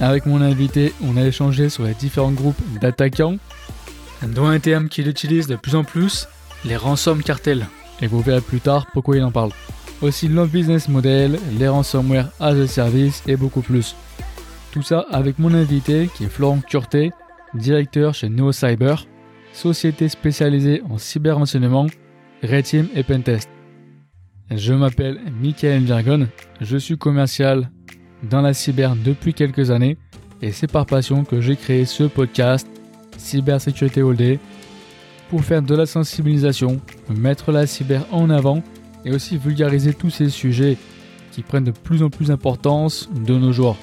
Avec 0.00 0.26
mon 0.26 0.40
invité, 0.40 0.92
on 1.02 1.16
a 1.16 1.24
échangé 1.24 1.68
sur 1.68 1.84
les 1.84 1.94
différents 1.94 2.30
groupes 2.30 2.60
d'attaquants, 2.80 3.36
dont 4.22 4.46
un 4.46 4.60
terme 4.60 4.88
qu'il 4.88 5.08
utilise 5.08 5.48
de 5.48 5.56
plus 5.56 5.74
en 5.74 5.82
plus, 5.82 6.28
les 6.64 6.76
ransom 6.76 7.22
cartels. 7.22 7.66
Et 8.00 8.06
vous 8.06 8.20
verrez 8.20 8.40
plus 8.40 8.60
tard 8.60 8.86
pourquoi 8.92 9.16
il 9.16 9.24
en 9.24 9.32
parle. 9.32 9.50
Aussi 10.00 10.28
le 10.28 10.46
business 10.46 10.88
model, 10.88 11.40
les 11.58 11.66
ransomware 11.66 12.30
as 12.38 12.54
a 12.54 12.66
service 12.68 13.24
et 13.26 13.36
beaucoup 13.36 13.62
plus. 13.62 13.96
Tout 14.70 14.82
ça 14.82 15.04
avec 15.10 15.40
mon 15.40 15.52
invité 15.52 16.08
qui 16.14 16.24
est 16.24 16.28
Florent 16.28 16.60
Curté, 16.60 17.10
directeur 17.54 18.14
chez 18.14 18.28
NeoCyber, 18.28 18.94
société 19.52 20.08
spécialisée 20.08 20.82
en 20.88 20.98
cyber-renseignement, 20.98 21.86
Red 22.44 22.64
Team 22.64 22.88
et 22.94 23.02
Pentest. 23.02 23.48
Je 24.52 24.72
m'appelle 24.72 25.18
Michael 25.42 25.86
Jargon, 25.86 26.28
je 26.60 26.76
suis 26.76 26.96
commercial 26.96 27.68
dans 28.22 28.40
la 28.40 28.54
cyber 28.54 28.96
depuis 28.96 29.34
quelques 29.34 29.70
années 29.70 29.96
et 30.42 30.52
c'est 30.52 30.70
par 30.70 30.86
passion 30.86 31.24
que 31.24 31.40
j'ai 31.40 31.56
créé 31.56 31.84
ce 31.84 32.04
podcast 32.04 32.66
Cybersécurité 33.16 34.00
All 34.02 34.16
Day 34.16 34.38
pour 35.30 35.44
faire 35.44 35.62
de 35.62 35.74
la 35.74 35.86
sensibilisation, 35.86 36.80
mettre 37.10 37.52
la 37.52 37.66
cyber 37.66 38.04
en 38.12 38.30
avant 38.30 38.62
et 39.04 39.12
aussi 39.12 39.36
vulgariser 39.36 39.92
tous 39.92 40.10
ces 40.10 40.30
sujets 40.30 40.76
qui 41.32 41.42
prennent 41.42 41.64
de 41.64 41.70
plus 41.70 42.02
en 42.02 42.10
plus 42.10 42.28
d'importance 42.28 43.08
de 43.14 43.36
nos 43.36 43.52
jours. 43.52 43.76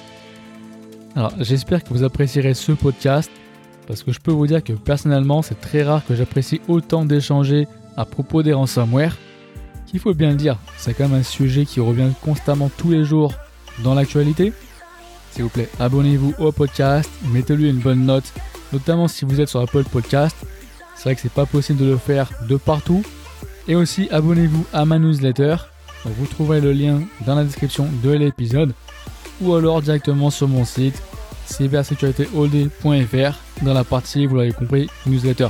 Alors 1.16 1.34
j'espère 1.40 1.84
que 1.84 1.90
vous 1.90 2.04
apprécierez 2.04 2.54
ce 2.54 2.72
podcast 2.72 3.30
parce 3.88 4.02
que 4.02 4.12
je 4.12 4.20
peux 4.20 4.32
vous 4.32 4.48
dire 4.48 4.64
que 4.64 4.74
personnellement 4.74 5.42
c'est 5.42 5.60
très 5.60 5.84
rare 5.84 6.06
que 6.06 6.16
j'apprécie 6.16 6.62
autant 6.68 7.06
d'échanger 7.06 7.68
à 7.96 8.06
propos 8.06 8.44
des 8.44 8.54
ransomware 8.54 9.18
qu'il 9.86 10.00
faut 10.00 10.14
bien 10.14 10.32
le 10.32 10.36
dire, 10.36 10.58
c'est 10.78 10.94
quand 10.94 11.08
même 11.08 11.20
un 11.20 11.24
sujet 11.24 11.66
qui 11.66 11.80
revient 11.80 12.10
constamment 12.22 12.70
tous 12.76 12.92
les 12.92 13.06
jours 13.06 13.34
dans 13.84 13.94
l'actualité. 13.94 14.54
S'il 15.32 15.44
vous 15.44 15.50
plaît, 15.50 15.70
abonnez-vous 15.80 16.34
au 16.40 16.52
podcast, 16.52 17.10
mettez-lui 17.32 17.70
une 17.70 17.80
bonne 17.80 18.06
note, 18.06 18.32
notamment 18.72 19.08
si 19.08 19.26
vous 19.26 19.42
êtes 19.42 19.50
sur 19.50 19.60
Apple 19.60 19.84
Podcast. 19.84 20.38
C'est 20.96 21.04
vrai 21.04 21.16
que 21.16 21.22
c'est 21.22 21.32
pas 21.32 21.46
possible 21.46 21.80
de 21.80 21.86
le 21.86 21.98
faire 21.98 22.32
de 22.48 22.56
partout. 22.56 23.04
Et 23.68 23.76
aussi, 23.76 24.08
abonnez-vous 24.12 24.66
à 24.72 24.86
ma 24.86 24.98
newsletter. 24.98 25.58
Vous 26.06 26.28
trouverez 26.28 26.62
le 26.62 26.72
lien 26.72 27.02
dans 27.26 27.36
la 27.36 27.44
description 27.44 27.90
de 28.04 28.12
l'épisode 28.12 28.74
ou 29.42 29.56
alors 29.56 29.82
directement 29.82 30.30
sur 30.30 30.48
mon 30.48 30.66
site 30.66 31.02
cybersécuritéallday.fr 31.46 33.64
dans 33.64 33.74
la 33.74 33.84
partie, 33.84 34.26
vous 34.26 34.36
l'avez 34.36 34.54
compris, 34.54 34.90
newsletter. 35.06 35.48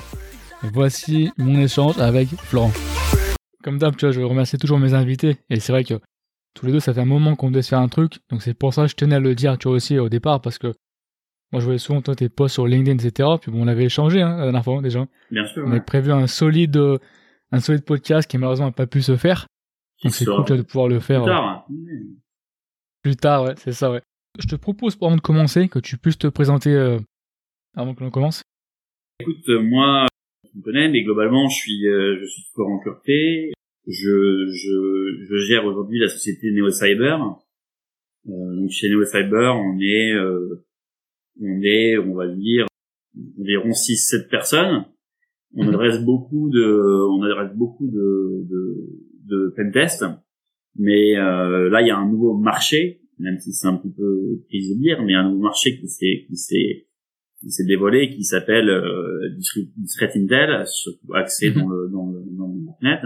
voici 0.63 1.31
mon 1.37 1.59
échange 1.59 1.97
avec 1.99 2.29
Florent. 2.29 2.71
Comme 3.63 3.79
d'hab, 3.79 3.95
tu 3.95 4.05
vois, 4.05 4.13
je 4.13 4.57
toujours 4.57 4.79
mes 4.79 4.93
invités 4.93 5.37
et 5.49 5.59
c'est 5.59 5.71
vrai 5.71 5.83
que 5.83 5.95
tous 6.55 6.65
les 6.65 6.71
deux, 6.71 6.79
ça 6.79 6.93
fait 6.93 7.01
un 7.01 7.05
moment 7.05 7.35
qu'on 7.35 7.51
devait 7.51 7.61
se 7.61 7.69
faire 7.69 7.79
un 7.79 7.89
truc. 7.89 8.13
Donc 8.29 8.41
c'est 8.41 8.53
pour 8.53 8.73
ça 8.73 8.83
que 8.83 8.87
je 8.87 8.95
tenais 8.95 9.15
à 9.15 9.19
le 9.19 9.35
dire, 9.35 9.57
tu 9.57 9.67
vois, 9.67 9.75
aussi 9.75 9.99
au 9.99 10.09
départ, 10.09 10.41
parce 10.41 10.57
que 10.57 10.67
moi 11.51 11.59
je 11.59 11.65
voyais 11.65 11.77
souvent 11.77 12.01
toi 12.01 12.15
tes 12.15 12.29
posts 12.29 12.53
sur 12.53 12.65
LinkedIn, 12.65 12.97
etc. 12.97 13.29
Puis 13.39 13.51
bon, 13.51 13.63
on 13.63 13.67
avait 13.67 13.85
échangé 13.85 14.21
hein, 14.21 14.37
la 14.37 14.43
dernière 14.43 14.63
fois 14.63 14.81
déjà. 14.81 15.05
Bien 15.29 15.45
sûr. 15.45 15.63
On 15.65 15.71
avait 15.71 15.81
prévu 15.81 16.11
un 16.11 16.27
solide, 16.27 16.77
euh, 16.77 16.97
un 17.51 17.59
solide 17.59 17.83
podcast 17.83 18.29
qui 18.29 18.37
malheureusement 18.37 18.67
n'a 18.67 18.71
pas 18.71 18.87
pu 18.87 19.01
se 19.01 19.17
faire. 19.17 19.47
Donc 20.03 20.13
c'est 20.13 20.25
cool 20.25 20.45
de 20.45 20.61
pouvoir 20.61 20.87
le 20.87 20.99
faire. 20.99 21.23
Plus 21.23 21.31
tard. 21.31 21.67
Euh, 21.69 21.73
plus 23.03 23.15
tard, 23.17 23.43
ouais, 23.43 23.53
c'est 23.57 23.73
ça, 23.73 23.91
ouais. 23.91 24.01
Je 24.39 24.47
te 24.47 24.55
propose, 24.55 24.95
pour 24.95 25.07
avant 25.07 25.17
de 25.17 25.21
commencer, 25.21 25.69
que 25.69 25.79
tu 25.79 25.97
puisses 25.97 26.17
te 26.17 26.27
présenter 26.27 26.73
euh, 26.73 26.99
avant 27.75 27.93
que 27.93 28.03
l'on 28.03 28.11
commence. 28.11 28.41
Écoute, 29.19 29.47
moi, 29.61 30.07
tu 30.49 30.57
me 30.57 30.63
connais, 30.63 30.89
mais 30.89 31.03
globalement, 31.03 31.47
je 31.47 31.55
suis, 31.55 31.83
je 31.83 32.25
suis 32.25 32.43
Florent 32.53 32.79
Curté 32.79 33.53
je, 33.87 34.47
je, 34.51 35.25
je 35.29 35.35
gère 35.47 35.65
aujourd'hui 35.65 35.99
la 35.99 36.07
société 36.07 36.51
NeoCyber. 36.51 37.17
Euh, 38.27 38.55
donc 38.55 38.69
chez 38.69 38.89
NeoCyber, 38.89 39.53
on 39.55 39.79
est, 39.79 40.13
euh, 40.13 40.65
on 41.41 41.61
est, 41.61 41.97
on 41.97 42.15
va 42.15 42.27
dire, 42.27 42.65
environ 43.39 43.69
6-7 43.69 44.27
personnes. 44.29 44.85
On 45.55 45.63
mhm. 45.63 45.69
adresse 45.69 46.03
beaucoup 46.03 46.49
de, 46.49 47.07
on 47.09 47.21
adresse 47.23 47.55
beaucoup 47.55 47.87
de, 47.87 48.45
de, 48.49 48.75
de 49.27 49.53
pentest. 49.55 50.03
Mais 50.77 51.17
euh, 51.17 51.69
là, 51.69 51.81
il 51.81 51.87
y 51.87 51.91
a 51.91 51.97
un 51.97 52.09
nouveau 52.09 52.35
marché, 52.35 53.01
même 53.19 53.39
si 53.39 53.53
c'est 53.53 53.67
un 53.67 53.77
petit 53.77 53.93
peu 53.95 54.41
triste 54.49 54.75
de 54.75 54.79
dire, 54.79 55.01
mais 55.03 55.13
un 55.13 55.29
nouveau 55.29 55.43
marché 55.43 55.77
qui 55.77 55.87
s'est, 55.87 56.25
qui 56.27 56.35
s'est, 56.35 56.87
qui 57.39 57.49
s'est 57.49 57.65
dévoilé, 57.65 58.09
qui 58.09 58.23
s'appelle 58.23 58.69
euh, 58.69 59.29
Discrete 59.77 60.17
Intel, 60.17 60.65
axé 61.13 61.51
mhm. 61.51 61.55
dans 61.55 61.69
le, 61.69 61.89
dans 61.89 62.11
le, 62.11 62.23
dans 62.35 62.47
le 62.47 62.89
net 62.89 63.01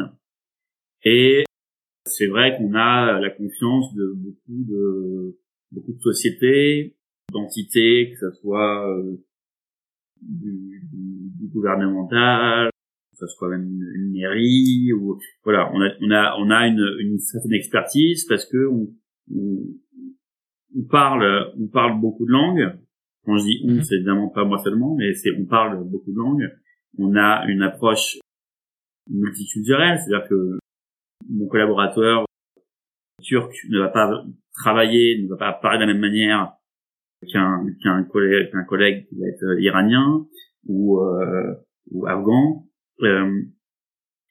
et 1.03 1.43
c'est 2.05 2.27
vrai 2.27 2.57
qu'on 2.57 2.73
a 2.73 3.19
la 3.19 3.29
confiance 3.29 3.93
de 3.93 4.13
beaucoup 4.15 4.63
de 4.65 5.37
beaucoup 5.71 5.93
de 5.93 6.01
sociétés, 6.01 6.95
d'entités, 7.31 8.11
que 8.11 8.17
ce 8.19 8.31
soit 8.41 8.89
euh, 8.89 9.17
du, 10.21 10.81
du, 10.91 11.47
gouvernemental, 11.47 12.69
que 13.11 13.17
ce 13.17 13.27
soit 13.27 13.49
même 13.49 13.67
une, 13.95 14.11
mairie, 14.11 14.91
ou 14.93 15.19
voilà, 15.43 15.71
on 15.73 15.81
a 15.81 15.89
on 16.01 16.11
a 16.11 16.35
on 16.39 16.49
a 16.49 16.67
une, 16.67 16.97
une 16.99 17.19
certaine 17.19 17.53
expertise 17.53 18.25
parce 18.25 18.45
que 18.45 18.67
on, 18.67 18.89
on, 20.75 20.83
parle 20.89 21.53
on 21.59 21.67
parle 21.67 21.99
beaucoup 21.99 22.25
de 22.25 22.31
langues. 22.31 22.75
Quand 23.25 23.37
je 23.37 23.43
dis 23.43 23.61
on, 23.65 23.73
mhm. 23.73 23.83
c'est 23.83 23.95
évidemment 23.95 24.29
pas 24.29 24.45
moi 24.45 24.57
seulement, 24.63 24.95
mais 24.95 25.13
c'est 25.13 25.31
on 25.37 25.45
parle 25.45 25.83
beaucoup 25.83 26.11
de 26.11 26.17
langues. 26.17 26.49
On 26.97 27.15
a 27.15 27.45
une 27.47 27.61
approche 27.61 28.17
multiculturelle, 29.09 29.99
c'est-à-dire 29.99 30.27
que 30.27 30.59
mon 31.29 31.47
collaborateur 31.47 32.25
turc 33.21 33.51
ne 33.69 33.79
va 33.79 33.89
pas 33.89 34.23
travailler, 34.53 35.21
ne 35.21 35.29
va 35.29 35.37
pas 35.37 35.53
parler 35.53 35.79
de 35.79 35.85
la 35.85 35.93
même 35.93 36.01
manière 36.01 36.53
qu'un 37.31 37.65
qu'un 37.83 38.03
collègue, 38.03 38.51
qu'un 38.51 38.63
collègue 38.63 39.07
qui 39.07 39.19
va 39.19 39.27
être 39.27 39.43
euh, 39.43 39.61
iranien 39.61 40.25
ou 40.65 40.99
euh, 40.99 41.53
ou 41.91 42.07
afghan. 42.07 42.65
Euh, 43.01 43.41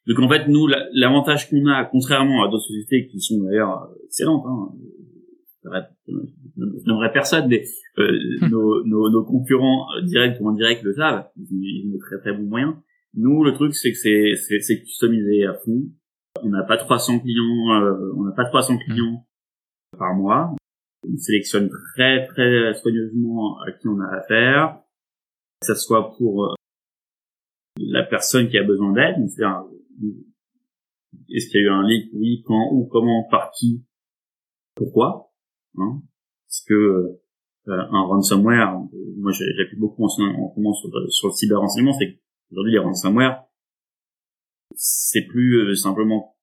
donc 0.06 0.18
en 0.20 0.28
fait, 0.28 0.48
nous, 0.48 0.66
l'avantage 0.94 1.50
qu'on 1.50 1.66
a, 1.66 1.84
contrairement 1.84 2.42
à 2.42 2.48
d'autres 2.48 2.64
sociétés 2.64 3.08
qui 3.08 3.20
sont 3.20 3.42
d'ailleurs 3.42 3.90
excellentes, 4.06 4.44
hein, 4.46 4.72
je 6.06 6.90
n'aimerais 6.90 7.12
personne, 7.12 7.46
mais 7.48 7.62
euh, 7.98 8.18
hum. 8.42 8.48
nos, 8.50 8.84
nos, 8.84 9.10
nos, 9.10 9.24
concurrents 9.24 9.86
directs 10.04 10.38
ou 10.40 10.48
indirects 10.48 10.82
le 10.82 10.94
savent, 10.94 11.26
ils 11.36 11.86
ont 11.86 11.92
de 11.92 11.98
très 11.98 12.18
très 12.20 12.32
bons 12.32 12.48
moyens. 12.48 12.74
Nous, 13.14 13.44
le 13.44 13.52
truc, 13.52 13.74
c'est 13.74 13.92
que 13.92 13.98
c'est 13.98 14.60
c'est 14.60 14.80
customisé 14.80 15.44
à 15.44 15.54
fond. 15.54 15.84
On 16.42 16.48
n'a 16.48 16.62
pas 16.62 16.76
300 16.76 17.20
clients, 17.20 17.82
euh, 17.82 18.12
on 18.16 18.24
n'a 18.24 18.32
pas 18.32 18.44
300 18.44 18.78
clients 18.78 19.26
par 19.98 20.14
mois. 20.14 20.54
On 21.06 21.16
sélectionne 21.16 21.70
très 21.94 22.26
très 22.26 22.74
soigneusement 22.74 23.58
à 23.60 23.72
qui 23.72 23.88
on 23.88 24.00
a 24.00 24.16
affaire, 24.16 24.80
que 25.60 25.66
ce 25.66 25.74
soit 25.74 26.12
pour 26.16 26.44
euh, 26.44 26.54
la 27.78 28.02
personne 28.02 28.48
qui 28.48 28.58
a 28.58 28.64
besoin 28.64 28.92
d'aide, 28.92 29.16
est-ce 31.30 31.48
qu'il 31.48 31.60
y 31.60 31.64
a 31.64 31.66
eu 31.66 31.70
un 31.70 31.86
leak, 31.86 32.10
oui, 32.14 32.42
quand, 32.46 32.70
où, 32.72 32.86
comment, 32.86 33.24
par 33.30 33.50
qui, 33.52 33.84
pourquoi, 34.74 35.32
hein 35.76 36.02
Parce 36.46 36.64
que 36.66 36.74
euh, 36.74 37.18
un 37.66 38.02
ransomware, 38.02 38.78
moi 39.18 39.32
j'appuie 39.32 39.78
beaucoup 39.78 40.04
en, 40.04 40.08
en, 40.08 40.54
en 40.56 40.72
sur, 40.72 40.90
sur 41.10 41.28
le 41.28 41.32
cyber 41.32 41.60
renseignement, 41.60 41.92
c'est 41.92 42.14
qu'aujourd'hui 42.14 42.72
les 42.72 42.78
ransomware, 42.78 43.44
c'est 44.78 45.26
plus 45.26 45.56
euh, 45.56 45.74
simplement, 45.74 46.36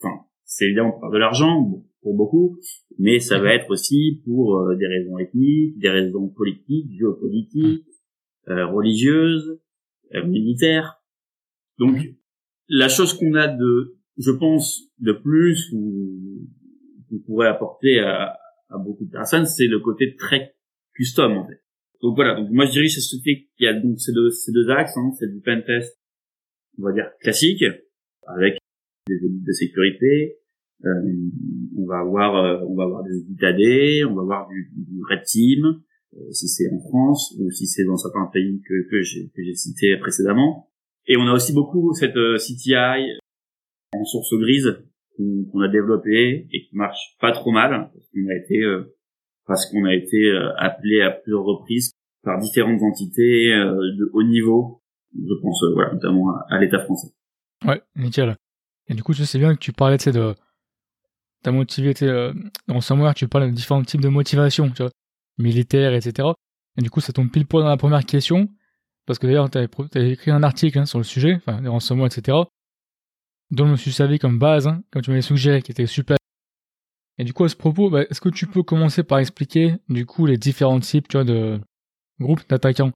enfin, 0.00 0.24
c'est 0.44 0.66
évidemment 0.66 0.92
pour 0.92 1.10
de 1.10 1.18
l'argent 1.18 1.84
pour 2.02 2.14
beaucoup, 2.14 2.58
mais 2.98 3.18
ça 3.18 3.40
va 3.40 3.52
être 3.52 3.68
aussi 3.70 4.22
pour 4.24 4.58
euh, 4.58 4.76
des 4.76 4.86
raisons 4.86 5.18
ethniques, 5.18 5.78
des 5.78 5.90
raisons 5.90 6.28
politiques, 6.28 6.90
géopolitiques, 6.96 7.84
euh, 8.48 8.66
religieuses, 8.66 9.60
militaires. 10.26 11.00
Donc, 11.78 11.96
la 12.68 12.88
chose 12.88 13.14
qu'on 13.14 13.34
a 13.34 13.46
de, 13.46 13.96
je 14.18 14.32
pense, 14.32 14.82
de 14.98 15.12
plus 15.12 15.70
ou 15.72 16.48
qu'on 17.08 17.18
pourrait 17.20 17.46
apporter 17.46 18.00
à, 18.00 18.36
à 18.70 18.78
beaucoup 18.78 19.04
de 19.04 19.10
personnes, 19.10 19.46
c'est 19.46 19.68
le 19.68 19.78
côté 19.78 20.16
très 20.16 20.56
custom 20.94 21.38
en 21.38 21.46
fait. 21.46 21.62
Donc 22.02 22.16
voilà, 22.16 22.34
donc 22.34 22.50
moi 22.50 22.64
je 22.64 22.72
dirais 22.72 22.88
c'est 22.88 23.00
ce 23.00 23.16
y 23.60 23.66
a 23.66 23.74
donc 23.74 24.00
ces 24.00 24.12
deux, 24.12 24.30
ces 24.30 24.50
deux 24.52 24.68
axes, 24.70 24.96
hein, 24.96 25.12
c'est 25.18 25.30
du 25.30 25.40
pentest 25.40 25.99
on 26.80 26.86
va 26.86 26.92
dire 26.92 27.10
classique, 27.20 27.64
avec 28.26 28.58
des 29.06 29.16
audits 29.24 29.44
de 29.46 29.52
sécurité. 29.52 30.36
Euh, 30.84 30.88
on 31.76 31.86
va 31.86 31.98
avoir, 31.98 32.36
euh, 32.36 32.64
on 32.66 32.74
va 32.74 32.84
avoir 32.84 33.04
des 33.04 33.14
audits 33.14 33.44
AD, 33.44 34.10
on 34.10 34.14
va 34.14 34.22
avoir 34.22 34.48
du, 34.48 34.70
du 34.74 35.02
Red 35.08 35.24
Team, 35.24 35.82
euh, 36.14 36.30
si 36.30 36.48
c'est 36.48 36.72
en 36.72 36.80
France 36.80 37.36
ou 37.38 37.50
si 37.50 37.66
c'est 37.66 37.84
dans 37.84 37.96
certains 37.96 38.26
pays 38.32 38.62
que, 38.66 38.88
que 38.88 39.02
j'ai 39.02 39.54
cité 39.54 39.96
précédemment. 39.98 40.70
Et 41.06 41.16
on 41.16 41.26
a 41.26 41.34
aussi 41.34 41.52
beaucoup 41.52 41.92
cette 41.92 42.14
CTI 42.14 43.18
en 43.92 44.04
source 44.04 44.34
grise 44.38 44.82
qu'on 45.16 45.60
a 45.60 45.68
développé 45.68 46.46
et 46.50 46.62
qui 46.62 46.76
marche 46.76 47.16
pas 47.20 47.32
trop 47.32 47.50
mal 47.50 47.90
parce 47.92 48.08
qu'on 48.08 48.28
a 48.28 48.34
été 48.34 48.62
parce 49.46 49.66
qu'on 49.66 49.84
a 49.84 49.94
été 49.94 50.30
appelé 50.56 51.00
à 51.00 51.10
plusieurs 51.10 51.44
reprises 51.44 51.90
par 52.22 52.38
différentes 52.38 52.82
entités 52.82 53.48
de 53.48 54.10
haut 54.14 54.22
niveau 54.22 54.79
je 55.14 55.42
pense, 55.42 55.62
euh, 55.64 55.72
voilà, 55.74 55.92
notamment 55.92 56.34
à, 56.48 56.58
l'État 56.58 56.78
français. 56.80 57.08
Ouais, 57.66 57.82
nickel. 57.96 58.36
Et 58.88 58.94
du 58.94 59.02
coup, 59.02 59.12
je 59.12 59.24
sais 59.24 59.38
bien 59.38 59.54
que 59.54 59.60
tu 59.60 59.72
parlais, 59.72 59.96
de 59.96 60.34
ta 61.42 61.52
motivation, 61.52 62.06
euh, 62.06 62.32
dans 62.68 62.80
Somewhere, 62.80 63.14
tu 63.14 63.28
parles 63.28 63.50
de 63.50 63.54
différents 63.54 63.82
types 63.82 64.00
de 64.00 64.08
motivation, 64.08 64.70
tu 64.70 64.82
vois. 64.82 64.90
militaires, 65.38 65.94
etc. 65.94 66.28
Et 66.76 66.82
du 66.82 66.90
coup, 66.90 67.00
ça 67.00 67.12
tombe 67.12 67.30
pile 67.30 67.46
poil 67.46 67.64
dans 67.64 67.70
la 67.70 67.76
première 67.76 68.04
question, 68.04 68.48
parce 69.06 69.18
que 69.18 69.26
d'ailleurs, 69.26 69.50
tu 69.50 69.58
avais, 69.58 70.12
écrit 70.12 70.30
un 70.30 70.42
article 70.42 70.78
hein, 70.78 70.86
sur 70.86 70.98
le 70.98 71.04
sujet, 71.04 71.36
enfin, 71.36 71.60
les 71.60 71.68
renseignements, 71.68 72.06
etc., 72.06 72.38
dont 73.50 73.66
je 73.66 73.72
me 73.72 73.76
suis 73.76 73.92
servi 73.92 74.18
comme 74.18 74.38
base, 74.38 74.68
hein, 74.68 74.82
comme 74.92 75.02
tu 75.02 75.10
m'avais 75.10 75.22
suggéré, 75.22 75.62
qui 75.62 75.72
était 75.72 75.86
super. 75.86 76.16
Et 77.18 77.24
du 77.24 77.32
coup, 77.32 77.44
à 77.44 77.48
ce 77.48 77.56
propos, 77.56 77.90
bah, 77.90 78.02
est-ce 78.02 78.20
que 78.20 78.28
tu 78.28 78.46
peux 78.46 78.62
commencer 78.62 79.02
par 79.02 79.18
expliquer, 79.18 79.76
du 79.88 80.06
coup, 80.06 80.26
les 80.26 80.38
différents 80.38 80.80
types, 80.80 81.08
tu 81.08 81.16
vois, 81.16 81.24
de 81.24 81.60
groupes 82.20 82.48
d'attaquants? 82.48 82.92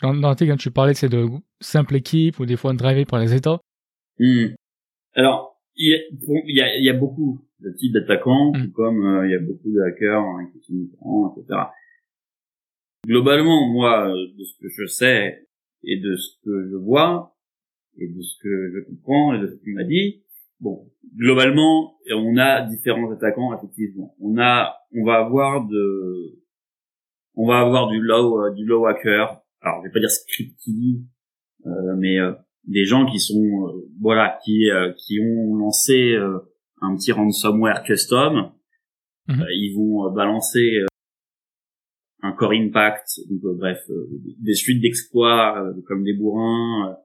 Parce 0.00 0.14
que 0.14 0.20
dans 0.20 0.28
l'article, 0.28 0.56
tu 0.56 0.70
parlais, 0.70 0.94
c'est 0.94 1.10
de 1.10 1.26
simple 1.60 1.96
équipe, 1.96 2.40
ou 2.40 2.46
des 2.46 2.56
fois 2.56 2.72
drivé 2.72 3.04
par 3.04 3.20
les 3.20 3.34
États. 3.34 3.60
Hmm. 4.18 4.54
Alors, 5.14 5.60
il 5.76 6.02
y, 6.46 6.52
y 6.54 6.62
a, 6.62 6.78
y 6.78 6.88
a 6.88 6.94
beaucoup 6.94 7.44
de 7.60 7.70
types 7.72 7.92
d'attaquants, 7.92 8.52
hmm. 8.52 8.72
comme 8.72 9.04
euh, 9.04 9.26
il 9.26 9.32
y 9.32 9.34
a 9.34 9.38
beaucoup 9.38 9.70
de 9.70 9.80
hackers 9.82 10.22
hein, 10.22 10.50
qui 10.52 10.60
sont 10.60 10.72
différents, 10.72 11.34
etc. 11.36 11.60
Globalement, 13.06 13.68
moi, 13.68 14.08
de 14.08 14.44
ce 14.44 14.58
que 14.60 14.68
je 14.68 14.86
sais 14.86 15.46
et 15.84 15.98
de 15.98 16.16
ce 16.16 16.38
que 16.44 16.68
je 16.70 16.76
vois 16.76 17.36
et 17.98 18.08
de 18.08 18.22
ce 18.22 18.42
que 18.42 18.72
je 18.74 18.80
comprends 18.88 19.34
et 19.34 19.40
de 19.40 19.48
ce 19.48 19.56
qu'il 19.56 19.74
m'a 19.74 19.84
dit, 19.84 20.22
bon, 20.60 20.90
globalement, 21.16 21.96
on 22.14 22.36
a 22.38 22.62
différents 22.62 23.10
attaquants 23.10 23.54
effectivement. 23.58 24.14
On 24.20 24.38
a, 24.38 24.74
on 24.94 25.04
va 25.04 25.16
avoir 25.16 25.66
de, 25.66 26.38
on 27.34 27.46
va 27.46 27.60
avoir 27.60 27.88
du 27.88 28.00
low, 28.00 28.40
euh, 28.42 28.52
du 28.52 28.64
low 28.64 28.86
hacker. 28.86 29.41
Alors, 29.62 29.80
je 29.82 29.88
vais 29.88 29.92
pas 29.92 30.00
dire 30.00 30.10
scripty, 30.10 31.04
euh, 31.66 31.96
mais 31.96 32.18
euh, 32.18 32.32
des 32.64 32.84
gens 32.84 33.06
qui 33.06 33.18
sont, 33.18 33.68
euh, 33.68 33.88
voilà, 34.00 34.38
qui 34.44 34.68
qui 34.98 35.20
ont 35.20 35.56
lancé 35.56 36.16
un 36.80 36.96
petit 36.96 37.12
ransomware 37.12 37.82
custom. 37.82 38.52
Mhm. 39.28 39.46
ils 39.50 39.72
vont 39.76 40.12
balancer 40.12 40.80
un 42.22 42.32
core 42.32 42.54
impact, 42.54 43.20
donc 43.30 43.56
bref, 43.56 43.78
des 44.40 44.54
suites 44.54 44.82
d'exploits 44.82 45.72
comme 45.86 46.02
des 46.02 46.12
bourrins 46.12 46.96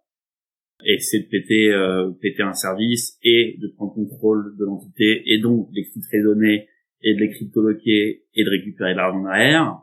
et 0.85 0.99
c'est 0.99 1.19
de 1.19 1.27
péter 1.27 1.71
euh, 1.71 2.11
péter 2.21 2.43
un 2.43 2.53
service 2.53 3.17
et 3.23 3.57
de 3.59 3.67
prendre 3.67 3.93
contrôle 3.93 4.55
de 4.57 4.65
l'entité 4.65 5.23
et 5.25 5.39
donc 5.39 5.71
d'exfiltrer 5.71 6.17
les 6.17 6.23
données 6.23 6.67
et 7.01 7.15
de 7.15 7.19
les 7.19 7.29
cryptoloquer 7.29 8.25
et 8.33 8.43
de 8.43 8.49
récupérer 8.49 8.93
l'argent 8.93 9.23
derrière 9.23 9.81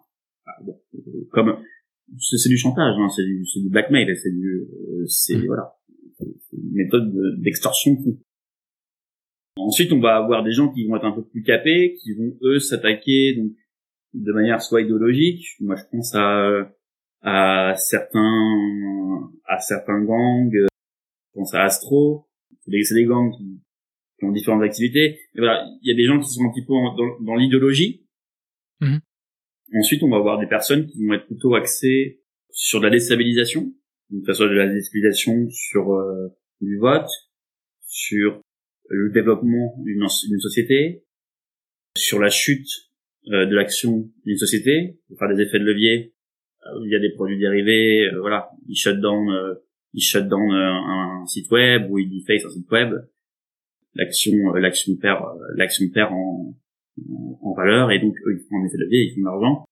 bon, 0.63 0.81
euh, 0.95 1.29
comme 1.33 1.59
c'est 2.19 2.49
du 2.49 2.57
chantage 2.57 2.95
hein, 2.99 3.09
c'est 3.15 3.25
du 3.25 3.45
du 3.45 3.69
blackmail 3.71 4.07
c'est 4.17 4.31
du 4.31 4.69
euh, 4.71 5.07
c'est 5.07 5.37
mmh. 5.37 5.47
voilà 5.47 5.75
une 6.53 6.73
méthode 6.73 7.13
d'extorsion 7.41 7.97
ensuite 9.57 9.93
on 9.93 10.01
va 10.01 10.17
avoir 10.17 10.45
des 10.45 10.53
gens 10.53 10.73
qui 10.73 10.87
vont 10.87 10.97
être 10.97 11.07
un 11.07 11.13
peu 11.13 11.25
plus 11.25 11.43
capés 11.43 11.97
qui 12.03 12.15
vont 12.15 12.37
eux 12.43 12.59
s'attaquer 12.59 13.35
donc 13.37 13.53
de 14.13 14.33
manière 14.33 14.63
soit 14.63 14.83
idéologique 14.83 15.45
moi 15.61 15.77
je 15.77 15.83
pense 15.91 16.15
à 16.15 16.71
à 17.23 17.75
certains 17.77 19.31
à 19.47 19.59
certains 19.59 20.03
gangs 20.03 20.51
je 21.35 21.41
pense 21.41 21.55
à 21.55 21.65
Astro, 21.65 22.29
c'est 22.61 22.71
des, 22.71 23.05
gangs 23.05 23.33
qui, 23.37 24.25
ont 24.25 24.31
différentes 24.31 24.63
activités. 24.63 25.19
Et 25.35 25.39
voilà, 25.39 25.67
il 25.83 25.89
y 25.89 25.93
a 25.93 25.97
des 25.97 26.07
gens 26.07 26.21
qui 26.21 26.29
sont 26.29 26.45
un 26.45 26.53
petit 26.53 26.65
peu 26.65 26.73
dans, 26.73 27.21
dans 27.21 27.35
l'idéologie. 27.35 28.07
Mhm. 28.81 29.01
Ensuite, 29.75 30.03
on 30.03 30.11
va 30.11 30.17
avoir 30.17 30.39
des 30.39 30.47
personnes 30.47 30.87
qui 30.87 31.05
vont 31.05 31.15
être 31.15 31.27
plutôt 31.27 31.55
axées 31.55 32.21
sur 32.51 32.81
la 32.81 32.91
déstabilisation, 32.91 33.73
donc 34.11 34.25
que 34.25 34.33
ce 34.33 34.39
soit 34.39 34.49
de 34.49 34.55
la 34.55 34.69
déstabilisation 34.69 35.49
sur 35.51 35.93
euh, 35.93 36.29
du 36.61 36.79
vote, 36.79 37.09
sur 37.87 38.41
le 38.89 39.11
développement 39.11 39.75
d'une 39.79 40.09
société, 40.41 41.05
sur 41.97 42.21
la 42.21 42.29
chute 42.29 42.69
euh, 43.29 43.47
de 43.47 43.55
l'action 43.55 44.09
d'une 44.25 44.37
société, 44.37 44.99
pour 45.09 45.19
faire 45.19 45.35
des 45.35 45.43
effets 45.43 45.59
de 45.59 45.65
levier 45.65 46.15
euh, 46.67 46.81
il 46.87 46.97
y 46.97 47.01
des 47.01 47.15
produits 47.15 47.39
dérivés, 47.39 48.09
euh, 48.13 48.21
voilà, 48.21 48.51
ils 48.69 48.77
shut 48.77 49.01
down 49.01 49.57
il 49.95 50.03
shut 50.03 50.29
down 50.29 50.53
euh, 50.53 51.23
un 51.23 51.27
site 51.27 51.51
web 51.51 51.91
ou 51.91 51.99
il 51.99 52.11
deface 52.11 52.45
un 52.45 52.51
site 52.51 52.71
web, 52.71 52.93
l'action 53.95 54.33
euh, 54.55 54.59
l'action 54.59 54.97
perd 54.97 55.23
euh, 55.23 55.55
l'action 55.57 55.89
perd 55.89 56.13
en, 56.13 56.55
en, 57.43 57.55
valeur 57.55 57.91
et 57.91 58.01
donc 58.01 58.15
eux 58.27 58.37
ils 58.37 58.45
font 58.49 58.57
un 58.61 58.67
effet 58.67 58.77
de 58.77 58.85
levier, 58.85 59.05
ils 59.05 59.15
font 59.15 59.21
de 59.21 59.27
l'argent. 59.27 59.65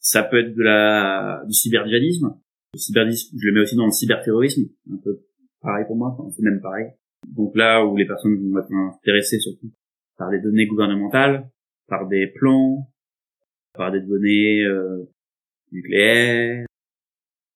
Ça 0.00 0.22
peut 0.22 0.38
être 0.38 0.54
de 0.54 0.62
la 0.62 1.42
du 1.46 1.52
cyberdjihadisme. 1.52 2.34
Le 2.74 2.78
je 2.78 3.46
le 3.46 3.52
mets 3.52 3.60
aussi 3.60 3.76
dans 3.76 3.86
le 3.86 3.92
cyberterrorisme, 3.92 4.68
un 4.92 4.98
peu 5.02 5.24
pareil 5.60 5.84
pour 5.86 5.96
moi, 5.96 6.16
c'est 6.36 6.42
même 6.42 6.60
pareil. 6.60 6.86
Donc 7.26 7.56
là 7.56 7.84
où 7.84 7.96
les 7.96 8.06
personnes 8.06 8.36
vont 8.36 8.58
être 8.58 8.72
intéressées 8.72 9.40
surtout 9.40 9.72
par 10.16 10.30
des 10.30 10.40
données 10.40 10.66
gouvernementales, 10.66 11.50
par 11.86 12.06
des 12.08 12.26
plans, 12.26 12.90
par 13.74 13.90
des 13.92 14.00
données 14.00 14.62
euh, 14.64 15.08
nucléaires, 15.72 16.66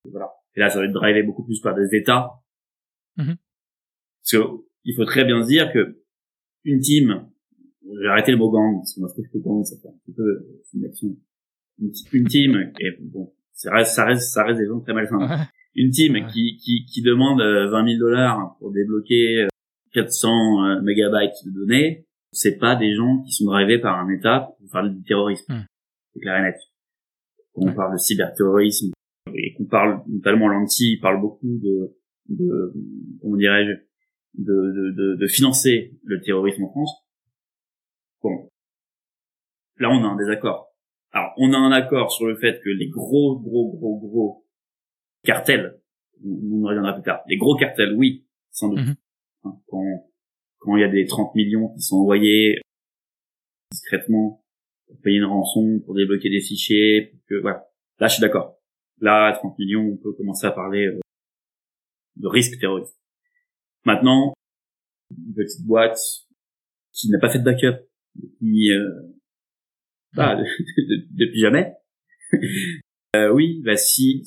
voilà. 0.09 0.31
Et 0.55 0.59
là, 0.59 0.69
ça 0.69 0.79
va 0.79 0.85
être 0.85 0.93
drivé 0.93 1.23
beaucoup 1.23 1.43
plus 1.43 1.59
par 1.61 1.75
des 1.75 1.95
États. 1.95 2.31
Mhm. 3.17 3.37
Parce 4.21 4.31
que 4.31 4.63
il 4.85 4.95
faut 4.95 5.05
très 5.05 5.25
bien 5.25 5.41
se 5.41 5.47
dire 5.47 5.71
que 5.71 6.03
une 6.63 6.79
team, 6.79 7.29
j'ai 7.85 8.07
arrêté 8.07 8.31
le 8.31 8.37
mot 8.37 8.49
gang, 8.49 8.77
parce 8.77 8.93
que 8.95 8.99
moi 8.99 9.09
je 9.09 9.13
trouve 9.13 9.29
que 9.31 9.37
gang, 9.37 9.63
ça 9.63 9.75
fait 9.81 9.87
un 9.87 9.97
petit 10.03 10.13
peu 10.13 10.45
une 10.73 10.85
action. 10.85 11.15
Une, 11.79 12.27
team, 12.27 12.71
et 12.79 12.97
bon, 13.01 13.33
ça 13.51 13.73
reste, 13.73 13.95
ça 13.95 14.05
reste, 14.05 14.31
ça 14.31 14.43
reste 14.43 14.59
des 14.59 14.67
gens 14.67 14.79
très 14.79 14.93
malsains. 14.93 15.47
Une 15.75 15.89
team 15.89 16.13
qui, 16.27 16.57
qui, 16.57 16.85
qui 16.85 17.01
demande 17.01 17.39
20 17.39 17.45
euh, 17.45 17.87
000 17.87 17.99
dollars 17.99 18.55
pour 18.59 18.71
débloquer 18.71 19.47
400 19.93 20.29
euh, 20.29 20.77
euh, 20.77 20.81
mégabytes 20.81 21.33
de 21.45 21.51
données, 21.51 22.05
c'est 22.31 22.57
pas 22.57 22.75
des 22.75 22.93
gens 22.93 23.23
qui 23.23 23.31
sont 23.31 23.45
drivés 23.45 23.79
par 23.79 23.99
un 23.99 24.09
État 24.09 24.55
pour 24.59 24.71
faire 24.71 24.87
du 24.87 25.03
terrorisme. 25.03 25.51
Hmm. 25.51 25.65
C'est 26.13 26.19
clair 26.19 26.37
et 26.37 26.41
net. 26.43 26.55
Quand 27.53 27.67
on 27.67 27.73
parle 27.73 27.93
de 27.93 27.97
cyberterrorisme, 27.97 28.91
et 29.33 29.53
qu'on 29.53 29.65
parle 29.65 30.03
notamment 30.07 30.47
l'anti 30.47 30.97
parle 31.01 31.21
beaucoup 31.21 31.59
de, 31.59 31.95
de 32.29 32.73
comment 33.21 33.37
dirais-je 33.37 33.71
de, 34.35 34.91
de, 34.95 35.15
de, 35.15 35.27
financer 35.27 35.93
le 36.03 36.19
terrorisme 36.21 36.63
en 36.63 36.71
France. 36.71 37.02
Là 39.83 39.89
on 39.89 40.01
a 40.05 40.07
un 40.07 40.15
désaccord. 40.15 40.73
Alors 41.11 41.33
on 41.35 41.51
a 41.51 41.57
un 41.57 41.73
accord 41.73 42.13
sur 42.13 42.25
le 42.25 42.37
fait 42.37 42.61
que 42.63 42.69
les 42.69 42.87
gros 42.87 43.37
gros 43.37 43.75
gros 43.77 43.99
gros 43.99 44.47
cartels, 45.23 45.77
on 46.23 46.63
en 46.63 46.67
reviendra 46.69 46.93
plus 46.93 47.03
tard, 47.03 47.21
les 47.27 47.35
gros 47.35 47.57
cartels, 47.57 47.93
oui, 47.97 48.25
sans 48.49 48.69
doute. 48.69 48.79
Mhm. 48.79 48.95
Hein, 49.43 49.59
quand 49.67 50.07
quand 50.59 50.77
il 50.77 50.81
y 50.81 50.85
a 50.85 50.87
des 50.87 51.05
30 51.05 51.35
millions 51.35 51.73
qui 51.75 51.81
sont 51.81 51.97
envoyés 51.97 52.61
discrètement 53.71 54.45
pour 54.87 55.01
payer 55.01 55.17
une 55.17 55.25
rançon, 55.25 55.81
pour 55.85 55.95
débloquer 55.95 56.29
des 56.29 56.39
fichiers, 56.39 57.07
pour 57.07 57.19
que 57.27 57.41
voilà, 57.41 57.67
là 57.99 58.07
je 58.07 58.13
suis 58.13 58.21
d'accord. 58.21 58.57
Là, 59.01 59.27
à 59.27 59.33
30 59.33 59.59
millions, 59.59 59.81
on 59.81 59.97
peut 59.97 60.13
commencer 60.13 60.47
à 60.47 60.51
parler 60.51 60.85
euh, 60.85 61.01
de 62.15 62.27
risque 62.27 62.57
terroriste. 62.57 62.97
Maintenant, 63.83 64.33
une 65.11 65.33
petite 65.33 65.65
boîte 65.65 65.99
qui 66.93 67.09
n'a 67.09 67.19
pas 67.19 67.29
fait 67.29 67.39
de 67.39 67.43
backup 67.43 67.85
depuis, 68.15 68.71
euh, 68.71 69.13
bah, 70.15 70.37
depuis 71.11 71.39
jamais. 71.39 71.73
euh, 73.15 73.31
oui, 73.33 73.61
bah 73.63 73.75
si 73.75 74.23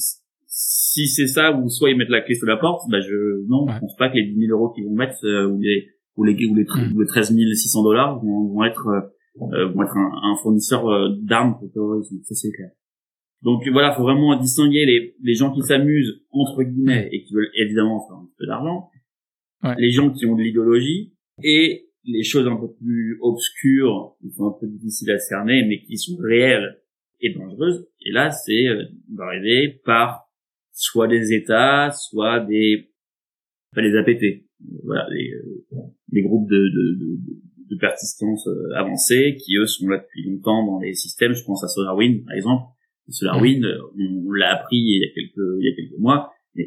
si 0.49 1.09
c'est 1.09 1.27
ça, 1.27 1.53
ou 1.53 1.69
soit 1.69 1.91
ils 1.91 1.97
mettent 1.97 2.09
la 2.09 2.23
clé 2.23 2.35
sous 2.35 2.47
la 2.47 2.57
porte, 2.57 2.89
bah 2.91 3.01
je 3.01 3.47
non, 3.49 3.67
je 3.69 3.79
pense 3.79 3.97
pas 3.97 4.09
que 4.09 4.17
les 4.17 4.25
10 4.25 4.47
000 4.47 4.59
euros 4.59 4.73
qu'ils 4.73 4.85
vont 4.85 4.95
mettre 4.95 5.17
euh, 5.25 5.49
ou 5.49 5.61
les 5.61 5.89
ou 6.17 6.25
les 6.25 6.35
ou 6.47 6.55
les, 6.55 6.65
ou 6.95 7.01
les 7.01 7.07
13 7.07 7.37
600 7.37 7.83
dollars 7.83 8.19
vont, 8.23 8.49
vont 8.49 8.65
être 8.65 8.87
euh, 8.87 9.69
vont 9.69 9.83
être 9.83 9.97
un, 9.97 10.11
un 10.23 10.37
fournisseur 10.43 10.85
d'armes 11.21 11.59
pour 11.59 11.71
terrorisme. 11.73 12.17
Ça 12.23 12.35
c'est 12.35 12.51
clair. 12.53 12.71
Donc 13.43 13.69
voilà, 13.69 13.93
faut 13.93 14.03
vraiment 14.03 14.35
distinguer 14.41 14.87
les, 14.87 15.15
les 15.23 15.35
gens 15.35 15.53
qui 15.53 15.63
s'amusent 15.63 16.23
entre 16.31 16.63
guillemets 16.63 17.09
et 17.13 17.23
qui 17.23 17.35
veulent 17.35 17.51
évidemment 17.55 18.07
faire 18.07 18.17
un 18.17 18.29
peu 18.39 18.47
d'argent, 18.47 18.89
les 19.79 19.91
gens 19.91 20.11
qui 20.11 20.27
ont 20.27 20.37
de 20.37 20.43
l'idéologie 20.43 21.13
et 21.43 21.86
les 22.07 22.23
choses 22.23 22.47
un 22.47 22.57
peu 22.57 22.73
plus 22.73 23.19
obscures, 23.21 24.17
qui 24.21 24.31
sont 24.31 24.47
un 24.47 24.57
peu 24.59 24.67
difficiles 24.67 25.11
à 25.11 25.19
cerner, 25.19 25.65
mais 25.67 25.83
qui 25.83 25.99
sont 25.99 26.17
réelles 26.19 26.81
et 27.21 27.35
dangereuses. 27.35 27.87
Et 28.05 28.13
là, 28.13 28.31
c'est 28.31 28.69
euh, 28.69 28.85
d'arriver 29.09 29.81
par 29.85 30.29
soit 30.73 31.09
des 31.09 31.33
États, 31.33 31.91
soit 31.91 32.41
des 32.41 32.91
pas 33.75 33.83
les 33.83 33.97
APT, 33.97 34.47
voilà, 34.85 35.07
les, 35.11 35.33
euh, 35.35 36.23
groupes 36.23 36.49
de, 36.49 36.57
de, 36.57 36.99
de, 36.99 37.19
de 37.71 37.77
persistance 37.79 38.47
euh, 38.47 38.75
avancée 38.75 39.37
qui 39.39 39.57
eux 39.57 39.67
sont 39.67 39.89
là 39.89 39.99
depuis 39.99 40.25
longtemps 40.31 40.65
dans 40.65 40.81
les 40.81 40.95
systèmes. 40.95 41.35
Je 41.35 41.45
pense 41.45 41.63
à 41.65 41.69
SolarWind 41.69 42.25
par 42.25 42.35
exemple 42.35 42.65
SolarWind, 43.09 43.65
on, 43.99 44.33
l'a 44.33 44.57
appris 44.57 44.77
il 44.77 45.01
y 45.01 45.05
a 45.05 45.15
quelques 45.15 45.61
il 45.61 45.67
y 45.67 45.73
a 45.73 45.77
quelques 45.77 45.99
mois, 45.99 46.33
mais 46.55 46.67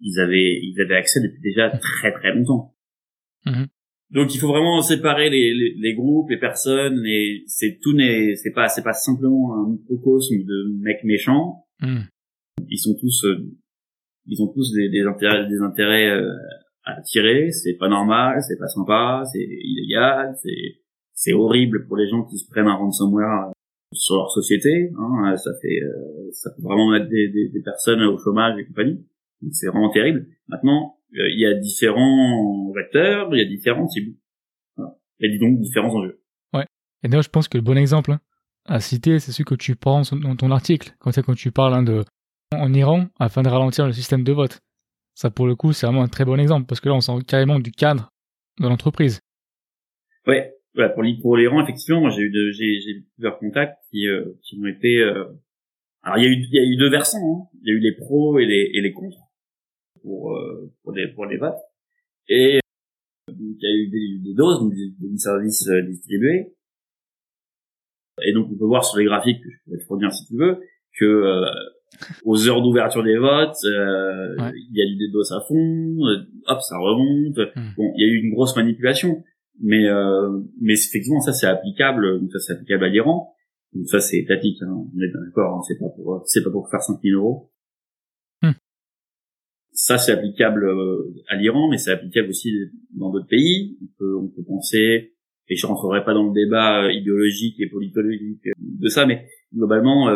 ils 0.00 0.20
avaient 0.20 0.60
ils 0.62 0.80
avaient 0.80 0.96
accès 0.96 1.20
depuis 1.20 1.40
déjà 1.40 1.70
très 1.70 2.12
très 2.12 2.34
longtemps. 2.34 2.74
Mhm. 3.46 3.68
Donc 4.12 4.34
il 4.34 4.38
faut 4.38 4.48
vraiment 4.48 4.82
séparer 4.82 5.30
les, 5.30 5.54
les, 5.54 5.74
les 5.78 5.94
groupes, 5.94 6.28
les 6.28 6.38
personnes, 6.38 7.02
et 7.06 7.44
c'est 7.46 7.78
tout 7.80 7.94
n'est 7.94 8.36
c'est 8.36 8.52
pas 8.52 8.68
c'est 8.68 8.82
pas 8.82 8.92
simplement 8.92 9.56
un 9.56 9.70
microcosme 9.70 10.36
de 10.44 10.72
mecs 10.80 11.02
méchants. 11.02 11.64
Mhm. 11.80 12.04
Ils 12.68 12.78
sont 12.78 12.94
tous 13.00 13.24
euh, 13.24 13.50
ils 14.26 14.42
ont 14.42 14.48
tous 14.48 14.70
des, 14.74 14.90
des 14.90 15.02
intérêts 15.02 15.48
des 15.48 15.60
intérêts 15.60 16.10
euh, 16.10 16.30
à 16.84 17.00
tirer. 17.00 17.50
C'est 17.52 17.78
pas 17.78 17.88
normal, 17.88 18.38
c'est 18.46 18.58
pas 18.58 18.68
sympa, 18.68 19.22
c'est 19.32 19.42
illégal, 19.42 20.34
c'est 20.42 20.82
c'est 21.14 21.32
horrible 21.32 21.86
pour 21.86 21.96
les 21.96 22.08
gens 22.08 22.24
qui 22.24 22.36
se 22.36 22.48
prennent 22.50 22.68
un 22.68 22.74
ransomware 22.74 23.52
sur 23.94 24.16
leur 24.16 24.30
société. 24.30 24.90
Hein, 24.98 25.36
ça 25.36 25.52
fait 25.62 25.80
ça 26.32 26.50
peut 26.50 26.62
vraiment 26.62 26.90
mettre 26.90 27.08
des, 27.08 27.28
des, 27.28 27.48
des, 27.48 27.62
personnes 27.62 28.02
au 28.02 28.18
chômage 28.18 28.58
et 28.58 28.66
compagnie. 28.66 29.06
C'est 29.52 29.68
vraiment 29.68 29.90
terrible. 29.90 30.26
Maintenant, 30.48 30.96
il 31.12 31.40
y 31.40 31.46
a 31.46 31.54
différents 31.54 32.72
acteurs, 32.78 33.28
il 33.34 33.38
y 33.38 33.42
a 33.42 33.48
différents 33.48 33.88
cibles. 33.88 34.16
Voilà. 34.76 34.96
A 35.22 35.38
donc 35.38 35.60
différents 35.60 35.94
enjeux. 35.94 36.20
Ouais. 36.52 36.66
Et 37.02 37.08
d'ailleurs, 37.08 37.22
je 37.22 37.30
pense 37.30 37.48
que 37.48 37.58
le 37.58 37.62
bon 37.62 37.76
exemple 37.76 38.12
hein, 38.12 38.20
à 38.64 38.80
citer, 38.80 39.18
c'est 39.18 39.32
celui 39.32 39.44
que 39.44 39.54
tu 39.54 39.76
prends 39.76 40.02
dans 40.12 40.36
ton 40.36 40.50
article, 40.50 40.94
quand, 40.98 41.12
quand 41.22 41.34
tu 41.34 41.50
parles 41.50 41.74
hein, 41.74 41.82
de 41.82 42.04
en 42.54 42.72
Iran 42.74 43.06
afin 43.18 43.42
de 43.42 43.48
ralentir 43.48 43.86
le 43.86 43.92
système 43.92 44.24
de 44.24 44.32
vote. 44.32 44.60
Ça, 45.14 45.30
pour 45.30 45.46
le 45.46 45.54
coup, 45.54 45.72
c'est 45.72 45.86
vraiment 45.86 46.02
un 46.02 46.08
très 46.08 46.24
bon 46.24 46.38
exemple 46.38 46.66
parce 46.66 46.80
que 46.80 46.88
là, 46.88 46.94
on 46.94 47.00
sent 47.00 47.12
carrément 47.26 47.58
du 47.58 47.70
cadre 47.70 48.10
de 48.60 48.68
l'entreprise. 48.68 49.20
Ouais, 50.26 50.54
pour 51.20 51.36
l'Iran, 51.36 51.62
effectivement, 51.62 52.08
j'ai 52.10 52.22
eu 52.22 52.52
j'ai 52.52 53.04
plusieurs 53.14 53.38
contacts 53.38 53.78
qui 53.90 54.06
euh, 54.06 54.24
qui 54.42 54.58
ont 54.60 54.66
été. 54.66 55.00
Euh, 55.00 55.24
alors 56.02 56.18
il 56.18 56.24
y 56.24 56.26
a 56.26 56.30
eu 56.30 56.34
il 56.34 56.54
y 56.54 56.58
a 56.58 56.64
eu 56.64 56.76
deux 56.76 56.90
versants. 56.90 57.18
Hein. 57.18 57.48
Il 57.62 57.68
y 57.68 57.72
a 57.72 57.74
eu 57.74 57.80
les 57.80 57.94
pros 57.94 58.38
et 58.38 58.46
les 58.46 58.70
et 58.74 58.80
les 58.80 58.92
contre 58.92 59.18
pour 60.02 60.36
euh, 60.36 60.72
pour 60.82 60.92
les 60.92 61.08
pour 61.08 61.26
les 61.26 61.36
votes. 61.36 61.60
Et 62.28 62.60
il 63.28 63.56
y 63.60 63.66
a 63.66 63.70
eu 63.70 63.88
des, 63.88 64.30
des 64.30 64.34
doses, 64.34 64.68
des, 64.70 64.92
des 64.98 65.18
services 65.18 65.68
distribués. 65.88 66.54
Et 68.24 68.32
donc 68.32 68.48
on 68.50 68.58
peut 68.58 68.66
voir 68.66 68.84
sur 68.84 68.98
les 68.98 69.04
graphiques 69.04 69.42
que 69.42 69.50
je 69.50 69.70
peux 69.70 69.78
te 69.78 69.84
fournir 69.84 70.12
si 70.12 70.26
tu 70.26 70.36
veux 70.36 70.60
que 70.98 71.44
aux 72.24 72.48
heures 72.48 72.62
d'ouverture 72.62 73.02
des 73.02 73.16
votes, 73.16 73.56
euh, 73.64 74.36
il 74.54 74.76
y 74.76 74.82
a 74.82 74.86
du 74.86 75.08
DDoS 75.08 75.32
à 75.32 75.40
fond, 75.46 76.06
euh, 76.06 76.26
hop, 76.46 76.60
ça 76.60 76.78
remonte. 76.78 77.38
Hmm. 77.56 77.70
Bon, 77.76 77.92
il 77.96 78.06
y 78.06 78.10
a 78.10 78.12
eu 78.12 78.22
une 78.22 78.32
grosse 78.32 78.56
manipulation, 78.56 79.22
mais 79.60 79.88
euh, 79.88 80.40
mais 80.60 80.74
effectivement 80.74 81.20
ça 81.20 81.32
c'est 81.32 81.46
applicable, 81.46 82.20
ça 82.32 82.38
c'est 82.38 82.52
applicable 82.54 82.84
à 82.84 82.88
l'Iran. 82.88 83.34
Donc 83.74 83.88
ça 83.88 84.00
c'est 84.00 84.18
étatique, 84.18 84.60
hein, 84.62 84.72
on 84.72 85.00
est 85.00 85.08
d'accord, 85.08 85.58
hein, 85.58 85.60
c'est 85.66 85.78
pas 85.78 85.88
pour 85.94 86.22
c'est 86.26 86.42
pas 86.42 86.50
pour 86.50 86.68
faire 86.70 86.82
5000 86.82 87.14
euros. 87.14 87.50
Ça 89.84 89.98
c'est 89.98 90.12
applicable 90.12 90.64
à 91.28 91.36
l'Iran, 91.36 91.68
mais 91.68 91.76
c'est 91.76 91.90
applicable 91.90 92.28
aussi 92.28 92.52
dans 92.94 93.10
d'autres 93.10 93.26
pays. 93.26 93.78
On 93.82 93.86
peut 93.98 94.16
on 94.16 94.28
peut 94.28 94.44
penser, 94.44 95.14
et 95.48 95.56
je 95.56 95.66
rentrerai 95.66 96.04
pas 96.04 96.14
dans 96.14 96.28
le 96.28 96.32
débat 96.32 96.92
idéologique 96.92 97.58
et 97.58 97.68
politologique 97.68 98.46
de 98.58 98.88
ça, 98.88 99.06
mais 99.06 99.26
globalement 99.52 100.08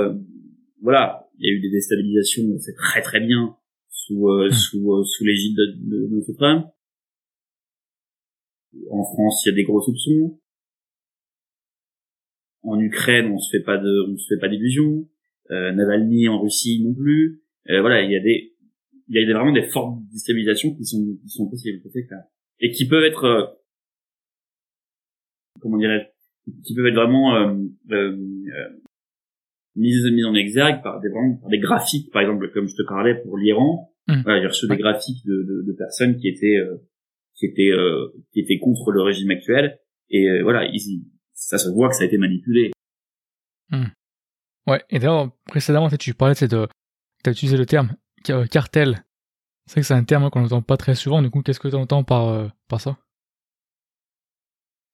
voilà, 0.82 1.28
il 1.38 1.46
y 1.46 1.52
a 1.52 1.56
eu 1.56 1.60
des 1.60 1.70
déstabilisations, 1.70 2.58
c'est 2.58 2.74
très 2.74 3.02
très 3.02 3.20
bien 3.20 3.56
sous 3.88 4.28
euh, 4.28 4.48
hmm. 4.48 4.52
sous 4.52 4.92
euh, 4.92 5.04
sous 5.04 5.24
l'égide 5.24 5.56
de, 5.56 6.06
de, 6.06 6.26
de 6.26 6.32
Trump. 6.34 6.66
En 8.90 9.04
France, 9.04 9.42
il 9.44 9.50
y 9.50 9.52
a 9.52 9.54
des 9.54 9.64
gros 9.64 9.80
soupçons. 9.80 10.38
En 12.62 12.78
Ukraine, 12.78 13.32
on 13.32 13.38
se 13.38 13.56
fait 13.56 13.64
pas 13.64 13.78
de 13.78 14.12
on 14.12 14.16
se 14.16 14.34
fait 14.34 14.40
pas 14.40 14.48
d'illusions. 14.48 15.08
Euh, 15.50 15.72
Navalny 15.72 16.28
en 16.28 16.40
Russie 16.40 16.82
non 16.84 16.94
plus. 16.94 17.42
Euh, 17.70 17.80
voilà, 17.80 18.02
il 18.02 18.10
y 18.10 18.16
a 18.16 18.20
des 18.20 18.54
il 19.08 19.28
y 19.28 19.32
a 19.32 19.34
vraiment 19.34 19.52
des 19.52 19.68
fortes 19.68 19.98
déstabilisations 20.10 20.74
qui 20.74 20.84
sont 20.84 21.16
qui 21.22 21.28
sont 21.28 21.48
possibles. 21.48 21.80
Et 22.60 22.70
qui 22.70 22.88
peuvent 22.88 23.04
être 23.04 23.24
euh, 23.24 23.46
comment 25.60 25.78
dirais-je 25.78 26.06
qui 26.64 26.74
peuvent 26.74 26.86
être 26.86 26.94
vraiment 26.94 27.34
mise 29.76 30.04
mise 30.10 30.24
en 30.24 30.34
exergue 30.34 30.82
par 30.82 31.00
des 31.00 31.10
par 31.10 31.50
des 31.50 31.58
graphiques 31.58 32.10
par 32.12 32.22
exemple 32.22 32.50
comme 32.52 32.66
je 32.66 32.74
te 32.74 32.82
parlais 32.88 33.14
pour 33.14 33.36
l'Iran 33.36 33.92
mmh. 34.08 34.22
voilà, 34.22 34.40
j'ai 34.40 34.46
reçu 34.48 34.66
des 34.68 34.76
graphiques 34.76 35.24
de, 35.26 35.42
de, 35.42 35.62
de, 35.66 35.72
personnes 35.72 36.16
qui 36.16 36.28
étaient 36.28 36.56
euh, 36.56 36.76
qui 37.34 37.46
étaient 37.46 37.70
euh, 37.70 38.08
qui 38.32 38.40
étaient 38.40 38.58
contre 38.58 38.90
le 38.90 39.02
régime 39.02 39.30
actuel 39.30 39.78
et 40.08 40.28
euh, 40.28 40.42
voilà 40.42 40.64
ils, 40.72 41.04
ça 41.34 41.58
se 41.58 41.68
voit 41.68 41.88
que 41.90 41.94
ça 41.94 42.04
a 42.04 42.06
été 42.06 42.16
manipulé 42.16 42.72
mmh. 43.70 43.84
ouais 44.68 44.82
et 44.90 44.98
d'ailleurs 44.98 45.30
précédemment 45.46 45.90
tu 45.90 46.14
parlais 46.14 46.34
de 46.34 46.66
tu 47.22 47.28
as 47.28 47.32
utilisé 47.32 47.56
le 47.56 47.66
terme 47.66 47.94
cartel. 48.50 49.04
C'est 49.66 49.72
vrai 49.72 49.80
que 49.80 49.86
c'est 49.86 49.94
un 49.94 50.04
terme 50.04 50.30
qu'on 50.30 50.42
n'entend 50.42 50.62
pas 50.62 50.76
très 50.76 50.94
souvent. 50.94 51.22
Du 51.22 51.30
coup 51.30 51.42
qu'est-ce 51.42 51.60
que 51.60 51.68
tu 51.68 51.74
entends 51.74 52.04
par 52.04 52.50
par 52.68 52.80
ça? 52.80 52.98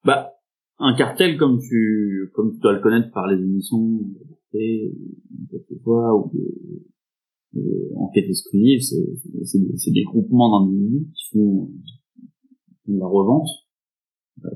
Bah 0.05 0.33
un 0.79 0.95
cartel 0.95 1.37
comme 1.39 1.61
tu 1.61 2.31
comme 2.35 2.53
tu 2.53 2.61
dois 2.61 2.73
le 2.73 2.81
connaître 2.81 3.11
par 3.13 3.27
les 3.27 3.37
émissions 3.43 4.01
quelquefois 4.51 6.17
ou 6.17 6.31
de, 6.35 7.61
de 7.61 7.93
enquêtes 7.97 8.29
exclusives 8.29 8.81
c'est 8.83 9.93
des 9.93 10.05
groupements 10.05 10.61
d'individus 10.61 11.09
qui 11.15 11.25
font, 11.33 11.71
qui 12.67 12.79
font 12.87 12.99
la 12.99 13.07
revente. 13.07 13.49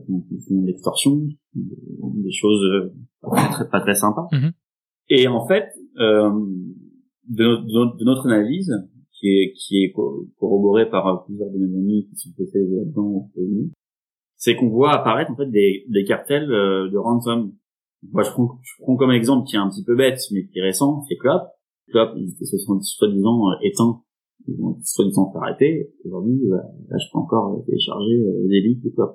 Qui 0.07 0.41
font 0.49 0.65
l'extorsion 0.65 1.29
des 1.55 2.33
choses 2.33 2.91
pas 3.21 3.49
très 3.53 3.69
pas 3.69 3.81
très 3.81 3.95
sympas. 3.95 4.27
Mm-hmm. 4.33 4.53
et 5.11 5.29
en 5.29 5.47
fait 5.47 5.69
euh, 6.01 6.33
de, 7.29 7.45
notre, 7.73 7.97
de, 7.97 8.05
notre 8.05 8.27
analyse 8.27 8.73
qui 9.13 9.29
est 9.29 9.53
qui 9.55 9.85
est 9.85 9.95
corroborée 10.39 10.89
par 10.89 11.25
plusieurs 11.25 11.51
de 11.51 11.59
mes 11.59 11.77
amis 11.77 12.07
qui 12.09 12.17
sont 12.17 12.31
spécialisés 12.31 12.77
là-dedans 12.77 13.31
c'est 14.37 14.55
qu'on 14.55 14.69
voit 14.69 14.93
apparaître 14.93 15.31
en 15.31 15.37
fait 15.37 15.51
des, 15.51 15.85
des 15.89 16.05
cartels 16.05 16.51
euh, 16.53 16.91
de 16.91 16.99
ransom. 16.99 17.53
Moi, 18.13 18.23
je 18.23 18.31
prends, 18.31 18.59
je 18.63 18.83
prends 18.83 18.97
comme 18.97 19.11
exemple 19.11 19.49
qui 19.49 19.57
est 19.57 19.59
un 19.59 19.69
petit 19.69 19.83
peu 19.83 19.97
bête, 19.97 20.21
mais 20.31 20.47
qui 20.47 20.59
est 20.59 20.63
récent, 20.63 21.03
c'est 21.09 21.17
Clop. 21.17 21.43
Clop, 21.89 22.11
ils 22.17 22.31
étaient 22.31 22.45
soi-disant 22.45 23.51
euh, 23.51 23.55
éteints, 23.63 24.03
ils 24.47 24.57
vont 24.57 24.79
soi-disant 24.85 25.33
arrêtés. 25.35 25.91
Aujourd'hui, 26.05 26.39
bah, 26.49 26.63
là, 26.89 26.97
je 26.99 27.11
peux 27.11 27.19
encore 27.19 27.65
télécharger 27.65 28.21
euh, 28.21 28.47
des 28.49 28.61
livres 28.61 28.83
de 28.85 28.91
Clop. 28.91 29.13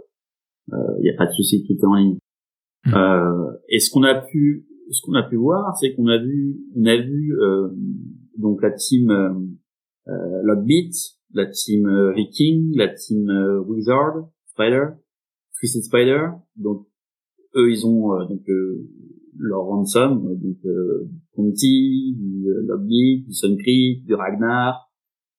Il 1.00 1.04
n'y 1.04 1.10
a 1.10 1.18
pas 1.18 1.28
de 1.28 1.34
souci, 1.34 1.66
tout 1.66 1.74
est 1.74 1.86
en 1.86 1.96
ligne. 1.96 2.18
Mmh. 2.86 2.94
Euh, 2.96 3.52
et 3.70 3.80
ce 3.80 3.92
qu'on 3.92 4.04
a 4.04 4.16
pu, 4.16 4.66
ce 4.92 5.02
qu'on 5.06 5.14
a 5.14 5.24
pu 5.24 5.36
voir, 5.38 5.76
c'est 5.80 5.94
qu'on 5.94 6.08
a 6.08 6.18
vu, 6.18 6.60
on 6.76 6.86
a 6.86 6.98
vu 6.98 7.34
donc 8.38 8.62
la 8.62 8.72
team 8.72 9.10
euh, 9.10 10.42
Lockbit, 10.44 10.92
la 11.34 11.46
team 11.46 11.88
Viking, 12.16 12.76
la 12.76 12.90
team 12.90 13.30
Wizard, 13.68 14.30
Spider, 14.48 14.86
Twisted 15.58 15.84
Spider. 15.84 16.28
Donc 16.56 16.88
eux 17.56 17.70
ils 17.72 17.86
ont 17.86 18.14
euh, 18.14 18.26
donc 18.26 18.48
euh, 18.50 18.88
leur 19.38 19.64
ransom, 19.64 20.38
donc 20.42 20.58
euh, 20.66 21.10
Conti, 21.36 22.16
du 22.18 22.48
euh, 22.48 22.64
Lobby, 22.68 23.24
du 23.28 23.34
Sun 23.34 23.58
Creek, 23.58 24.06
du 24.06 24.14
Ragnar, 24.14 24.92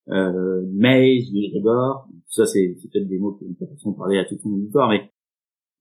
euh, 0.09 0.63
Maze, 0.73 1.31
du 1.31 1.51
Gregor. 1.51 2.09
Ça 2.29 2.47
c'est 2.47 2.77
peut-être 2.83 3.09
des 3.09 3.19
mots 3.19 3.33
qui 3.33 3.45
vont 3.45 3.93
pas 3.93 3.99
parler 3.99 4.19
à 4.19 4.25
tout 4.25 4.39
le 4.45 4.51
monde 4.51 4.89
mais 4.91 5.11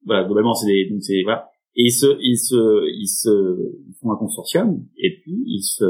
voilà 0.06 0.26
globalement 0.26 0.54
c'est 0.54 0.68
des 0.68 0.90
donc 0.90 1.02
c'est 1.02 1.22
voilà 1.24 1.48
et 1.76 1.84
ils 1.86 1.92
se 1.92 2.08
ils 2.22 2.38
se 2.38 2.90
ils 3.00 3.08
se 3.08 3.30
font 4.00 4.12
un 4.12 4.18
consortium 4.18 4.84
et 4.98 5.20
puis 5.22 5.44
ils 5.46 5.64
se 5.64 5.86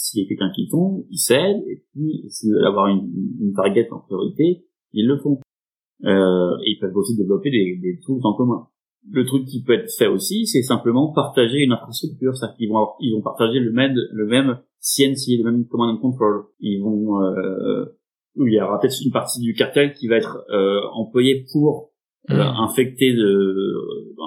s'il 0.00 0.22
y 0.22 0.24
a 0.24 0.28
quelqu'un 0.28 0.50
qui 0.54 0.68
tombe, 0.68 1.04
ils 1.10 1.18
cèdent, 1.18 1.62
et 1.68 1.84
puis 1.92 2.24
s'ils 2.30 2.52
veulent 2.52 2.66
avoir 2.66 2.86
une, 2.86 3.10
une 3.40 3.52
target 3.52 3.88
en 3.90 4.00
priorité, 4.00 4.64
ils 4.92 5.06
le 5.06 5.18
font. 5.18 5.38
Euh, 6.04 6.56
et 6.64 6.70
ils 6.72 6.78
peuvent 6.80 6.96
aussi 6.96 7.16
développer 7.16 7.50
des, 7.50 7.78
des 7.82 8.00
tools 8.00 8.20
en 8.24 8.34
commun. 8.34 8.68
Le 9.10 9.24
truc 9.26 9.44
qui 9.44 9.62
peut 9.62 9.74
être 9.74 9.90
fait 9.98 10.06
aussi, 10.06 10.46
c'est 10.46 10.62
simplement 10.62 11.12
partager 11.12 11.58
une 11.58 11.72
infrastructure, 11.72 12.36
ça 12.36 12.54
qu'ils 12.56 12.70
vont 12.70 12.88
ils 13.00 13.14
vont 13.14 13.22
partager 13.22 13.58
le 13.58 13.72
même 13.72 13.94
le 13.94 14.26
même 14.26 14.58
CNC, 14.80 15.38
le 15.38 15.44
même 15.44 15.66
command 15.66 15.94
and 15.94 16.00
control. 16.00 16.44
Ils 16.60 16.80
vont 16.82 17.22
euh, 17.22 17.84
il 18.36 18.52
y 18.52 18.60
aura 18.60 18.78
peut-être 18.78 18.96
une 19.04 19.12
partie 19.12 19.40
du 19.40 19.54
cartel 19.54 19.92
qui 19.94 20.06
va 20.06 20.16
être 20.16 20.44
euh, 20.50 20.80
employée 20.92 21.46
pour 21.52 21.90
mmh. 22.28 22.34
infecter 22.34 23.14
de 23.14 23.74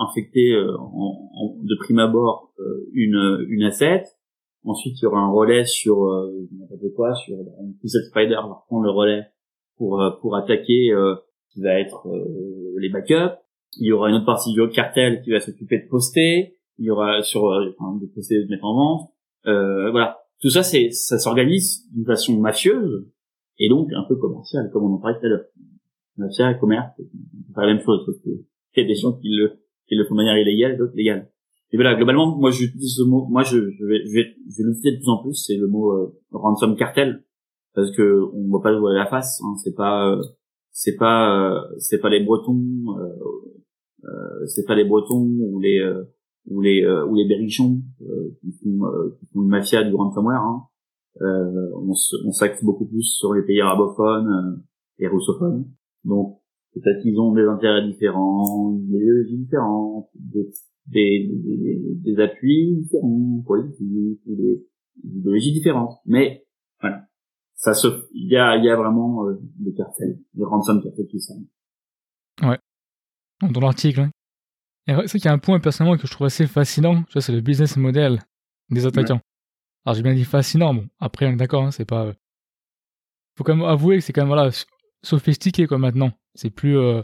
infecter 0.09 0.53
euh, 0.53 0.75
en, 0.77 1.55
de 1.61 1.75
prime 1.79 1.99
abord 1.99 2.53
euh, 2.59 2.89
une 2.93 3.45
une 3.49 3.63
asset. 3.63 4.03
Ensuite, 4.65 4.99
il 5.01 5.03
y 5.03 5.05
aura 5.07 5.19
un 5.19 5.31
relais 5.31 5.65
sur 5.65 6.07
n'importe 6.57 6.93
quoi, 6.95 7.13
sur 7.15 7.35
une 7.35 7.75
spider 7.83 8.35
va 8.35 8.63
prendre 8.67 8.85
le 8.85 8.91
relais 8.91 9.23
pour 9.77 10.01
pour 10.21 10.37
attaquer 10.37 10.93
qui 11.53 11.61
va 11.61 11.79
être 11.79 12.07
euh, 12.07 12.75
les 12.79 12.89
backups. 12.89 13.37
Il 13.79 13.87
y 13.87 13.91
aura 13.91 14.09
une 14.09 14.15
autre 14.15 14.25
partie 14.25 14.53
du 14.53 14.69
cartel 14.69 15.21
qui 15.21 15.31
va 15.31 15.39
s'occuper 15.39 15.79
de 15.79 15.87
poster. 15.87 16.57
Il 16.79 16.85
y 16.85 16.89
aura 16.89 17.21
sur 17.21 17.47
euh, 17.49 17.75
enfin, 17.77 17.97
de 17.99 18.07
poster, 18.07 18.43
de 18.43 18.49
mettre 18.49 18.65
en 18.65 18.75
vente. 18.75 19.09
Euh, 19.45 19.91
voilà, 19.91 20.19
tout 20.41 20.49
ça, 20.49 20.63
c'est 20.63 20.91
ça 20.91 21.19
s'organise 21.19 21.87
d'une 21.91 22.05
façon 22.05 22.39
mafieuse 22.39 23.07
et 23.59 23.69
donc 23.69 23.89
un 23.93 24.03
peu 24.07 24.15
commerciale, 24.15 24.69
comme 24.71 24.85
on 24.85 24.95
en 24.95 24.99
parlait 24.99 25.19
tout 25.19 25.25
à 25.25 25.29
l'heure. 25.29 25.45
Mafia 26.17 26.51
et 26.51 26.59
commerce, 26.59 26.91
c'est 26.97 27.53
pas 27.53 27.65
la 27.65 27.73
même 27.73 27.83
chose. 27.83 28.05
Que 28.23 28.29
il 28.29 28.81
y 28.81 28.85
a 28.85 28.87
des 28.87 28.95
gens 28.95 29.13
qui 29.13 29.29
le 29.29 29.53
qui 29.87 29.95
le 29.95 30.05
font 30.05 30.15
de 30.15 30.17
manière 30.17 30.37
illégale, 30.37 30.77
d'autres 30.77 30.95
légale. 30.95 31.29
Et 31.71 31.77
voilà, 31.77 31.95
globalement, 31.95 32.37
moi 32.37 32.51
j'utilise 32.51 32.95
ce 32.97 33.03
mot, 33.03 33.25
moi 33.29 33.43
je, 33.43 33.57
je 33.71 33.85
vais 33.85 34.05
je 34.05 34.13
vais 34.13 34.35
je 34.49 34.63
vais 34.63 34.69
l'utiliser 34.69 34.91
de 34.91 34.97
plus 34.97 35.09
en 35.09 35.21
plus, 35.21 35.33
c'est 35.33 35.57
le 35.57 35.67
mot 35.67 35.91
euh, 35.91 36.21
ransom 36.31 36.75
cartel 36.75 37.23
parce 37.73 37.91
que 37.91 38.21
on 38.33 38.47
voit 38.49 38.61
pas 38.61 38.71
la 38.71 39.05
face, 39.07 39.41
hein, 39.43 39.55
c'est 39.63 39.75
pas 39.75 40.11
euh, 40.11 40.21
c'est 40.73 40.95
pas 40.95 41.53
euh, 41.53 41.61
c'est 41.77 41.99
pas 41.99 42.09
les 42.09 42.19
Bretons 42.19 42.59
euh, 42.97 44.05
euh, 44.05 44.45
c'est 44.47 44.65
pas 44.65 44.75
les 44.75 44.83
Bretons 44.83 45.37
ou 45.39 45.59
les 45.61 45.79
ou 46.47 46.59
les 46.61 46.85
ou 46.85 47.15
les 47.15 47.27
Berrichons 47.27 47.81
qui 48.41 48.51
font 48.51 48.81
qui 49.17 49.25
font 49.27 49.41
une 49.43 49.47
mafia 49.47 49.83
du 49.83 49.95
ransomware 49.95 50.41
hein. 50.41 50.67
on 51.21 52.31
s'axe 52.31 52.63
beaucoup 52.63 52.85
plus 52.85 53.03
sur 53.03 53.33
les 53.33 53.43
pays 53.43 53.61
arabophones 53.61 54.61
et 54.99 55.07
russophones 55.07 55.65
donc 56.03 56.39
peut-être 56.73 57.01
qu'ils 57.01 57.19
ont 57.19 57.33
des 57.33 57.43
intérêts 57.43 57.85
différents 57.85 58.71
des 58.71 58.97
idéologies 58.97 59.37
différentes 59.37 60.09
des, 60.15 60.49
des, 60.87 61.29
des, 61.29 61.79
des 61.95 62.21
appuis 62.21 62.75
différents, 62.81 63.43
politiques, 63.45 64.21
des 64.25 64.65
idéologies 65.03 65.53
différentes. 65.53 65.99
Mais 66.05 66.45
voilà, 66.81 67.07
ça 67.53 67.73
se, 67.73 67.87
il 68.13 68.29
y 68.29 68.37
a, 68.37 68.57
il 68.57 68.65
y 68.65 68.69
a 68.69 68.75
vraiment 68.75 69.25
euh, 69.27 69.39
des 69.59 69.73
cartels, 69.73 70.19
des 70.33 70.43
ransom 70.43 70.81
cartels 70.81 71.07
qui 71.07 71.19
sont. 71.19 71.45
Ouais. 72.41 72.59
Dans 73.41 73.61
l'article. 73.61 74.01
Hein. 74.01 75.03
C'est 75.05 75.19
qu'il 75.19 75.25
y 75.25 75.29
a 75.29 75.33
un 75.33 75.39
point 75.39 75.59
personnellement 75.59 75.97
que 75.97 76.07
je 76.07 76.11
trouve 76.11 76.27
assez 76.27 76.47
fascinant. 76.47 77.03
Tu 77.03 77.13
vois, 77.13 77.21
c'est 77.21 77.33
le 77.33 77.41
business 77.41 77.77
model 77.77 78.19
des 78.69 78.85
attaquants. 78.85 79.21
Alors 79.85 79.95
j'ai 79.95 80.03
bien 80.03 80.13
dit 80.13 80.25
fascinant. 80.25 80.73
Bon, 80.73 80.87
après 80.99 81.27
on 81.27 81.31
est 81.31 81.37
d'accord, 81.37 81.63
hein, 81.63 81.71
c'est 81.71 81.85
pas. 81.85 82.07
Euh, 82.07 82.13
faut 83.35 83.43
quand 83.43 83.55
même 83.55 83.65
avouer 83.65 83.97
que 83.97 84.03
c'est 84.03 84.13
quand 84.13 84.21
même 84.21 84.29
voilà 84.29 84.49
sophistiqué 85.03 85.67
quoi 85.67 85.77
maintenant. 85.77 86.11
C'est 86.33 86.49
plus. 86.49 86.77
Euh... 86.77 87.01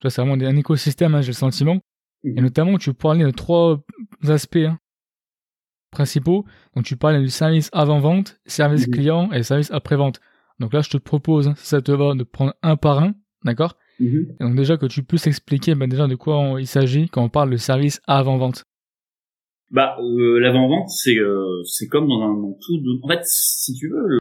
Tu 0.00 0.04
vois, 0.04 0.10
c'est 0.10 0.22
vraiment 0.22 0.42
un 0.42 0.56
écosystème. 0.56 1.14
Hein, 1.14 1.20
j'ai 1.22 1.28
le 1.28 1.34
sentiment. 1.34 1.80
Et 2.24 2.32
mhm. 2.32 2.42
notamment, 2.42 2.78
tu 2.78 2.92
parler 2.94 3.24
de 3.24 3.30
trois 3.30 3.82
aspects 4.28 4.56
hein, 4.56 4.78
principaux. 5.90 6.44
Donc, 6.76 6.84
tu 6.84 6.96
parles 6.96 7.20
du 7.20 7.30
service 7.30 7.68
avant-vente, 7.72 8.40
service 8.46 8.86
mhm. 8.86 8.94
client 8.94 9.32
et 9.32 9.42
service 9.42 9.70
après-vente. 9.70 10.20
Donc 10.60 10.72
là, 10.72 10.80
je 10.80 10.90
te 10.90 10.96
propose, 10.96 11.48
hein, 11.48 11.54
si 11.56 11.66
ça 11.66 11.80
te 11.82 11.90
va, 11.90 12.14
de 12.14 12.22
prendre 12.22 12.54
un 12.62 12.76
par 12.76 13.00
un, 13.00 13.14
d'accord? 13.44 13.76
Mhm. 13.98 14.36
Donc 14.40 14.56
déjà 14.56 14.76
que 14.76 14.86
tu 14.86 15.02
puisses 15.02 15.26
expliquer 15.26 15.74
ben, 15.74 15.88
déjà 15.88 16.06
de 16.06 16.14
quoi 16.14 16.56
il 16.58 16.66
s'agit 16.66 17.08
quand 17.08 17.22
on 17.22 17.28
parle 17.28 17.50
de 17.50 17.56
service 17.56 18.00
avant-vente. 18.06 18.64
Bah, 19.70 19.96
euh, 20.00 20.38
l'avant-vente, 20.38 20.88
c'est 20.88 21.16
euh, 21.16 21.62
c'est 21.64 21.88
comme 21.88 22.06
dans 22.06 22.20
un 22.22 22.34
dans 22.34 22.52
tout. 22.52 22.80
En 23.02 23.08
fait, 23.08 23.22
si 23.24 23.74
tu 23.74 23.88
veux, 23.88 24.18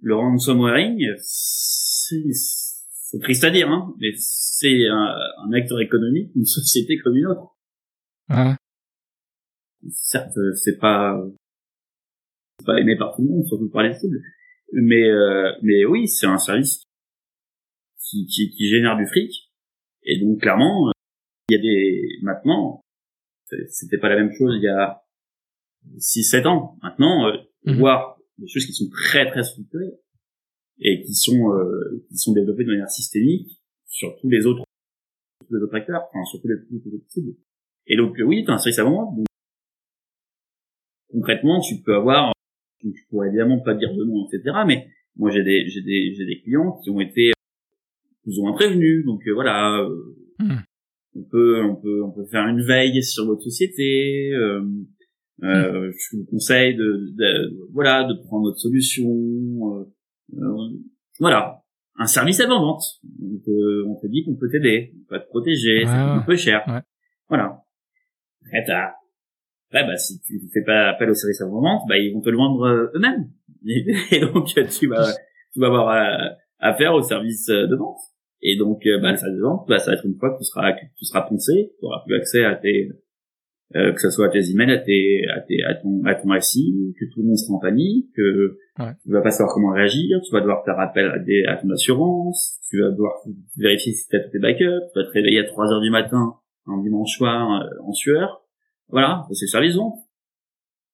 le, 0.00 0.14
ransomwaring, 0.14 1.04
c'est 1.18 3.18
triste 3.20 3.44
à 3.44 3.50
dire, 3.50 3.70
hein, 3.70 3.94
mais 3.98 4.10
c'est 4.16 4.86
un, 4.88 5.14
un, 5.44 5.52
acteur 5.52 5.80
économique, 5.80 6.30
une 6.34 6.44
société 6.44 6.98
comme 6.98 7.16
une 7.16 7.26
autre. 7.26 7.56
Ah. 8.28 8.56
Certes, 9.92 10.38
c'est 10.54 10.78
pas 10.78 11.20
pas 12.64 12.80
aimé 12.80 12.96
par 12.96 13.14
tout 13.14 13.22
le 13.22 13.28
monde, 13.28 13.46
surtout 13.46 13.70
par 13.70 13.82
les 13.82 13.94
cibles, 13.94 14.20
mais 14.72 15.08
euh, 15.08 15.52
mais 15.62 15.84
oui, 15.84 16.08
c'est 16.08 16.26
un 16.26 16.38
service 16.38 16.82
qui, 18.08 18.26
qui, 18.26 18.50
qui 18.50 18.68
génère 18.68 18.96
du 18.96 19.06
fric, 19.06 19.52
et 20.02 20.20
donc 20.20 20.40
clairement, 20.40 20.90
il 21.48 21.54
y 21.54 21.58
a 21.58 21.62
des 21.62 22.18
maintenant, 22.22 22.80
c'était 23.68 23.98
pas 23.98 24.08
la 24.08 24.16
même 24.16 24.32
chose 24.32 24.56
il 24.56 24.64
y 24.64 24.68
a 24.68 25.06
6-7 25.98 26.46
ans. 26.46 26.78
Maintenant, 26.82 27.28
euh, 27.28 27.36
mhm. 27.64 27.78
voir 27.78 28.15
des 28.38 28.48
choses 28.48 28.66
qui 28.66 28.72
sont 28.72 28.88
très 28.90 29.30
très 29.30 29.44
structurées, 29.44 29.94
et 30.80 31.02
qui 31.02 31.14
sont 31.14 31.52
euh, 31.52 32.04
qui 32.08 32.18
sont 32.18 32.32
développés 32.32 32.64
de 32.64 32.70
manière 32.70 32.90
systémique 32.90 33.60
sur 33.86 34.16
tous 34.20 34.28
les 34.28 34.46
autres 34.46 34.64
les 35.50 35.58
autres 35.58 35.74
acteurs, 35.74 36.02
enfin 36.08 36.24
sur 36.24 36.40
tous 36.40 36.48
les, 36.48 36.54
autres 36.54 37.08
cibles. 37.08 37.34
Et 37.86 37.96
donc 37.96 38.16
oui, 38.24 38.44
tu 38.44 38.50
as 38.50 38.54
un 38.54 38.58
service 38.58 38.78
avant 38.78 39.12
donc 39.12 39.26
concrètement, 41.10 41.60
tu 41.60 41.76
peux 41.82 41.94
avoir, 41.94 42.32
je 42.82 42.90
pourrais 43.08 43.28
évidemment 43.28 43.60
pas 43.60 43.74
dire 43.74 43.94
de 43.94 44.04
nom, 44.04 44.26
etc. 44.26 44.58
Mais 44.66 44.88
moi 45.16 45.30
j'ai 45.30 45.42
des 45.42 45.68
j'ai 45.68 45.82
des 45.82 46.14
j'ai 46.14 46.26
des 46.26 46.40
clients 46.42 46.78
qui 46.82 46.90
ont 46.90 47.00
été 47.00 47.32
plus 48.22 48.38
ou 48.38 48.42
moins 48.42 48.52
prévenus, 48.52 49.04
donc 49.04 49.26
euh, 49.26 49.32
voilà. 49.32 49.80
Euh, 49.80 50.16
hmm. 50.40 50.58
On 51.18 51.22
peut 51.22 51.62
on 51.64 51.76
peut 51.76 52.02
on 52.02 52.10
peut 52.10 52.26
faire 52.26 52.46
une 52.46 52.62
veille 52.62 53.02
sur 53.02 53.24
votre 53.24 53.42
société. 53.42 54.32
Euh, 55.42 55.48
euh, 55.48 55.92
je 55.92 56.16
vous 56.16 56.24
conseille 56.24 56.74
de, 56.76 57.12
de, 57.14 57.68
voilà 57.72 58.04
de 58.04 58.14
prendre 58.24 58.46
notre 58.46 58.58
solution 58.58 59.06
euh, 60.32 60.68
voilà, 61.20 61.62
un 61.98 62.06
service 62.06 62.40
avant-vente. 62.40 62.82
Euh, 63.48 63.84
on 63.86 63.96
te 63.96 64.06
dit 64.06 64.24
qu'on 64.24 64.36
peut 64.36 64.48
t'aider, 64.50 64.94
on 64.94 65.08
peut 65.08 65.20
te 65.20 65.28
protéger, 65.28 65.84
c'est 65.84 65.90
un 65.90 66.22
peu 66.22 66.36
cher. 66.36 66.64
Voilà. 67.28 67.62
Après, 68.44 68.64
t'as... 68.66 68.92
bah, 69.72 69.96
si 69.96 70.20
tu 70.20 70.40
fais 70.52 70.62
pas 70.62 70.90
appel 70.90 71.10
au 71.10 71.14
service 71.14 71.40
avant-vente, 71.40 71.82
bah, 71.88 71.98
ils 71.98 72.12
vont 72.12 72.20
te 72.20 72.30
le 72.30 72.36
vendre 72.36 72.62
euh, 72.66 72.92
eux-mêmes. 72.94 73.30
Et, 73.66 74.20
donc, 74.20 74.46
tu 74.46 74.86
vas, 74.88 75.12
tu 75.52 75.60
vas 75.60 75.66
avoir 75.66 76.36
affaire 76.58 76.94
au 76.94 77.02
service 77.02 77.46
de 77.46 77.76
vente. 77.76 77.98
Et 78.42 78.56
donc, 78.56 78.82
bah, 79.02 79.12
le 79.12 79.16
service 79.16 79.38
de 79.38 79.42
vente, 79.42 79.66
bah, 79.68 79.78
ça 79.78 79.90
va 79.90 79.96
être 79.96 80.06
une 80.06 80.18
fois 80.18 80.32
que 80.32 80.38
tu 80.38 80.44
seras, 80.44 80.72
que 80.72 80.84
tu 80.96 81.04
seras 81.04 81.22
poncé, 81.22 81.72
tu 81.78 81.84
auras 81.84 82.02
plus 82.04 82.16
accès 82.16 82.44
à 82.44 82.54
tes, 82.54 82.90
euh, 83.74 83.92
que 83.92 84.00
ce 84.00 84.10
soit 84.10 84.26
à 84.26 84.28
tes 84.28 84.50
emails, 84.50 84.70
à 84.70 84.78
tes, 84.78 85.26
à 85.34 85.40
tes, 85.40 85.62
à 85.64 85.74
ton, 85.74 86.04
à 86.04 86.14
ton 86.14 86.40
SI, 86.40 86.94
que 86.98 87.04
tout 87.06 87.20
le 87.22 87.26
monde 87.26 87.36
sera 87.36 87.54
en 87.54 87.58
panique, 87.58 88.06
que 88.14 88.58
ouais. 88.78 88.92
tu 89.02 89.10
vas 89.10 89.22
pas 89.22 89.32
savoir 89.32 89.52
comment 89.54 89.72
réagir, 89.72 90.20
tu 90.24 90.32
vas 90.32 90.40
devoir 90.40 90.64
faire 90.64 90.78
appel 90.78 91.06
à, 91.06 91.18
des, 91.18 91.44
à 91.46 91.56
ton 91.56 91.70
assurance, 91.70 92.60
tu 92.70 92.80
vas 92.80 92.90
devoir 92.90 93.14
vérifier 93.56 93.92
si 93.92 94.06
tu 94.06 94.16
as 94.16 94.20
tes 94.20 94.38
backups, 94.38 94.62
tu 94.92 95.00
vas 95.00 95.04
te 95.04 95.10
réveiller 95.10 95.40
à 95.40 95.44
3 95.44 95.72
heures 95.72 95.80
du 95.80 95.90
matin 95.90 96.34
un 96.66 96.80
dimanche 96.80 97.16
soir 97.16 97.60
euh, 97.60 97.82
en 97.82 97.92
sueur. 97.92 98.44
Voilà, 98.88 99.26
c'est 99.32 99.46
le 99.46 99.48
service 99.48 99.76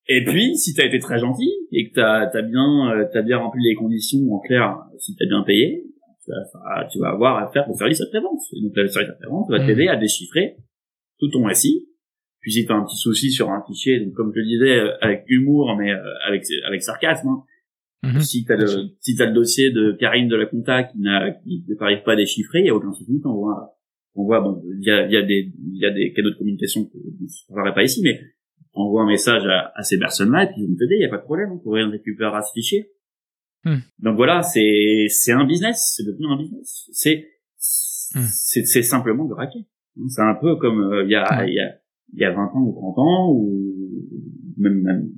Et 0.09 0.25
puis, 0.25 0.57
si 0.57 0.73
t'as 0.73 0.87
été 0.87 0.99
très 0.99 1.19
gentil 1.19 1.53
et 1.73 1.91
que 1.91 1.95
t'as 1.95 2.31
as 2.31 2.43
bien, 2.43 2.91
euh, 2.91 3.05
t'as 3.13 3.21
bien 3.21 3.37
rempli 3.37 3.63
les 3.63 3.75
conditions 3.75 4.33
en 4.33 4.41
clair, 4.41 4.79
si 4.99 5.15
t'as 5.15 5.27
bien 5.27 5.43
payé, 5.43 5.85
tu 6.25 6.31
vas, 6.31 6.89
tu 6.91 6.99
vas 7.01 7.11
avoir 7.11 7.37
à 7.37 7.51
faire 7.53 7.67
ton 7.67 7.75
service 7.75 8.01
après-vente. 8.01 8.41
Et 8.57 8.63
donc, 8.63 8.73
le 8.75 8.87
service 8.87 9.11
après-vente 9.11 9.51
va 9.51 9.59
mmh. 9.59 9.67
t'aider 9.67 9.89
à 9.89 9.97
déchiffrer 9.97 10.57
tout 11.19 11.29
ton 11.29 11.53
SI 11.53 11.92
puis 12.43 12.53
si 12.53 12.67
t'as 12.67 12.75
un 12.75 12.85
petit 12.85 12.97
souci 12.97 13.31
sur 13.31 13.51
un 13.51 13.63
fichier, 13.65 14.01
donc 14.01 14.15
comme 14.15 14.33
je 14.35 14.41
le 14.41 14.47
disais, 14.47 14.79
euh, 14.79 14.91
avec 15.01 15.25
humour, 15.29 15.77
mais 15.79 15.93
euh, 15.93 16.03
avec 16.27 16.45
avec 16.67 16.83
sarcasme. 16.83 17.29
Hein. 17.29 17.45
Mhm. 18.03 18.21
Si 18.21 18.45
t'as 18.45 18.57
le 18.57 18.67
si 19.01 19.15
t'as 19.15 19.27
le 19.27 19.33
dossier 19.33 19.71
de 19.71 19.93
Karine 19.93 20.29
de 20.29 20.35
la 20.35 20.47
compta 20.47 20.83
qui 20.83 20.99
n'a 20.99 21.31
qui 21.31 21.65
ne 21.69 21.75
t'arrive 21.77 22.03
pas 22.03 22.13
à 22.13 22.17
déchiffrer, 22.17 22.59
il 22.59 22.67
y 22.67 22.71
a 22.71 22.75
aucun 22.75 22.93
souci. 22.93 23.21
On 23.25 23.35
voit 23.35 23.79
on 24.15 24.25
voit 24.25 24.41
bon 24.41 24.61
il 24.81 24.85
y 24.85 24.91
a 24.91 25.07
y 25.07 25.17
a 25.17 25.23
des 25.23 25.53
il 25.57 25.79
y 25.81 25.87
a 25.87 25.93
des 25.93 26.13
cadeaux 26.13 26.31
de 26.31 26.35
communication 26.35 26.85
que 26.85 26.99
je 26.99 27.25
ne 27.25 27.55
parlerai 27.55 27.75
pas 27.75 27.85
ici, 27.85 28.01
mais 28.03 28.21
on 28.75 28.91
voit 28.91 29.03
un 29.03 29.07
message 29.07 29.47
à, 29.47 29.73
à 29.77 29.83
ces 29.85 30.01
personnes-là 30.01 30.45
et 30.45 30.47
puis 30.47 30.63
ils 30.63 30.67
vont 30.67 30.75
t'aider. 30.75 30.97
Il 30.97 31.03
y 31.03 31.05
a 31.05 31.11
pas 31.11 31.19
de 31.19 31.23
problème. 31.23 31.53
On 31.53 31.59
pourrait 31.59 31.85
récupérer 31.85 32.41
ce 32.43 32.53
fichier. 32.53 32.91
Hmm. 33.65 33.79
Donc 34.01 34.17
voilà, 34.17 34.43
c'est 34.43 35.07
c'est 35.09 35.33
un 35.33 35.47
business, 35.47 35.95
c'est 35.97 36.05
devenu 36.05 36.27
un 36.27 36.37
business. 36.37 36.89
C'est 36.93 37.29
hmm. 38.17 38.27
c'est 38.65 38.83
simplement 38.83 39.27
de 39.27 39.35
raquer. 39.35 39.61
C'est 40.09 40.23
un 40.23 40.35
peu 40.35 40.57
comme 40.57 40.81
euh, 40.93 41.05
il 41.05 41.11
y 41.11 41.15
a 41.15 41.47
y 41.47 41.61
a 41.61 41.82
il 42.13 42.21
y 42.21 42.25
a 42.25 42.33
20 42.33 42.43
ans 42.55 42.63
ou 42.63 42.73
30 42.73 42.99
ans 42.99 43.33
ou 43.33 43.73
même 44.59 44.83
même, 44.83 45.11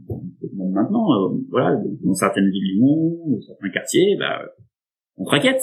même 0.56 0.70
maintenant 0.70 1.06
euh, 1.12 1.38
voilà 1.50 1.76
dans 2.02 2.14
certaines 2.14 2.50
villes 2.50 2.74
du 2.74 2.80
monde 2.80 3.34
dans 3.34 3.40
certains 3.42 3.70
quartiers 3.70 4.16
bah 4.18 4.40
on 5.16 5.24
te 5.24 5.30
raquette 5.30 5.60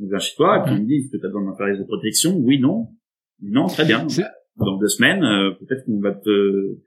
on 0.00 0.06
vient 0.08 0.18
chez 0.18 0.36
toi 0.36 0.58
et 0.58 0.62
puis 0.64 0.72
on 0.72 0.82
me 0.82 0.86
dit 0.86 0.96
est-ce 0.96 1.10
que 1.10 1.16
tu 1.16 1.26
as 1.26 1.28
besoin 1.28 1.44
d'un 1.44 1.56
service 1.56 1.78
de 1.78 1.84
protection. 1.84 2.36
Oui 2.38 2.58
non. 2.60 2.88
Non 3.40 3.66
très 3.66 3.84
bien. 3.84 4.06
Dans 4.56 4.76
deux 4.76 4.88
semaines 4.88 5.22
euh, 5.22 5.52
peut-être 5.52 5.84
qu'on 5.84 6.00
va 6.00 6.14
te 6.14 6.78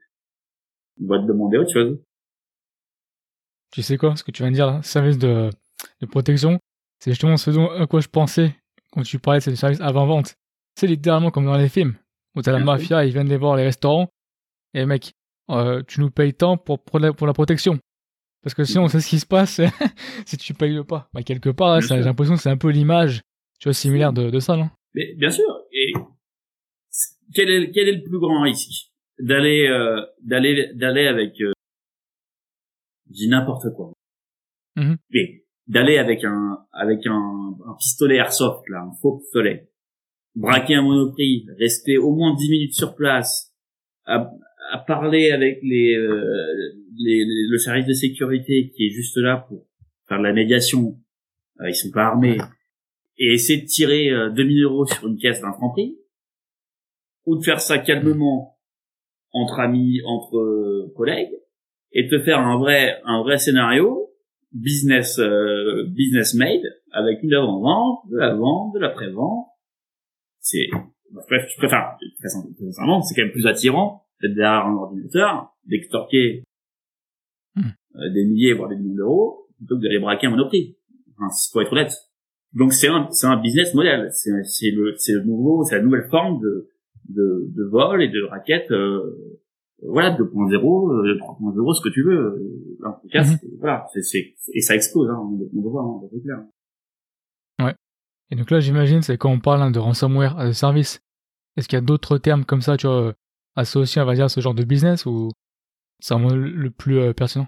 on 1.00 1.06
va 1.06 1.18
te 1.18 1.26
demander 1.26 1.58
autre 1.58 1.72
chose. 1.72 1.98
Tu 3.72 3.82
sais 3.82 3.96
quoi 3.96 4.16
ce 4.16 4.24
que 4.24 4.30
tu 4.30 4.42
viens 4.42 4.50
de 4.50 4.56
dire 4.56 4.66
là 4.66 4.82
service 4.82 5.18
de, 5.18 5.50
de 6.00 6.06
protection 6.06 6.58
c'est 6.98 7.10
justement 7.10 7.36
ce 7.36 7.50
dont 7.50 7.68
à 7.70 7.86
quoi 7.86 8.00
je 8.00 8.08
pensais 8.08 8.54
quand 8.92 9.02
tu 9.02 9.18
parlais 9.18 9.40
de 9.40 9.44
ce 9.44 9.54
service 9.54 9.80
avant 9.80 10.06
vente 10.06 10.36
c'est 10.76 10.86
littéralement 10.86 11.30
comme 11.30 11.46
dans 11.46 11.56
les 11.56 11.68
films 11.68 11.94
où 12.34 12.42
t'as 12.42 12.52
la 12.52 12.58
mafia, 12.58 13.04
ils 13.04 13.12
viennent 13.12 13.28
les 13.28 13.36
voir 13.36 13.56
les 13.56 13.64
restaurants, 13.64 14.08
et 14.74 14.86
mec, 14.86 15.12
euh, 15.50 15.82
tu 15.86 16.00
nous 16.00 16.10
payes 16.10 16.34
tant 16.34 16.56
pour, 16.56 16.82
pour, 16.82 16.98
la, 16.98 17.12
pour 17.12 17.26
la 17.26 17.32
protection. 17.32 17.78
Parce 18.42 18.54
que 18.54 18.64
sinon, 18.64 18.84
on 18.84 18.88
sait 18.88 19.00
ce 19.00 19.08
qui 19.08 19.20
se 19.20 19.26
passe 19.26 19.60
si 20.26 20.36
tu 20.36 20.54
payes 20.54 20.82
pas. 20.84 21.08
Bah, 21.12 21.22
quelque 21.22 21.50
part, 21.50 21.80
j'ai 21.80 21.96
l'impression 22.00 22.34
que 22.34 22.40
c'est 22.40 22.50
un 22.50 22.56
peu 22.56 22.70
l'image, 22.70 23.22
tu 23.60 23.68
vois, 23.68 23.74
similaire 23.74 24.12
de, 24.12 24.30
de 24.30 24.40
ça, 24.40 24.56
non? 24.56 24.68
Mais 24.94 25.14
bien 25.16 25.30
sûr. 25.30 25.46
Et 25.72 25.92
quel 27.34 27.50
est, 27.50 27.70
quel 27.70 27.88
est 27.88 27.96
le 27.96 28.02
plus 28.02 28.18
grand 28.18 28.42
risque 28.42 28.90
d'aller 29.18 29.68
euh, 29.68 30.04
d'aller 30.22 30.72
d'aller 30.74 31.06
avec 31.06 31.40
euh, 31.40 31.52
dis 33.06 33.28
n'importe 33.28 33.72
quoi. 33.74 33.92
Mm 34.76 34.94
Mais 35.10 35.44
d'aller 35.66 35.98
avec 35.98 36.24
un 36.24 36.66
avec 36.72 37.06
un, 37.06 37.56
un 37.66 37.74
pistolet 37.78 38.16
airsoft 38.16 38.68
là, 38.68 38.82
un 38.82 38.92
faux 39.00 39.18
pistolet 39.18 39.70
braquer 40.34 40.74
un 40.74 40.82
monoprix, 40.82 41.46
rester 41.58 41.98
au 41.98 42.14
moins 42.14 42.34
10 42.34 42.50
minutes 42.50 42.74
sur 42.74 42.94
place, 42.94 43.52
à, 44.04 44.30
à 44.72 44.78
parler 44.78 45.30
avec 45.30 45.58
les, 45.62 45.94
euh, 45.94 46.34
les, 46.98 47.24
le 47.26 47.58
service 47.58 47.86
de 47.86 47.92
sécurité 47.92 48.72
qui 48.74 48.86
est 48.86 48.90
juste 48.90 49.16
là 49.16 49.44
pour 49.48 49.66
faire 50.08 50.18
de 50.18 50.24
la 50.24 50.32
médiation, 50.32 50.96
euh, 51.60 51.68
ils 51.68 51.74
sont 51.74 51.90
pas 51.90 52.06
armés, 52.06 52.38
et 53.18 53.34
essayer 53.34 53.60
de 53.60 53.66
tirer 53.66 54.10
euh, 54.10 54.30
2000 54.30 54.64
euros 54.64 54.86
sur 54.86 55.06
une 55.06 55.18
caisse 55.18 55.40
d'un 55.40 55.52
franc 55.52 55.70
prix, 55.70 55.96
ou 57.26 57.36
de 57.36 57.44
faire 57.44 57.60
ça 57.60 57.78
calmement 57.78 58.58
entre 59.32 59.60
amis, 59.60 60.00
entre 60.04 60.38
euh, 60.38 60.92
collègues, 60.96 61.32
et 61.92 62.08
te 62.08 62.18
faire 62.18 62.38
un 62.38 62.58
vrai 62.58 63.00
un 63.04 63.22
vrai 63.22 63.38
scénario 63.38 64.10
business 64.52 65.18
euh, 65.18 65.84
business 65.88 66.34
made 66.34 66.62
avec 66.92 67.22
une 67.22 67.34
avant-vente, 67.34 68.00
de 68.10 68.16
la 68.16 68.34
vente, 68.34 68.74
de 68.74 68.80
la 68.80 68.90
pré-vente 68.90 69.46
c'est 70.42 70.68
je 71.10 71.56
préfère 71.56 71.96
sincèrement 72.20 73.00
c'est 73.02 73.14
quand 73.14 73.22
même 73.22 73.32
plus 73.32 73.46
attirant 73.46 74.04
d'être 74.20 74.34
derrière 74.34 74.66
un 74.66 74.74
ordinateur 74.74 75.54
d'extorquer 75.66 76.44
hmm. 77.56 77.62
euh, 77.96 78.12
des 78.12 78.26
milliers 78.26 78.52
voire 78.52 78.68
des 78.68 78.76
millions 78.76 78.96
d'euros 78.96 79.46
plutôt 79.56 79.78
que 79.78 79.82
d'aller 79.82 79.98
braquer 79.98 80.26
un 80.26 80.30
monoprix 80.30 80.76
enfin, 81.16 81.28
faut 81.52 81.60
être 81.62 81.72
honnête 81.72 81.94
donc 82.52 82.74
c'est 82.74 82.88
un 82.88 83.08
c'est 83.10 83.26
un 83.26 83.40
business 83.40 83.72
model 83.72 84.10
c'est 84.12 84.30
c'est 84.44 84.70
le 84.70 84.94
c'est 84.98 85.14
le 85.14 85.24
nouveau 85.24 85.64
c'est 85.64 85.76
la 85.76 85.82
nouvelle 85.82 86.08
forme 86.10 86.40
de 86.40 86.68
de, 87.08 87.50
de 87.54 87.64
vol 87.64 88.02
et 88.02 88.08
de 88.08 88.22
raquettes, 88.24 88.70
euh, 88.70 89.38
voilà, 89.82 90.16
2.0, 90.16 90.52
3.0, 91.18 91.74
ce 91.74 91.82
que 91.82 91.92
tu 91.92 92.04
veux. 92.04 92.76
En 92.84 92.92
tout 92.92 93.08
cas, 93.08 93.24
mhm. 93.24 93.38
voilà, 93.58 93.86
c'est, 93.92 94.34
et 94.52 94.60
ça 94.60 94.74
explose, 94.74 95.10
hein, 95.10 95.18
on, 95.20 95.38
le 95.38 95.68
voit, 95.68 95.82
hein, 95.82 96.08
c'est 96.12 96.22
clair. 96.22 96.38
Et 98.32 98.34
donc 98.34 98.50
là, 98.50 98.60
j'imagine, 98.60 99.02
c'est 99.02 99.18
quand 99.18 99.30
on 99.30 99.40
parle 99.40 99.60
hein, 99.60 99.70
de 99.70 99.78
ransomware 99.78 100.38
as 100.38 100.46
a 100.46 100.52
service. 100.54 101.02
Est-ce 101.58 101.68
qu'il 101.68 101.76
y 101.76 101.82
a 101.82 101.84
d'autres 101.84 102.16
termes 102.16 102.46
comme 102.46 102.62
ça, 102.62 102.78
tu 102.78 102.86
vois, 102.86 103.12
associés, 103.56 104.00
on 104.00 104.06
va 104.06 104.14
dire, 104.14 104.24
à 104.24 104.28
ce 104.30 104.40
genre 104.40 104.54
de 104.54 104.64
business 104.64 105.04
ou 105.04 105.28
c'est 106.00 106.14
vraiment 106.14 106.34
le 106.34 106.70
plus 106.70 106.98
euh, 106.98 107.12
pertinent? 107.12 107.46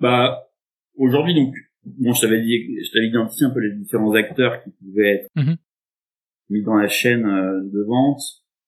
Bah, 0.00 0.50
aujourd'hui, 0.98 1.34
donc, 1.34 1.54
bon, 1.82 2.12
je 2.12 2.20
t'avais 2.20 2.42
dit, 2.42 2.76
je 2.84 2.92
t'avais 2.92 3.06
identifié 3.06 3.46
un 3.46 3.50
peu 3.54 3.60
les 3.60 3.74
différents 3.74 4.12
acteurs 4.12 4.62
qui 4.62 4.70
pouvaient 4.70 5.14
être 5.14 5.30
mhm. 5.34 5.56
mis 6.50 6.62
dans 6.62 6.76
la 6.76 6.88
chaîne 6.88 7.24
euh, 7.24 7.62
de 7.62 7.86
vente 7.88 8.20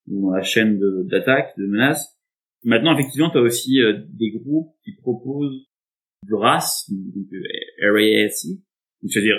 ou 0.09 0.30
dans 0.30 0.35
la 0.35 0.42
chaîne 0.42 0.80
d'attaque, 1.11 1.52
de, 1.59 1.66
menace. 1.66 2.18
Maintenant, 2.64 2.94
effectivement, 2.94 3.28
tu 3.28 3.37
as 3.37 3.42
aussi 3.42 3.82
euh, 3.82 4.00
des 4.09 4.30
groupes 4.30 4.72
qui 4.82 4.92
proposent 4.92 5.68
du 6.22 6.32
RAS, 6.32 6.87
donc 6.88 7.26
RASC, 9.07 9.12
c'est-à-dire 9.12 9.37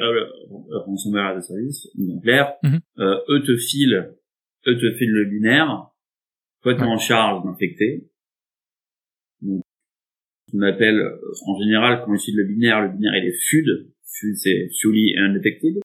ransomware 0.85 1.27
as 1.27 1.37
a 1.37 1.41
service, 1.41 1.87
en 1.99 2.19
clair, 2.19 2.53
mhm. 2.63 2.79
eux 2.99 3.43
te 3.45 3.55
filent, 3.57 4.13
eux 4.67 4.77
te 4.77 4.91
filent 4.97 5.11
le 5.11 5.25
binaire, 5.25 5.91
toi 6.61 6.75
t'es 6.75 6.83
en 6.83 6.97
charge 6.97 7.43
d'infecter, 7.43 8.09
donc, 9.41 9.63
on 10.53 10.61
appelle, 10.61 11.01
en 11.45 11.59
général, 11.59 12.01
quand 12.01 12.11
on 12.11 12.15
utilise 12.15 12.37
le 12.37 12.45
binaire, 12.45 12.81
le 12.81 12.89
binaire 12.89 13.15
il 13.15 13.27
est 13.27 13.37
FUD. 13.37 13.65
FUD 14.19 14.35
c'est 14.35 14.69
fully 14.81 15.15
undetected. 15.17 15.79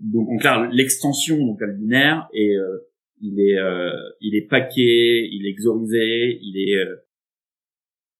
Donc, 0.00 0.28
en 0.30 0.36
clair, 0.38 0.68
l'extension, 0.72 1.38
donc, 1.38 1.60
le 1.60 1.74
binaire, 1.74 2.28
et 2.32 2.56
euh, 2.56 2.78
il 3.20 3.40
est, 3.40 3.58
euh, 3.58 3.92
il 4.20 4.34
est 4.34 4.48
paqué, 4.48 5.28
il 5.30 5.46
est 5.46 5.54
xorisé, 5.54 6.38
il 6.42 6.56
est, 6.56 6.76
euh, 6.76 6.96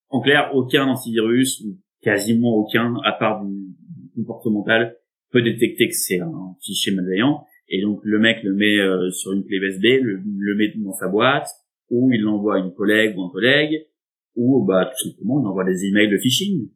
en 0.09 0.21
clair, 0.21 0.51
aucun 0.53 0.87
antivirus, 0.87 1.61
ou 1.61 1.77
quasiment 2.01 2.55
aucun, 2.55 2.95
à 3.03 3.11
part 3.11 3.43
du, 3.43 3.75
comportemental, 4.15 4.97
peut 5.31 5.41
détecter 5.41 5.87
que 5.87 5.95
c'est 5.95 6.19
un 6.19 6.55
fichier 6.61 6.93
malveillant. 6.93 7.45
Et 7.69 7.81
donc, 7.81 8.01
le 8.03 8.19
mec 8.19 8.43
le 8.43 8.53
met 8.53 8.77
sur 9.11 9.31
une 9.31 9.43
clé 9.45 9.57
USB, 9.57 9.83
le, 10.01 10.21
le 10.23 10.55
met 10.55 10.73
dans 10.77 10.93
sa 10.93 11.07
boîte, 11.07 11.47
ou 11.89 12.11
il 12.11 12.21
l'envoie 12.21 12.55
à 12.55 12.59
une 12.59 12.73
collègue 12.73 13.17
ou 13.17 13.23
un 13.23 13.29
collègue, 13.29 13.87
ou 14.35 14.65
bah 14.65 14.85
tout 14.91 15.09
simplement 15.09 15.39
il 15.41 15.47
envoie 15.47 15.63
des 15.63 15.85
emails 15.85 16.09
de 16.09 16.17
phishing. 16.17 16.69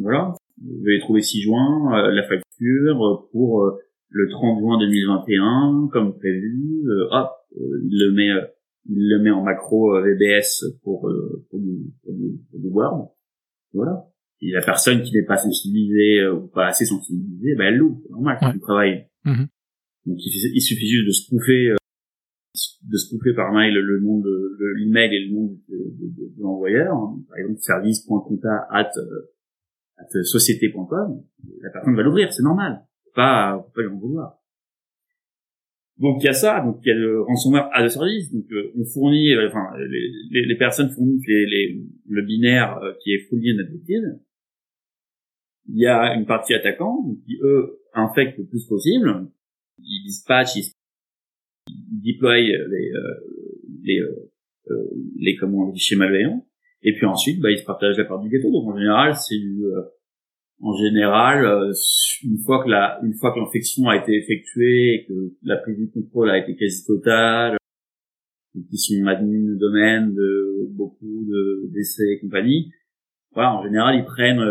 Voilà. 0.00 0.34
Vous 0.62 0.86
allez 0.86 1.00
trouver 1.00 1.22
6 1.22 1.42
juin 1.42 1.92
euh, 1.98 2.12
la 2.12 2.22
facture 2.22 3.28
pour 3.32 3.64
euh, 3.64 3.78
le 4.08 4.28
30 4.28 4.60
juin 4.60 4.78
2021 4.78 5.88
comme 5.92 6.16
prévu. 6.16 6.84
Euh, 6.86 7.08
hop, 7.10 7.30
il 7.56 7.98
le 7.98 8.12
met 8.12 8.28
il 8.90 9.08
le 9.08 9.18
met 9.18 9.30
en 9.30 9.42
macro 9.42 10.00
VBS 10.00 10.64
pour 10.82 11.10
pour 11.50 11.60
du, 11.60 11.92
pour 12.02 12.14
du, 12.14 12.68
Word. 12.68 13.10
Voilà. 13.72 14.06
Et 14.40 14.52
la 14.52 14.62
personne 14.62 15.02
qui 15.02 15.12
n'est 15.12 15.24
pas 15.24 15.36
sensibilisée 15.36 16.28
ou 16.28 16.46
pas 16.48 16.66
assez 16.66 16.84
sensibilisée, 16.84 17.54
ben 17.56 17.66
elle 17.66 17.76
loue, 17.76 18.00
c'est 18.04 18.12
normal, 18.12 18.38
c'est 18.40 18.52
du 18.52 18.60
travail. 18.60 19.06
Mm-hmm. 19.24 19.46
Donc 20.06 20.16
il, 20.24 20.60
suffit 20.60 20.86
juste 20.86 21.06
de 21.06 21.10
se 21.10 21.30
bouffer 21.30 21.74
de 22.82 22.96
spoofer 22.96 23.34
par 23.34 23.52
mail 23.52 23.74
le 23.74 24.00
nom 24.00 24.18
de 24.18 24.56
l'email 24.76 25.14
et 25.14 25.26
le 25.26 25.34
nom 25.34 25.46
de, 25.46 25.58
de, 25.68 26.06
de, 26.06 26.42
l'envoyeur, 26.42 26.94
par 27.28 27.38
exemple 27.38 27.58
service.conta 27.60 28.66
at, 28.70 28.90
euh, 28.96 29.30
at 29.98 30.22
société.com, 30.22 31.22
la 31.60 31.70
personne 31.70 31.96
va 31.96 32.02
l'ouvrir, 32.02 32.32
c'est 32.32 32.42
normal. 32.42 32.82
Pas, 33.14 33.62
faut 33.64 33.72
pas 33.72 33.82
lui 33.82 33.88
en 33.88 33.98
vouloir. 33.98 34.38
Donc 35.98 36.22
il 36.22 36.26
y 36.26 36.28
a 36.28 36.32
ça, 36.32 36.60
donc 36.60 36.78
il 36.84 36.88
y 36.88 36.92
a 36.92 36.94
le 36.94 37.22
ransomware 37.22 37.68
à 37.72 37.82
de 37.82 37.88
service, 37.88 38.32
donc 38.32 38.44
euh, 38.52 38.72
on 38.76 38.84
fournit, 38.84 39.34
euh, 39.34 39.48
enfin 39.48 39.76
les, 39.78 40.46
les, 40.46 40.56
personnes 40.56 40.90
fournissent 40.90 41.26
les, 41.26 41.44
les, 41.46 41.82
le 42.08 42.22
binaire 42.22 42.80
qui 43.02 43.12
est 43.12 43.26
fully 43.28 43.50
unaffected. 43.50 44.20
Il 45.68 45.80
y 45.80 45.86
a 45.86 46.14
une 46.14 46.26
partie 46.26 46.54
attaquant 46.54 47.04
qui 47.26 47.38
eux 47.42 47.80
infectent 47.94 48.38
le 48.38 48.46
plus 48.46 48.66
possible. 48.66 49.28
Ils 49.78 50.04
dispatchent, 50.06 50.56
ils 50.56 50.72
déploie 52.02 52.36
les 52.36 52.52
euh, 52.52 53.14
les 53.82 54.00
euh, 54.00 54.30
euh, 54.70 54.90
les 55.18 55.36
comment 55.36 55.66
les 55.66 55.72
fichiers 55.74 55.96
malveillants 55.96 56.44
et 56.82 56.94
puis 56.94 57.06
ensuite 57.06 57.40
bah 57.40 57.50
ils 57.50 57.58
se 57.58 57.64
partagent 57.64 57.98
la 57.98 58.04
part 58.04 58.20
du 58.20 58.28
gâteau 58.28 58.50
donc 58.50 58.68
en 58.68 58.76
général 58.76 59.14
c'est 59.16 59.38
du 59.38 59.64
en 60.60 60.74
général 60.76 61.72
une 62.24 62.38
fois 62.44 62.62
que 62.62 62.68
la 62.68 63.00
une 63.02 63.14
fois 63.14 63.32
que 63.32 63.40
l'infection 63.40 63.88
a 63.88 63.96
été 63.96 64.16
effectuée 64.16 64.94
et 64.94 65.06
que 65.06 65.34
la 65.42 65.56
prise 65.56 65.76
du 65.76 65.90
contrôle 65.90 66.30
a 66.30 66.38
été 66.38 66.54
quasi 66.56 66.84
totale 66.84 67.56
qui 68.70 68.78
sont 68.78 69.06
admin 69.06 69.52
de 69.52 69.58
domaine 69.58 70.14
de 70.14 70.66
beaucoup 70.70 71.24
de 71.26 71.70
d'essais 71.72 72.12
et 72.12 72.20
compagnie 72.20 72.72
voilà 73.32 73.54
en 73.54 73.62
général 73.62 73.96
ils 73.96 74.04
prennent 74.04 74.44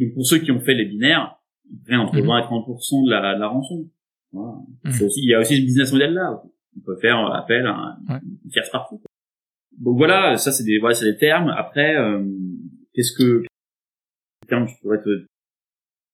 euh, 0.00 0.14
pour 0.14 0.26
ceux 0.26 0.38
qui 0.38 0.50
ont 0.50 0.60
fait 0.60 0.74
les 0.74 0.86
binaires 0.86 1.36
ils 1.70 1.80
prennent 1.82 2.00
entre 2.00 2.18
20 2.18 2.22
mhm. 2.22 2.24
et 2.24 2.46
30% 2.46 3.06
de 3.06 3.10
la, 3.10 3.34
de 3.34 3.40
la 3.40 3.48
rançon 3.48 3.88
voilà. 4.32 4.58
Mmh. 4.84 5.04
Aussi, 5.04 5.20
il 5.22 5.30
y 5.30 5.34
a 5.34 5.40
aussi 5.40 5.56
ce 5.56 5.62
business 5.62 5.92
model 5.92 6.14
là. 6.14 6.42
On 6.76 6.80
peut 6.80 6.96
faire 6.96 7.18
appel 7.32 7.66
à 7.66 7.98
une 8.08 8.50
tierce 8.50 8.70
partie. 8.70 8.96
Donc 9.78 9.96
voilà, 9.96 10.36
ça 10.36 10.52
c'est 10.52 10.64
des 10.64 10.78
voilà, 10.78 10.94
c'est 10.94 11.10
des 11.10 11.18
termes. 11.18 11.48
Après, 11.48 11.96
euh, 11.96 12.24
qu'est-ce 12.92 13.12
que 13.12 13.42
les 13.42 14.48
termes 14.48 14.68
je 14.68 14.74
pourrais 14.80 15.02
te, 15.02 15.26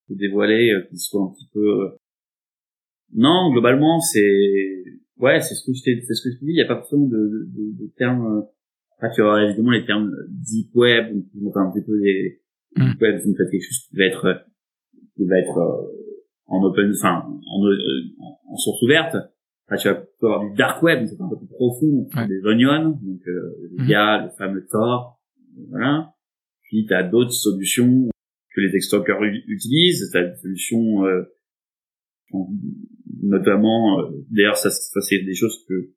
te 0.09 0.15
dévoiler 0.15 0.73
euh, 0.73 0.83
qui 0.89 0.97
soient 0.97 1.23
un 1.23 1.33
petit 1.35 1.49
peu 1.53 1.83
euh, 1.83 1.89
non 3.15 3.53
globalement 3.53 4.01
c'est 4.01 4.85
ouais 5.19 5.41
c'est 5.41 5.55
ce 5.55 5.65
que 5.65 5.73
je 5.73 5.83
t'ai 5.83 6.03
c'est 6.03 6.15
ce 6.15 6.23
que 6.25 6.35
je 6.35 6.41
te 6.41 6.45
dis 6.45 6.53
il 6.53 6.59
y 6.59 6.63
a 6.63 6.67
pas 6.67 6.77
forcément 6.77 7.07
de, 7.07 7.49
de, 7.55 7.85
de, 7.85 7.93
termes 7.97 8.45
après 8.97 9.15
tu 9.15 9.23
auras 9.23 9.43
évidemment 9.45 9.71
les 9.71 9.85
termes 9.87 10.11
deep 10.29 10.75
web 10.75 11.23
enfin 11.47 11.69
un 11.69 11.71
petit 11.71 11.85
peu 11.85 11.97
les 11.97 12.43
mmh. 12.77 12.91
deep 12.91 13.01
web 13.01 13.21
c'est 13.23 13.51
quelque 13.51 13.65
chose 13.65 13.89
qui 13.89 13.97
va 13.97 14.05
être 14.05 14.47
qui 15.17 15.25
va 15.27 15.39
être 15.39 15.59
en 16.47 16.63
open, 16.63 16.93
enfin 16.97 17.25
en, 17.27 17.67
en, 17.67 18.39
en, 18.49 18.57
source 18.57 18.83
ouverte. 18.83 19.17
Enfin, 19.67 19.77
tu 19.77 19.89
vas 19.89 20.05
avoir 20.23 20.51
du 20.51 20.57
dark 20.57 20.83
web, 20.83 21.07
c'est 21.07 21.21
un 21.21 21.29
peu 21.29 21.39
plus 21.39 21.49
profond, 21.49 22.07
des 22.29 22.41
onions, 22.45 22.91
donc 22.91 23.21
euh, 23.27 23.71
il 23.79 23.89
y 23.89 23.95
a 23.95 24.25
le 24.25 24.31
fameux 24.37 24.67
Tor, 24.71 25.21
voilà. 25.71 26.13
Puis 26.65 26.85
tu 26.87 26.95
as 26.95 27.03
d'autres 27.03 27.33
solutions 27.33 28.11
que 28.55 28.61
les 28.61 28.77
extorqueurs 28.77 29.23
utilisent, 29.23 30.11
tu 30.13 30.19
as 30.19 30.25
des 30.25 30.37
solutions 30.37 31.07
euh, 31.07 31.23
notamment, 33.23 34.01
euh, 34.01 34.11
d'ailleurs 34.31 34.57
ça, 34.57 34.71
ça 34.71 35.01
c'est 35.01 35.23
des 35.23 35.35
choses 35.35 35.65
que, 35.67 35.93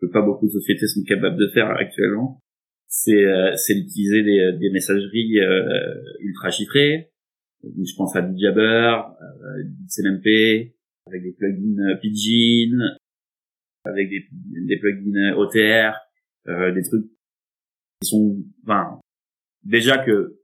que 0.00 0.06
pas 0.06 0.22
beaucoup 0.22 0.46
de 0.46 0.52
sociétés 0.52 0.86
sont 0.86 1.02
capables 1.02 1.38
de 1.38 1.48
faire 1.52 1.70
actuellement, 1.70 2.40
c'est 2.88 3.24
euh, 3.24 3.54
c'est 3.56 3.74
d'utiliser 3.74 4.22
des, 4.22 4.58
des 4.58 4.70
messageries 4.70 5.38
euh, 5.40 5.94
ultra 6.20 6.50
chiffrées, 6.50 7.12
je 7.62 7.94
pense 7.96 8.16
à 8.16 8.22
du 8.22 8.38
Jabber, 8.40 8.96
euh, 9.20 9.62
CMMP, 9.88 10.74
avec 11.06 11.22
des 11.22 11.32
plugins 11.32 11.90
euh, 11.90 11.96
Pidgin, 12.00 12.78
avec 13.84 14.08
des, 14.08 14.26
des 14.66 14.78
plugins 14.78 15.34
OTR, 15.36 15.98
euh, 16.48 16.72
des 16.72 16.82
trucs 16.82 17.06
qui 18.00 18.08
sont, 18.08 18.44
enfin, 18.64 19.00
déjà 19.64 19.98
que 19.98 20.40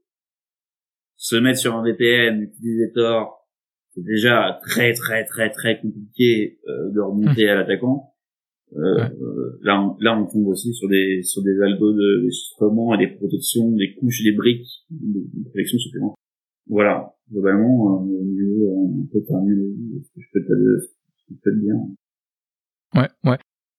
se 1.15 1.35
mettre 1.37 1.59
sur 1.59 1.75
un 1.75 1.83
VPN, 1.83 2.41
utiliser 2.41 2.91
Tor, 2.93 3.47
c'est 3.91 4.03
déjà 4.03 4.59
très 4.61 4.93
très 4.93 5.23
très 5.25 5.49
très 5.49 5.79
compliqué 5.79 6.59
euh, 6.67 6.91
de 6.91 6.99
remonter 6.99 7.47
à 7.49 7.55
l'attaquant. 7.55 8.14
Euh, 8.75 9.57
là, 9.61 9.81
on, 9.81 9.95
là, 9.99 10.19
on 10.19 10.25
tombe 10.25 10.47
aussi 10.47 10.73
sur 10.73 10.89
des 10.89 11.21
sur 11.23 11.41
des 11.43 11.61
algos 11.61 11.93
de 11.93 12.29
chiffrement 12.29 12.93
et 12.93 12.97
des 12.97 13.15
protections, 13.15 13.71
des 13.71 13.95
couches, 13.95 14.23
des 14.23 14.33
briques 14.33 14.67
de, 14.89 15.19
de 15.19 15.43
protection 15.45 15.77
supplémentaires. 15.77 16.17
Voilà, 16.67 17.13
globalement, 17.31 18.01
euh, 18.01 18.67
on 18.67 19.07
peut 19.11 19.23
terminer 19.27 19.73
ce 20.01 20.13
que 20.13 20.21
je 20.21 20.27
peux 20.33 20.41
te, 20.41 20.47
ce 20.47 21.25
que 21.27 21.33
je 21.35 21.35
peux 21.43 21.51
te 21.51 21.59
dire. 21.59 21.75
Ouais, 22.95 23.09
ouais. 23.23 23.37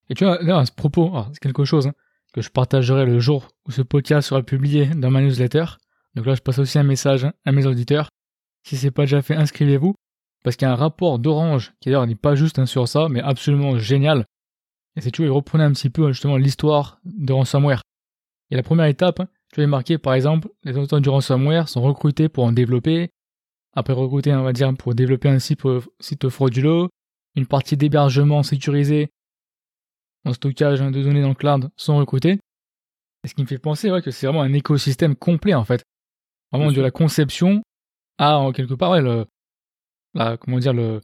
Et 0.09 0.15
tu 0.15 0.25
vois, 0.25 0.41
là, 0.43 0.59
à 0.61 0.67
ce 0.67 0.73
propos, 0.73 1.11
c'est 1.33 1.41
quelque 1.41 1.65
chose 1.65 1.89
hein, 1.89 1.95
que 2.33 2.41
je 2.41 2.51
partagerai 2.51 3.07
le 3.07 3.19
jour 3.19 3.49
où 3.67 3.73
ce 3.73 3.83
podcast 3.83 4.29
sera 4.29 4.43
publié 4.43 4.87
dans 4.97 5.11
ma 5.11 5.21
newsletter. 5.21 5.65
Donc 6.15 6.27
là, 6.27 6.35
je 6.35 6.43
passe 6.43 6.59
aussi 6.59 6.79
un 6.79 6.85
message 6.85 7.25
hein, 7.25 7.33
à 7.45 7.53
mes 7.53 7.67
auditeurs. 7.67 8.09
Si 8.63 8.77
c'est 8.77 8.91
pas 8.91 9.03
déjà 9.03 9.21
fait, 9.21 9.35
inscrivez-vous. 9.35 9.95
Parce 10.45 10.55
qu'il 10.55 10.67
y 10.67 10.71
a 10.71 10.73
un 10.73 10.77
rapport 10.77 11.19
d'Orange, 11.19 11.75
qui 11.81 11.89
d'ailleurs 11.89 12.07
n'est 12.07 12.15
pas 12.15 12.37
juste 12.37 12.61
hein, 12.61 12.67
sur 12.67 12.87
ça, 12.87 13.09
mais 13.11 13.21
absolument 13.21 13.79
génial. 13.79 14.27
Et 14.97 15.03
c'est, 15.03 15.11
tu 15.11 15.23
vois, 15.23 15.27
il 15.27 15.33
reprenait 15.33 15.65
un 15.65 15.73
petit 15.73 15.91
peu 15.91 16.11
justement 16.13 16.37
l'histoire 16.37 17.01
de 17.05 17.33
ransomware. 17.33 17.83
Et 18.51 18.57
la 18.57 18.63
première 18.63 18.87
étape, 18.87 19.23
tu 19.53 19.61
vas 19.61 19.67
marquer 19.67 19.99
par 19.99 20.15
exemple, 20.15 20.49
les 20.65 20.77
auteurs 20.77 21.01
du 21.01 21.09
ransomware 21.09 21.69
sont 21.69 21.83
recrutés 21.83 22.29
pour 22.29 22.45
en 22.45 22.53
développer, 22.53 23.11
après 23.75 23.93
recruter, 23.93 24.35
on 24.35 24.43
va 24.43 24.53
dire, 24.53 24.75
pour 24.75 24.95
développer 24.95 25.29
un 25.29 25.39
site, 25.39 25.63
site 26.01 26.29
frauduleux, 26.29 26.89
une 27.35 27.47
partie 27.47 27.77
d'hébergement 27.77 28.43
sécurisé 28.43 29.11
en 30.25 30.33
stockage 30.33 30.81
de 30.81 31.03
données 31.03 31.23
dans 31.23 31.29
le 31.29 31.35
cloud 31.35 31.71
sont 31.77 31.97
recrutés. 31.97 32.41
Et 33.23 33.29
ce 33.29 33.35
qui 33.35 33.43
me 33.43 33.47
fait 33.47 33.59
penser 33.59 33.91
ouais, 33.91 34.03
que 34.03 34.11
c'est 34.11 34.27
vraiment 34.27 34.43
un 34.43 34.53
écosystème 34.53 35.15
complet 35.15 35.55
en 35.55 35.65
fait. 35.65 35.85
Vraiment 36.53 36.73
de 36.73 36.81
la 36.81 36.91
conception 36.91 37.63
à 38.19 38.39
en 38.39 38.53
quelque 38.53 38.75
part 38.75 39.01
le, 39.01 39.27
la, 40.15 40.37
comment 40.37 40.59
dire 40.59 40.73
le 40.73 41.01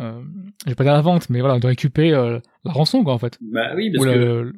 euh, 0.00 0.22
je 0.64 0.70
vais 0.70 0.74
pas 0.74 0.84
dire 0.84 0.92
la 0.92 1.00
vente, 1.00 1.30
mais 1.30 1.40
voilà, 1.40 1.58
de 1.58 1.66
récupérer 1.66 2.12
euh, 2.12 2.38
la 2.66 2.72
rançon, 2.72 3.04
quoi, 3.04 3.14
en 3.14 3.18
fait. 3.18 3.38
Bah 3.40 3.74
oui, 3.76 3.90
parce 3.92 4.06
que 4.06 4.52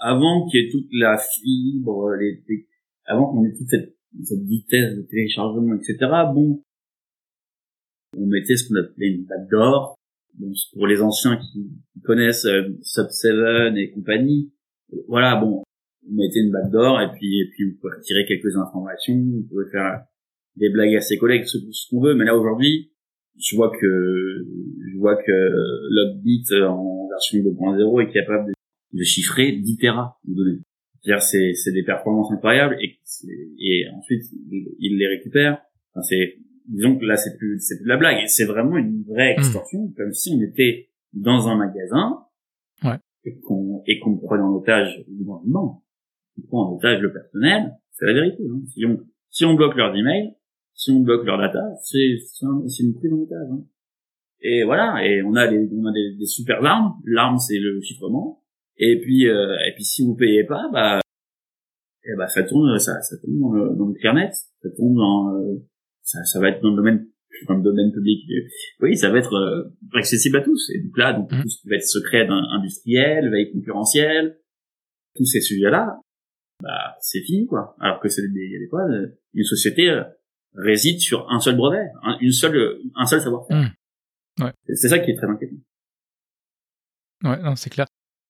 avant 0.00 0.46
qu'il 0.46 0.60
y 0.60 0.66
ait 0.66 0.70
toute 0.70 0.88
la 0.92 1.18
fibre, 1.18 2.14
les, 2.14 2.66
avant 3.04 3.30
qu'on 3.30 3.44
ait 3.44 3.52
toute 3.52 3.68
cette, 3.68 3.96
cette 4.22 4.42
vitesse 4.42 4.96
de 4.96 5.02
téléchargement, 5.02 5.74
etc. 5.74 5.96
Bon, 6.34 6.62
on 8.16 8.26
mettait 8.26 8.56
ce 8.56 8.68
qu'on 8.68 8.76
appelait 8.76 9.08
une 9.08 9.24
backdoor. 9.24 9.98
Bon, 10.34 10.52
pour 10.74 10.86
les 10.86 11.02
anciens 11.02 11.36
qui, 11.36 11.70
connaissent 12.04 12.46
euh, 12.46 12.68
Sub 12.82 13.08
7 13.08 13.76
et 13.76 13.90
compagnie, 13.90 14.52
voilà, 15.08 15.36
bon, 15.36 15.62
on 16.08 16.14
mettait 16.14 16.40
une 16.40 16.50
backdoor 16.50 17.00
et 17.00 17.10
puis 17.12 17.40
et 17.40 17.50
puis 17.50 17.70
vous 17.70 17.78
pouvez 17.80 17.94
retirer 17.96 18.24
quelques 18.26 18.56
informations, 18.56 19.14
vous 19.14 19.46
pouvez 19.48 19.70
faire 19.70 20.04
des 20.56 20.70
blagues 20.70 20.96
à 20.96 21.00
ses 21.00 21.18
collègues, 21.18 21.44
ce, 21.44 21.58
ce 21.58 21.90
qu'on 21.90 22.00
veut. 22.00 22.14
Mais 22.14 22.24
là 22.24 22.36
aujourd'hui, 22.36 22.91
je 23.38 23.56
vois 23.56 23.70
que 23.70 24.46
je 24.92 24.98
vois 24.98 25.16
que 25.16 25.32
l'Upbeat 25.90 26.52
en 26.66 27.08
version 27.08 27.38
2.0 27.38 28.02
est 28.02 28.12
capable 28.12 28.48
de, 28.48 28.98
de, 28.98 29.04
chiffrer 29.04 29.52
10 29.52 29.76
Tera 29.78 30.18
de 30.24 30.34
données. 30.34 30.60
C'est-à-dire 31.00 31.22
c'est 31.22 31.52
c'est 31.54 31.72
des 31.72 31.82
performances 31.82 32.30
incroyables 32.32 32.76
et 32.80 32.98
et 33.58 33.84
ensuite 33.94 34.22
il 34.78 34.98
les 34.98 35.08
récupère. 35.08 35.62
Enfin, 35.94 36.02
c'est 36.02 36.36
disons 36.68 36.96
que 36.96 37.04
là 37.04 37.16
c'est 37.16 37.36
plus 37.36 37.58
c'est 37.60 37.76
plus 37.76 37.84
de 37.84 37.88
la 37.88 37.96
blague, 37.96 38.26
c'est 38.26 38.44
vraiment 38.44 38.76
une 38.76 39.02
vraie 39.02 39.34
hmm. 39.34 39.40
extorsion, 39.40 39.92
comme 39.96 40.12
si 40.12 40.32
on 40.36 40.42
était 40.42 40.88
dans 41.12 41.48
un 41.48 41.56
magasin 41.56 42.24
ouais. 42.84 42.96
et 43.24 43.38
qu'on 43.40 43.82
et 43.86 43.98
qu'on 43.98 44.16
prenait 44.16 44.42
en 44.42 44.54
otage 44.54 45.04
non, 45.08 45.42
non, 45.46 45.76
on 46.38 46.42
prend 46.46 46.68
en 46.68 46.76
otage 46.76 47.00
le 47.00 47.12
personnel, 47.12 47.72
c'est 47.92 48.06
la 48.06 48.14
vérité. 48.14 48.44
Hein. 48.48 48.62
Si 48.72 48.86
on 48.86 49.00
si 49.30 49.44
on 49.44 49.54
bloque 49.54 49.76
leurs 49.76 49.96
emails, 49.96 50.34
si 50.74 50.90
on 50.90 51.00
bloque 51.00 51.24
leur 51.24 51.38
data, 51.38 51.62
c'est 51.82 52.16
c'est 52.66 52.82
une 52.82 52.94
prise 52.94 53.12
en 53.12 53.18
otage. 53.18 53.48
Hein. 53.50 53.64
Et 54.40 54.64
voilà, 54.64 55.06
et 55.06 55.22
on 55.22 55.34
a 55.34 55.46
des 55.46 55.68
on 55.72 55.86
a 55.86 55.92
des, 55.92 56.16
des 56.18 56.26
super 56.26 56.64
armes. 56.64 56.94
L'arme 57.06 57.38
c'est 57.38 57.58
le 57.58 57.80
chiffrement. 57.80 58.42
Et 58.76 59.00
puis 59.00 59.28
euh, 59.28 59.54
et 59.66 59.72
puis 59.74 59.84
si 59.84 60.04
vous 60.04 60.16
payez 60.16 60.44
pas, 60.44 60.68
bah 60.72 61.00
et 62.04 62.10
eh 62.12 62.16
bah 62.16 62.26
ça 62.26 62.42
tourne 62.42 62.78
ça 62.78 63.00
ça 63.00 63.16
tourne 63.18 63.38
dans 63.38 63.52
le, 63.52 63.76
dans 63.76 63.86
le 63.86 64.30
ça 64.32 64.68
tourne 64.76 64.94
dans 64.94 65.34
euh, 65.36 65.62
ça 66.02 66.24
ça 66.24 66.40
va 66.40 66.48
être 66.48 66.60
dans 66.60 66.70
le 66.70 66.76
domaine 66.76 67.06
dans 67.48 67.56
le 67.56 67.62
domaine 67.62 67.92
public. 67.92 68.24
Oui, 68.80 68.96
ça 68.96 69.10
va 69.10 69.18
être 69.18 69.34
euh, 69.34 69.72
accessible 69.94 70.36
à 70.36 70.42
tous. 70.42 70.70
Et 70.70 70.80
donc 70.80 70.96
là, 70.96 71.12
donc 71.12 71.30
mmh. 71.30 71.42
tout 71.42 71.48
ce 71.48 71.60
qui 71.60 71.68
va 71.68 71.76
être 71.76 71.84
secret 71.84 72.26
industriel, 72.28 73.30
veille 73.30 73.52
concurrentielle, 73.52 74.38
tous 75.14 75.24
ces 75.24 75.40
sujets-là, 75.40 76.00
bah 76.60 76.96
c'est 77.00 77.20
fini 77.20 77.46
quoi. 77.46 77.76
Alors 77.80 78.00
que 78.00 78.08
c'est 78.08 78.22
des, 78.22 78.58
des 78.58 78.68
fois 78.68 78.82
une 79.34 79.44
société 79.44 80.02
réside 80.54 81.00
sur 81.00 81.30
un 81.30 81.40
seul 81.40 81.56
brevet, 81.56 81.86
un, 82.02 82.16
une 82.20 82.32
seule, 82.32 82.78
un 82.94 83.06
seul 83.06 83.20
savoir-faire. 83.20 83.56
Mmh. 83.56 84.44
Ouais. 84.44 84.52
C'est 84.74 84.88
ça 84.88 84.98
qui 84.98 85.10
est 85.10 85.16
très 85.16 85.26
inquiétant. 85.26 85.56
Ouais, 87.24 87.40
non, 87.42 87.56
c'est 87.56 87.70
clair. 87.70 87.86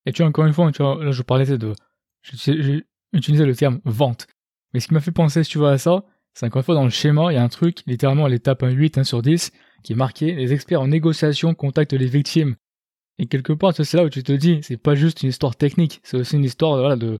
Et 0.07 0.13
tu 0.13 0.23
vois, 0.23 0.29
encore 0.29 0.47
une 0.47 0.53
fois, 0.53 0.71
tu 0.73 0.83
vois, 0.83 1.03
là, 1.03 1.13
je 1.13 1.23
parlais 1.23 1.47
de, 1.47 1.75
j'ai 2.23 2.85
utilisé 3.13 3.45
le 3.45 3.55
terme 3.55 3.81
vente. 3.85 4.27
Mais 4.73 4.81
ce 4.81 4.89
qui 4.89 4.95
m'a 4.95 5.01
fait 5.01 5.13
penser, 5.13 5.45
si 5.45 5.51
tu 5.51 5.59
vois, 5.59 5.73
à 5.73 5.79
ça, 5.79 6.05
c'est 6.35 6.47
encore 6.47 6.61
une 6.61 6.65
fois 6.65 6.75
dans 6.75 6.85
le 6.85 6.91
schéma, 6.91 7.31
il 7.31 7.35
y 7.35 7.39
a 7.39 7.43
un 7.43 7.49
truc, 7.49 7.83
littéralement 7.87 8.25
à 8.25 8.29
l'étape 8.29 8.63
8, 8.63 8.99
1 8.99 9.05
sur 9.05 9.23
10, 9.23 9.53
qui 9.83 9.93
est 9.93 9.97
marqué, 9.97 10.35
les 10.35 10.53
experts 10.53 10.81
en 10.81 10.89
négociation 10.89 11.55
contactent 11.55 11.93
les 11.93 12.07
victimes. 12.07 12.57
Et 13.19 13.27
quelque 13.27 13.53
part, 13.53 13.75
c'est 13.75 13.95
là 13.95 14.05
où 14.05 14.09
tu 14.09 14.23
te 14.23 14.33
dis, 14.33 14.61
c'est 14.63 14.79
pas 14.79 14.95
juste 14.95 15.23
une 15.23 15.29
histoire 15.29 15.55
technique, 15.55 16.01
c'est 16.03 16.17
aussi 16.17 16.37
une 16.37 16.45
histoire, 16.45 16.79
voilà, 16.79 16.97
de, 16.97 17.19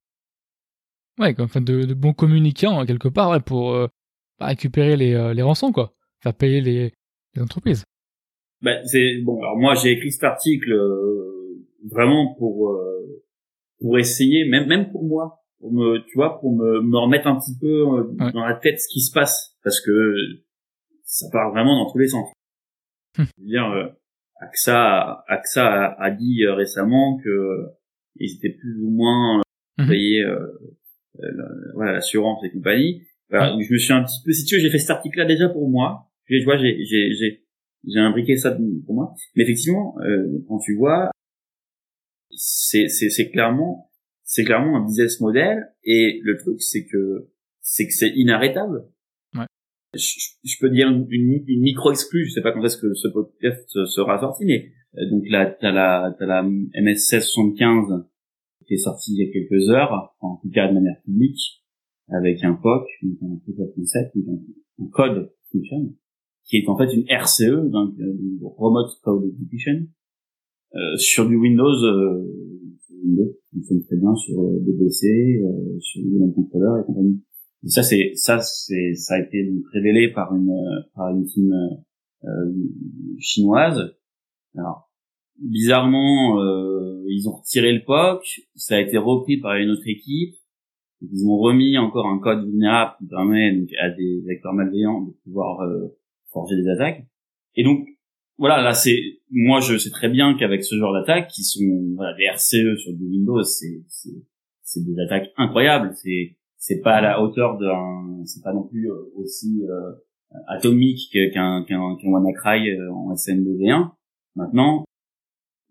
ouais, 1.19 1.35
enfin, 1.39 1.61
de, 1.61 1.85
de 1.85 1.95
bons 1.95 2.15
communicants, 2.15 2.85
quelque 2.87 3.09
part, 3.09 3.31
ouais, 3.31 3.41
pour, 3.41 3.73
euh, 3.73 3.89
récupérer 4.41 4.97
les, 4.97 5.15
euh, 5.15 5.35
les 5.35 5.43
rançons, 5.43 5.73
quoi. 5.73 5.93
Faire 6.23 6.35
payer 6.35 6.61
les, 6.61 6.93
les 7.35 7.43
entreprises. 7.43 7.85
Ben, 8.61 8.85
c'est 8.87 9.21
bon. 9.23 9.41
Alors 9.41 9.57
moi, 9.57 9.75
j'ai 9.75 9.91
écrit 9.91 10.13
cet 10.13 10.25
article 10.25 10.73
euh, 10.73 11.67
vraiment 11.91 12.35
pour 12.39 12.71
euh, 12.71 13.23
pour 13.81 13.99
essayer, 13.99 14.49
même 14.49 14.69
même 14.69 14.91
pour 14.93 15.05
moi, 15.05 15.41
pour 15.59 15.73
me, 15.73 15.99
tu 16.07 16.15
vois, 16.15 16.39
pour 16.41 16.55
me, 16.55 16.81
me 16.81 16.97
remettre 16.97 17.27
un 17.27 17.37
petit 17.37 17.59
peu 17.61 17.85
dans 18.33 18.45
la 18.45 18.55
tête 18.55 18.81
ce 18.81 18.89
qui 18.89 19.01
se 19.01 19.13
passe, 19.13 19.57
parce 19.65 19.81
que 19.81 20.15
ça 21.05 21.27
part 21.33 21.51
vraiment 21.51 21.85
dans 21.85 21.91
tous 21.91 21.99
les 21.99 22.09
sens. 22.09 22.29
Hum. 23.19 23.27
Je 23.37 23.43
veux 23.43 23.49
dire, 23.49 23.95
AXA, 24.41 25.25
AXA 25.27 25.67
a, 25.67 26.03
a 26.03 26.11
dit 26.13 26.47
récemment 26.47 27.19
que 27.19 27.67
ils 28.17 28.37
étaient 28.37 28.57
plus 28.57 28.81
ou 28.81 28.91
moins 28.91 29.43
hum. 29.79 29.89
payés, 29.89 30.25
voilà, 31.75 31.95
l'assurance 31.95 32.45
et 32.45 32.53
compagnie. 32.53 33.03
Voilà, 33.33 33.57
je 33.59 33.73
me 33.73 33.79
suis 33.79 33.93
un 33.95 34.05
petit 34.05 34.21
peu, 34.23 34.31
si 34.33 34.45
tu 34.45 34.57
veux, 34.57 34.61
j'ai 34.61 34.69
fait 34.69 34.79
cet 34.79 34.91
article-là 34.91 35.25
déjà 35.25 35.49
pour 35.49 35.69
moi. 35.71 36.11
Je 36.29 36.45
vois, 36.45 36.59
j'ai, 36.59 36.85
j'ai, 36.85 37.15
j'ai, 37.15 37.45
j'ai 37.89 37.99
imbriqué 37.99 38.37
ça 38.37 38.53
pour 38.53 38.95
moi. 38.95 39.15
Mais 39.35 39.45
effectivement, 39.45 39.97
euh, 40.01 40.45
quand 40.49 40.59
tu 40.59 40.77
vois, 40.77 41.11
c'est, 42.31 42.89
c'est, 42.89 43.09
c'est 43.09 43.31
clairement, 43.31 43.91
c'est 44.23 44.45
clairement 44.45 44.77
un 44.77 44.85
business 44.85 45.19
model. 45.21 45.67
Et 45.83 46.21
le 46.23 46.37
truc, 46.37 46.61
c'est 46.61 46.85
que, 46.85 47.31
c'est 47.63 47.87
que 47.87 47.95
c'est 47.95 48.13
inarrêtable. 48.15 48.85
Ouais. 49.35 49.47
Je, 49.95 50.57
peux 50.61 50.69
dire 50.69 50.89
une, 50.89 51.07
une, 51.11 51.61
micro 51.63 51.91
exclue. 51.91 52.27
Je 52.27 52.35
sais 52.35 52.43
pas 52.43 52.53
quand 52.53 52.63
est-ce 52.63 52.77
que 52.77 52.93
ce 52.93 53.09
podcast 53.09 53.67
sera 53.87 54.21
sorti, 54.21 54.45
mais 54.45 54.73
euh, 54.99 55.09
donc 55.11 55.25
là, 55.31 55.47
t'as 55.59 55.73
la, 55.73 56.15
t'as 56.19 56.27
la 56.27 56.43
MS 56.43 56.69
1675 56.75 58.05
qui 58.67 58.75
est 58.75 58.77
sortie 58.77 59.13
il 59.15 59.25
y 59.25 59.29
a 59.29 59.33
quelques 59.33 59.71
heures, 59.71 60.15
en 60.21 60.37
tout 60.37 60.51
cas 60.51 60.69
de 60.69 60.75
manière 60.75 61.01
publique 61.03 61.62
avec 62.09 62.43
un 62.45 62.55
POC, 62.55 62.87
un 63.23 63.37
proof 63.45 63.59
of 63.59 63.75
concept, 63.75 64.17
un, 64.17 64.87
code 64.91 65.33
qui 66.45 66.57
est 66.57 66.69
en 66.69 66.77
fait 66.77 66.93
une 66.93 67.05
RCE, 67.09 67.71
donc 67.71 67.95
euh, 68.01 68.17
Remote 68.43 68.91
Code 69.03 69.25
Execution, 69.27 69.87
euh, 70.75 70.97
sur 70.97 71.29
du 71.29 71.37
Windows, 71.37 71.85
euh, 71.85 72.25
Windows, 73.05 73.33
fonctionne 73.53 73.85
très 73.85 73.97
bien 73.97 74.15
sur 74.17 74.41
euh, 74.41 74.59
DBC, 74.61 75.43
euh, 75.45 75.79
sur 75.81 76.03
du 76.03 76.33
controller 76.35 76.83
et 76.83 76.87
compagnie. 76.87 77.23
Ça, 77.67 77.83
c'est 77.83 78.13
ça, 78.15 78.41
c'est 78.41 78.95
ça 78.95 79.15
a 79.15 79.21
été 79.21 79.49
révélé 79.73 80.09
par 80.13 80.35
une 80.35 80.53
par 80.95 81.15
une 81.15 81.25
team 81.27 81.53
euh, 82.25 82.53
chinoise. 83.19 83.95
Alors, 84.57 84.91
bizarrement, 85.39 86.43
ils 87.07 87.29
ont 87.29 87.37
retiré 87.37 87.73
le 87.73 87.85
POC, 87.85 88.49
ça 88.57 88.77
a 88.77 88.81
été 88.81 88.99
repris 88.99 89.39
par 89.39 89.57
une 89.57 89.71
autre 89.71 89.87
équipe 89.87 90.35
ils 91.11 91.27
ont 91.27 91.39
remis 91.39 91.77
encore 91.79 92.07
un 92.07 92.19
code 92.19 92.45
vulnérable 92.45 92.95
qui 92.99 93.07
permet 93.07 93.65
à 93.81 93.91
des 93.91 94.23
acteurs 94.31 94.53
malveillants 94.53 95.03
de 95.03 95.13
pouvoir 95.25 95.61
euh, 95.63 95.89
forger 96.33 96.57
des 96.57 96.69
attaques. 96.69 97.05
Et 97.55 97.65
donc 97.65 97.87
voilà, 98.39 98.63
là 98.63 98.75
c'est 98.75 98.99
moi 99.31 99.61
je 99.61 99.77
sais 99.77 99.91
très 99.91 100.09
bien 100.09 100.37
qu'avec 100.39 100.65
ce 100.65 100.77
genre 100.77 100.93
d'attaques 100.93 101.29
qui 101.29 101.43
sont 101.43 101.95
voilà, 101.97 102.15
des 102.17 102.25
RCE 102.27 102.79
sur 102.79 102.93
du 102.95 103.05
Windows, 103.05 103.43
c'est 103.43 103.83
c'est 104.63 104.85
des 104.85 104.99
attaques 105.01 105.33
incroyables. 105.37 105.93
C'est 105.95 106.37
c'est 106.57 106.81
pas 106.81 106.95
à 106.95 107.01
la 107.01 107.21
hauteur 107.21 107.59
d'un, 107.59 108.25
c'est 108.25 108.43
pas 108.43 108.53
non 108.53 108.63
plus 108.63 108.91
euh, 108.91 109.13
aussi 109.17 109.63
euh, 109.65 109.93
atomique 110.47 111.11
qu'un 111.13 111.65
qu'un 111.65 111.97
qu'un 111.97 112.09
WannaCry 112.09 112.77
en 112.91 113.13
SNDV1. 113.15 113.91
Maintenant, 114.37 114.85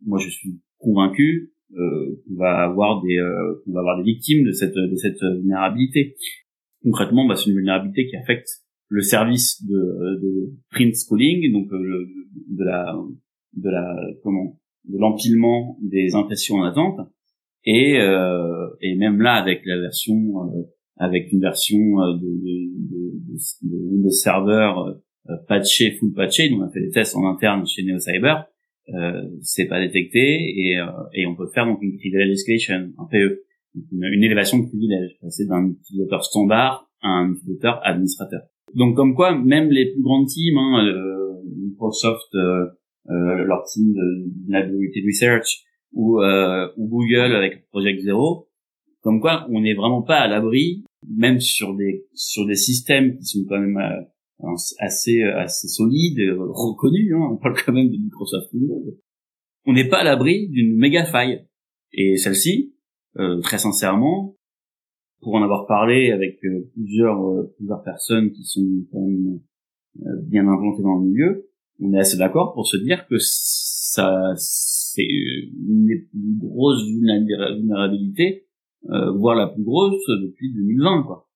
moi 0.06 0.20
je 0.20 0.30
suis 0.30 0.60
convaincu 0.78 1.54
euh, 1.78 2.22
on 2.32 2.36
va 2.38 2.64
avoir 2.64 3.02
des 3.02 3.18
euh, 3.18 3.64
on 3.68 3.74
va 3.74 3.80
avoir 3.80 3.98
des 3.98 4.04
victimes 4.04 4.46
de 4.46 4.52
cette 4.52 4.76
de 4.76 4.96
cette 4.96 5.22
vulnérabilité. 5.22 6.16
Concrètement, 6.84 7.28
bah, 7.28 7.36
c'est 7.36 7.50
une 7.50 7.56
vulnérabilité 7.58 8.08
qui 8.08 8.16
affecte 8.16 8.50
le 8.90 9.02
service 9.02 9.64
de, 9.66 10.20
de 10.22 10.54
print 10.72 10.96
schooling, 10.96 11.52
donc 11.54 11.72
euh, 11.72 12.08
de 12.58 12.64
la 12.64 12.96
de 13.56 13.70
la 13.70 13.96
comment 14.24 14.60
de 14.86 14.98
l'empilement 14.98 15.78
des 15.82 16.16
impressions 16.16 16.56
en 16.56 16.64
attente, 16.64 17.00
et 17.64 18.00
euh, 18.00 18.68
et 18.82 18.96
même 18.96 19.22
là 19.22 19.36
avec 19.36 19.62
la 19.66 19.80
version 19.80 20.16
euh, 20.16 20.64
avec 20.98 21.32
une 21.32 21.40
version 21.40 21.78
de, 21.78 22.20
de, 22.20 23.38
de, 23.64 24.04
de 24.04 24.10
Server 24.10 24.74
patché 25.48 25.92
full 25.92 26.14
patché, 26.14 26.52
on 26.54 26.62
a 26.62 26.70
fait 26.70 26.82
des 26.82 26.90
tests 26.90 27.16
en 27.16 27.26
interne 27.28 27.66
chez 27.66 27.84
NeoCyber, 27.84 28.44
euh, 28.90 29.22
c'est 29.42 29.68
pas 29.68 29.80
détecté 29.80 30.20
et, 30.20 30.80
euh, 30.80 30.86
et 31.14 31.26
on 31.26 31.36
peut 31.36 31.48
faire 31.54 31.66
donc 31.66 31.80
une 31.82 31.98
privilege 31.98 32.32
escalation, 32.32 32.92
un 32.98 33.06
PE, 33.06 33.44
une, 33.92 34.24
élévation 34.24 34.60
de 34.60 34.68
privilège, 34.68 35.18
passer 35.22 35.46
d'un 35.46 35.70
utilisateur 35.70 36.24
standard 36.24 36.90
à 37.02 37.10
un 37.10 37.34
utilisateur 37.34 37.80
administrateur. 37.84 38.42
Donc 38.76 38.96
comme 38.96 39.16
quoi, 39.16 39.38
même 39.38 39.70
les 39.70 39.92
plus 39.92 40.02
grandes 40.02 40.28
teams, 40.28 40.58
hein, 40.58 40.86
euh, 40.86 41.42
Microsoft, 41.58 42.34
euh, 42.36 42.68
euh, 43.10 43.46
leur 43.46 43.64
team 43.66 43.94
de 43.94 44.32
Vulnerability 44.44 45.02
Research 45.06 45.64
ou, 45.94 46.22
ou 46.22 46.88
Google 46.88 47.36
avec 47.36 47.68
Project 47.70 48.02
Zero, 48.02 48.48
comme 49.02 49.20
quoi 49.20 49.46
on 49.50 49.62
n'est 49.62 49.74
vraiment 49.74 50.02
pas 50.02 50.20
à 50.20 50.28
l'abri, 50.28 50.86
même 51.18 51.42
sur 51.42 51.76
des 51.76 52.06
sur 52.14 52.46
des 52.46 52.56
systèmes 52.56 53.18
qui 53.18 53.26
sont 53.26 53.46
quand 53.50 53.60
même 53.60 53.78
assez 54.80 55.24
euh, 55.24 55.40
assez 55.40 55.68
solide, 55.68 56.20
euh, 56.20 56.38
reconnu. 56.40 57.16
Hein, 57.16 57.30
on 57.32 57.38
parle 57.38 57.56
quand 57.64 57.74
même 57.74 57.90
de 57.90 57.98
Microsoft 57.98 58.52
Windows. 58.54 58.98
On 59.66 59.74
n'est 59.74 59.88
pas 59.88 60.00
à 60.00 60.04
l'abri 60.04 60.48
d'une 60.50 60.76
méga 60.76 61.06
faille. 61.06 61.46
Et 61.94 62.18
celle-ci, 62.18 62.76
euh, 63.20 63.40
très 63.42 63.58
sincèrement, 63.58 64.36
pour 65.22 65.36
en 65.36 65.44
avoir 65.44 65.68
parlé 65.68 66.12
avec 66.12 66.40
plusieurs 66.74 67.20
plusieurs 67.58 67.84
personnes 67.84 68.32
qui 68.32 68.44
sont 68.44 68.68
quand 68.92 69.02
même 69.02 69.40
bien 70.24 70.48
implantées 70.48 70.82
dans 70.82 70.98
le 70.98 71.10
milieu, 71.10 71.52
on 71.82 71.94
est 71.94 72.00
assez 72.00 72.18
d'accord 72.18 72.54
pour 72.54 72.68
se 72.68 72.78
dire 72.78 73.08
que 73.08 73.18
ça, 73.20 74.34
c'est 74.38 75.04
une 75.04 75.90
grosses 76.40 76.86
vulnérabilités, 76.86 78.48
euh, 78.90 79.12
voire 79.12 79.36
la 79.36 79.48
plus 79.48 79.64
grosse 79.64 80.06
depuis 80.22 80.54
2020, 80.54 81.04
quoi. 81.04 81.30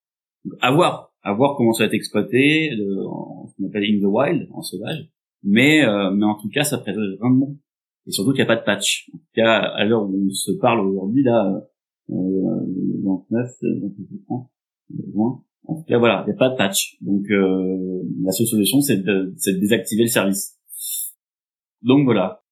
à 0.60 0.72
voir, 0.72 1.12
à 1.26 1.32
voir 1.32 1.56
comment 1.56 1.72
ça 1.72 1.82
va 1.82 1.86
être 1.88 1.94
exploité, 1.94 2.70
de, 2.76 3.04
en, 3.04 3.50
appelle 3.66 3.82
in 3.82 3.98
the 4.00 4.04
wild, 4.04 4.48
en 4.52 4.62
sauvage. 4.62 5.10
Mais, 5.42 5.84
euh, 5.84 6.12
mais 6.12 6.24
en 6.24 6.36
tout 6.36 6.48
cas, 6.48 6.62
ça 6.62 6.78
présage 6.78 7.16
vraiment. 7.18 7.56
Et 8.06 8.12
surtout 8.12 8.30
qu'il 8.30 8.44
n'y 8.44 8.48
a 8.48 8.54
pas 8.54 8.60
de 8.60 8.64
patch. 8.64 9.10
En 9.12 9.18
tout 9.18 9.24
cas, 9.34 9.58
à 9.58 9.84
l'heure 9.84 10.04
où 10.04 10.14
on 10.14 10.30
se 10.30 10.52
parle 10.52 10.86
aujourd'hui, 10.86 11.24
là, 11.24 11.68
euh, 12.10 12.14
29, 13.02 13.50
30, 14.26 14.50
juin, 15.12 15.42
en 15.64 15.74
tout 15.74 15.84
cas, 15.88 15.98
voilà, 15.98 16.22
il 16.24 16.30
n'y 16.30 16.36
a 16.36 16.38
pas 16.38 16.50
de 16.50 16.56
patch. 16.56 16.96
Donc, 17.00 17.28
euh, 17.28 18.02
la 18.22 18.30
seule 18.30 18.46
solution, 18.46 18.80
c'est 18.80 18.98
de, 18.98 19.34
de 19.34 19.58
désactiver 19.58 20.04
le 20.04 20.08
service. 20.08 20.56
Donc 21.82 22.04
voilà. 22.04 22.44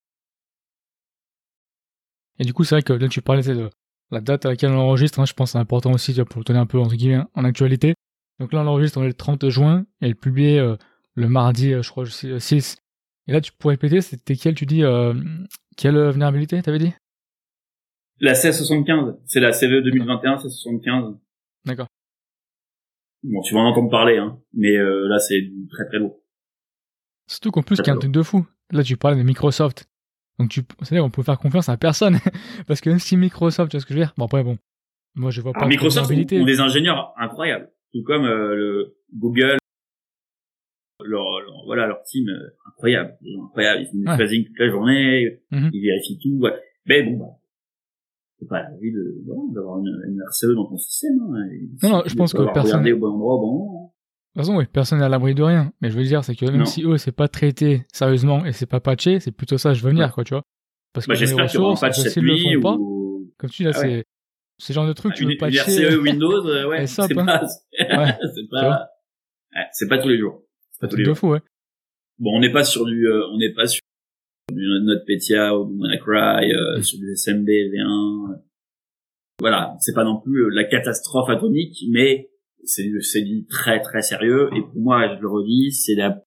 Et 2.40 2.44
du 2.44 2.52
coup, 2.52 2.64
c'est 2.64 2.74
vrai 2.74 2.82
que 2.82 2.92
là, 2.92 3.06
tu 3.06 3.22
parlais 3.22 3.42
de 3.42 3.70
la 4.10 4.20
date 4.20 4.46
à 4.46 4.48
laquelle 4.48 4.72
on 4.72 4.78
enregistre. 4.78 5.20
Hein, 5.20 5.26
je 5.26 5.34
pense 5.34 5.52
c'est 5.52 5.58
important 5.58 5.92
aussi 5.92 6.12
pour 6.24 6.40
le 6.40 6.44
tenir 6.44 6.60
un 6.60 6.66
peu 6.66 6.80
entre 6.80 6.96
guillemets 6.96 7.22
en 7.34 7.44
actualité. 7.44 7.94
Donc 8.40 8.52
là, 8.52 8.60
on 8.62 8.66
enregistre, 8.66 8.98
on 8.98 9.04
est 9.04 9.08
le 9.08 9.14
30 9.14 9.48
juin 9.48 9.86
et 10.00 10.08
le 10.08 10.14
publié 10.14 10.58
euh, 10.58 10.76
le 11.14 11.28
mardi, 11.28 11.72
euh, 11.72 11.82
je 11.82 11.90
crois, 11.90 12.04
6. 12.06 12.76
Et 13.26 13.32
là, 13.32 13.40
tu 13.40 13.52
pourrais 13.52 13.74
répéter, 13.74 14.00
c'était 14.00 14.36
quelle, 14.36 14.54
tu 14.54 14.66
dis, 14.66 14.84
euh, 14.84 15.14
quelle 15.76 15.96
vulnérabilité, 16.10 16.60
t'avais 16.62 16.78
dit? 16.78 16.92
La 18.20 18.32
1675, 18.32 19.16
c'est 19.26 19.40
la 19.40 19.52
CVE 19.52 19.82
2021, 19.82 20.32
1675. 20.32 21.16
D'accord. 21.64 21.88
Bon, 23.22 23.40
tu 23.40 23.54
vas 23.54 23.60
en 23.60 23.66
entendre 23.66 23.90
parler, 23.90 24.18
hein, 24.18 24.38
mais 24.52 24.76
euh, 24.76 25.08
là, 25.08 25.18
c'est 25.18 25.50
très 25.70 25.86
très 25.86 25.98
lourd. 25.98 26.20
Surtout 27.26 27.50
qu'en 27.50 27.62
plus, 27.62 27.76
qu'il 27.76 27.86
y 27.86 27.90
a 27.90 27.94
un 27.94 27.98
truc 27.98 28.12
de 28.12 28.22
fou. 28.22 28.46
Là, 28.70 28.82
tu 28.82 28.96
parles 28.96 29.16
de 29.16 29.22
Microsoft. 29.22 29.88
Donc, 30.38 30.50
tu, 30.50 30.62
c'est-à-dire, 30.82 31.04
on 31.04 31.10
peut 31.10 31.22
faire 31.22 31.38
confiance 31.38 31.68
à 31.70 31.76
personne. 31.76 32.18
Parce 32.66 32.80
que 32.82 32.90
même 32.90 32.98
si 32.98 33.16
Microsoft, 33.16 33.70
tu 33.70 33.76
vois 33.76 33.80
ce 33.80 33.86
que 33.86 33.94
je 33.94 33.98
veux 33.98 34.04
dire? 34.04 34.12
Bon, 34.18 34.26
après, 34.26 34.44
bon. 34.44 34.58
Moi, 35.14 35.30
je 35.30 35.40
vois 35.40 35.52
pas. 35.52 35.66
Microsoft 35.66 36.10
ont, 36.10 36.44
des 36.44 36.60
ingénieurs 36.60 37.14
incroyables. 37.16 37.70
Tout 37.94 38.02
comme 38.02 38.24
euh, 38.24 38.56
le 38.56 38.96
Google, 39.14 39.56
leur, 41.04 41.24
voilà, 41.64 41.86
leur 41.86 42.02
team 42.02 42.28
euh, 42.28 42.50
incroyable. 42.66 43.16
incroyable. 43.40 43.82
Ils 43.82 43.86
font 43.86 44.16
du 44.16 44.22
ouais. 44.22 44.44
toute 44.44 44.58
la 44.58 44.68
journée. 44.68 45.40
Mhm. 45.52 45.70
Ils 45.72 45.80
vérifient 45.80 46.18
tout. 46.18 46.38
Ouais. 46.40 46.54
Mais 46.86 47.04
bon, 47.04 47.18
bah, 47.18 47.38
c'est 48.38 48.48
pas 48.48 48.62
la 48.62 48.76
vie 48.78 48.90
de, 48.90 49.22
d'avoir 49.54 49.78
une, 49.78 50.02
une 50.08 50.20
RCE 50.28 50.54
dans 50.56 50.66
ton 50.66 50.76
système. 50.76 51.20
Hein. 51.20 51.48
Non, 51.84 51.88
non, 51.90 52.02
je 52.04 52.14
pense 52.16 52.32
que 52.32 52.52
personne. 52.52 52.86
au 52.90 52.98
bon 52.98 53.12
endroit, 53.12 53.36
bon 53.36 53.90
de 54.34 54.40
toute 54.40 54.48
façon, 54.48 54.58
oui, 54.58 54.64
personne 54.66 54.98
n'est 54.98 55.04
à 55.04 55.08
l'abri 55.08 55.32
de 55.32 55.44
rien. 55.44 55.72
Mais 55.80 55.90
je 55.90 55.96
veux 55.96 56.02
dire, 56.02 56.24
c'est 56.24 56.34
que 56.34 56.46
même 56.46 56.66
si 56.66 56.82
eux, 56.82 56.98
c'est 56.98 57.14
pas 57.14 57.28
traité 57.28 57.86
sérieusement 57.92 58.44
et 58.44 58.50
c'est 58.50 58.66
pas 58.66 58.80
patché, 58.80 59.20
c'est 59.20 59.30
plutôt 59.30 59.58
ça, 59.58 59.74
je 59.74 59.82
veux 59.84 59.90
venir, 59.90 60.12
quoi, 60.12 60.24
tu 60.24 60.34
vois. 60.34 60.42
Parce 60.92 61.06
bah, 61.06 61.14
que 61.14 61.20
les 61.20 61.32
ressources, 61.32 61.82
le 62.16 62.36
font 62.36 62.60
pas. 62.60 62.76
Comme 63.38 63.50
tu 63.50 63.62
dis, 63.62 63.68
là, 63.68 63.70
ah 63.76 64.02
c'est, 64.58 64.72
genre 64.72 64.86
de 64.86 64.92
truc, 64.92 65.14
tu 65.14 65.24
veux 65.24 65.36
patcher. 65.36 65.60
RCE 65.60 65.96
Windows, 65.98 66.46
euh, 66.46 66.68
ouais, 66.68 66.86
c'est 66.86 67.14
pas, 67.14 67.42
ouais. 67.42 68.18
c'est 68.34 68.50
pas, 68.50 68.88
c'est 69.72 69.88
pas 69.88 69.98
tous 69.98 70.08
les 70.08 70.18
jours. 70.18 70.42
C'est 70.72 70.80
pas 70.80 70.88
tous 70.88 70.96
les 70.96 71.04
jours. 71.04 71.16
Fou, 71.16 71.28
ouais. 71.30 71.40
Bon, 72.18 72.36
on 72.36 72.40
n'est 72.40 72.52
pas 72.52 72.64
sur 72.64 72.84
du, 72.84 73.06
euh, 73.06 73.26
on 73.32 73.38
n'est 73.38 73.52
pas 73.52 73.66
sur 73.66 73.80
du 74.52 74.62
NotPetya 74.82 75.56
ou 75.58 75.66
du 75.66 75.78
WannaCry, 75.80 76.52
euh, 76.52 76.78
mm. 76.78 76.82
sur 76.82 76.98
du 76.98 77.14
SMB 77.14 77.48
V1. 77.48 78.40
Voilà, 79.40 79.76
c'est 79.80 79.94
pas 79.94 80.04
non 80.04 80.20
plus 80.20 80.50
la 80.50 80.64
catastrophe 80.64 81.28
atomique, 81.28 81.84
mais 81.90 82.30
c'est 82.64 82.90
c'est 83.00 83.22
du 83.22 83.46
très 83.46 83.80
très 83.80 84.02
sérieux 84.02 84.48
et 84.54 84.60
pour 84.62 84.80
moi 84.80 85.14
je 85.14 85.20
le 85.20 85.28
redis 85.28 85.72
c'est 85.72 85.94
la 85.94 86.22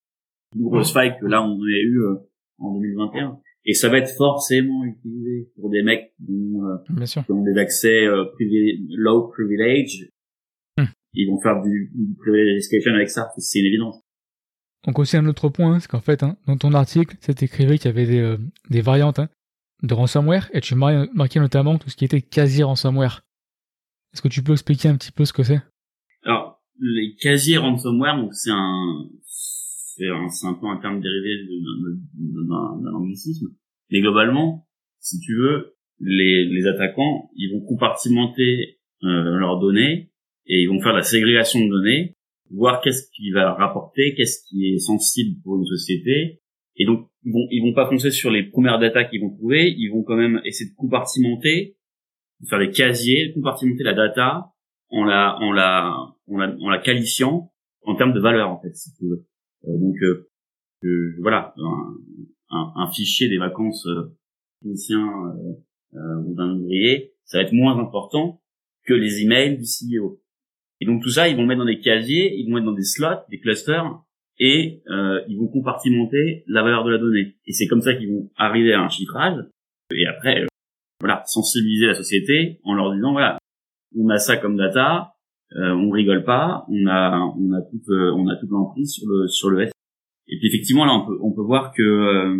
plus 0.51 0.63
grosse 0.63 0.93
faille 0.93 1.17
que 1.19 1.25
là 1.25 1.41
on 1.43 1.59
a 1.61 1.67
eu 1.67 2.01
euh, 2.03 2.15
en 2.59 2.73
2021 2.73 3.39
et 3.67 3.73
ça 3.73 3.89
va 3.89 3.99
être 3.99 4.09
forcément 4.17 4.83
utilisé 4.83 5.51
pour 5.55 5.69
des 5.69 5.83
mecs 5.83 6.11
qui 6.17 6.31
ont, 6.31 6.65
euh, 6.65 7.23
ont 7.29 7.43
des 7.43 7.59
accès 7.59 8.05
euh, 8.05 8.25
low 8.97 9.27
privilege. 9.27 10.09
Hmm. 10.77 10.85
ils 11.13 11.29
vont 11.29 11.39
faire 11.39 11.61
du, 11.61 11.91
du 11.93 12.15
privilege 12.15 12.63
avec 12.87 13.09
ça 13.09 13.27
c'est 13.37 13.59
une 13.59 13.65
évidence. 13.65 14.01
Donc 14.87 14.97
aussi 14.97 15.17
un 15.17 15.25
autre 15.27 15.49
point 15.49 15.79
c'est 15.79 15.87
qu'en 15.87 16.01
fait 16.01 16.23
hein, 16.23 16.37
dans 16.47 16.57
ton 16.57 16.73
article 16.73 17.15
c'est 17.19 17.43
écrit 17.43 17.77
qu'il 17.77 17.85
y 17.85 17.87
avait 17.87 18.07
des, 18.07 18.37
des 18.71 18.81
variantes 18.81 19.19
hein, 19.19 19.29
de 19.83 19.93
ransomware 19.93 20.49
et 20.53 20.61
tu 20.61 20.73
marquais 20.73 21.39
notamment 21.39 21.77
tout 21.77 21.89
ce 21.89 21.95
qui 21.95 22.05
était 22.05 22.21
quasi 22.21 22.63
ransomware 22.63 23.21
est-ce 24.13 24.21
que 24.23 24.27
tu 24.27 24.41
peux 24.41 24.53
expliquer 24.53 24.89
un 24.89 24.97
petit 24.97 25.11
peu 25.11 25.25
ce 25.25 25.33
que 25.33 25.43
c'est? 25.43 25.61
Alors, 26.23 26.63
les 26.79 27.15
casiers 27.21 27.57
ransomware, 27.57 28.17
donc 28.17 28.33
c'est 28.33 28.51
un, 28.51 29.09
c'est 29.97 30.07
un, 30.09 30.27
un 30.49 30.53
peu 30.53 30.67
un 30.67 30.77
terme 30.77 31.01
dérivé 31.01 31.47
d'un 32.15 32.93
anglicisme. 32.93 33.47
Mais 33.89 34.01
globalement, 34.01 34.67
si 34.99 35.19
tu 35.19 35.35
veux, 35.35 35.75
les, 35.99 36.45
les 36.45 36.67
attaquants, 36.67 37.29
ils 37.35 37.51
vont 37.53 37.65
compartimenter 37.65 38.79
euh, 39.03 39.37
leurs 39.37 39.59
données 39.59 40.11
et 40.45 40.61
ils 40.61 40.67
vont 40.69 40.79
faire 40.81 40.93
la 40.93 41.03
ségrégation 41.03 41.59
de 41.59 41.69
données, 41.69 42.15
voir 42.51 42.81
qu'est-ce 42.81 43.09
qui 43.15 43.31
va 43.31 43.53
rapporter, 43.53 44.13
qu'est-ce 44.15 44.43
qui 44.47 44.73
est 44.73 44.79
sensible 44.79 45.41
pour 45.43 45.57
une 45.57 45.65
société. 45.65 46.41
Et 46.75 46.85
donc, 46.85 47.09
ils 47.23 47.33
vont, 47.33 47.47
ils 47.49 47.61
vont 47.61 47.73
pas 47.73 47.89
foncer 47.89 48.11
sur 48.11 48.31
les 48.31 48.43
premières 48.43 48.79
datas 48.79 49.05
qu'ils 49.05 49.21
vont 49.21 49.35
trouver, 49.35 49.73
ils 49.75 49.89
vont 49.89 50.03
quand 50.03 50.15
même 50.15 50.41
essayer 50.45 50.69
de 50.69 50.75
compartimenter, 50.75 51.75
faire 52.47 52.59
des 52.59 52.69
casiers, 52.69 53.33
compartimenter 53.33 53.83
la 53.83 53.93
data 53.93 54.53
en 54.89 55.03
la 55.03 55.37
en 55.41 55.51
la 55.51 55.95
en 56.27 56.37
la, 56.37 56.55
en 56.61 56.69
la 56.69 56.77
qualifiant 56.77 57.51
en 57.81 57.95
termes 57.95 58.13
de 58.13 58.19
valeur 58.19 58.49
en 58.49 58.61
fait 58.61 58.73
si 58.75 58.93
tu 58.95 59.05
veux. 59.05 59.25
Euh, 59.67 59.77
donc 59.77 59.95
euh, 60.03 61.15
voilà 61.19 61.53
un, 61.57 61.93
un, 62.49 62.73
un, 62.75 62.91
fichier 62.91 63.29
des 63.29 63.37
vacances 63.37 63.85
euh, 63.87 64.15
ou 64.63 66.35
d'un 66.35 66.55
ouvrier 66.55 67.13
ça 67.25 67.39
va 67.39 67.43
être 67.43 67.53
moins 67.53 67.77
important 67.79 68.41
que 68.85 68.93
les 68.93 69.21
emails 69.21 69.57
du 69.57 69.63
CEO 69.63 70.21
et 70.79 70.85
donc 70.85 71.01
tout 71.01 71.09
ça 71.09 71.27
ils 71.27 71.35
vont 71.35 71.41
le 71.41 71.47
mettre 71.47 71.59
dans 71.59 71.65
des 71.65 71.79
casiers 71.79 72.35
ils 72.37 72.47
vont 72.47 72.55
mettre 72.55 72.67
dans 72.67 72.73
des 72.73 72.83
slots 72.83 73.23
des 73.29 73.39
clusters 73.39 74.01
et 74.39 74.83
euh, 74.89 75.21
ils 75.27 75.37
vont 75.37 75.47
compartimenter 75.47 76.43
la 76.47 76.61
valeur 76.61 76.83
de 76.83 76.91
la 76.91 76.97
donnée. 76.97 77.35
Et 77.45 77.53
c'est 77.53 77.67
comme 77.67 77.81
ça 77.81 77.93
qu'ils 77.93 78.11
vont 78.11 78.29
arriver 78.37 78.73
à 78.73 78.81
un 78.81 78.89
chiffrage. 78.89 79.37
Et 79.91 80.05
après 80.05 80.45
voilà 80.99 81.23
sensibiliser 81.25 81.87
la 81.87 81.93
société 81.93 82.59
en 82.63 82.73
leur 82.73 82.93
disant 82.93 83.11
voilà 83.11 83.37
on 83.95 84.09
a 84.09 84.17
ça 84.17 84.37
comme 84.37 84.57
data, 84.57 85.13
euh, 85.55 85.71
on 85.71 85.89
rigole 85.89 86.23
pas, 86.23 86.65
on 86.69 86.87
a 86.87 87.19
on 87.37 87.53
a 87.53 87.61
tout 87.61 87.91
euh, 87.91 88.11
on 88.15 88.27
a 88.27 88.35
toute 88.35 88.49
l'emprise 88.49 88.91
sur 88.91 89.07
le 89.07 89.27
sur 89.27 89.49
le 89.49 89.61
S. 89.61 89.71
Et 90.27 90.37
puis 90.37 90.47
effectivement 90.47 90.85
là 90.85 90.93
on 90.93 91.05
peut 91.05 91.17
on 91.21 91.31
peut 91.31 91.41
voir 91.41 91.73
que 91.73 91.81
euh, 91.81 92.37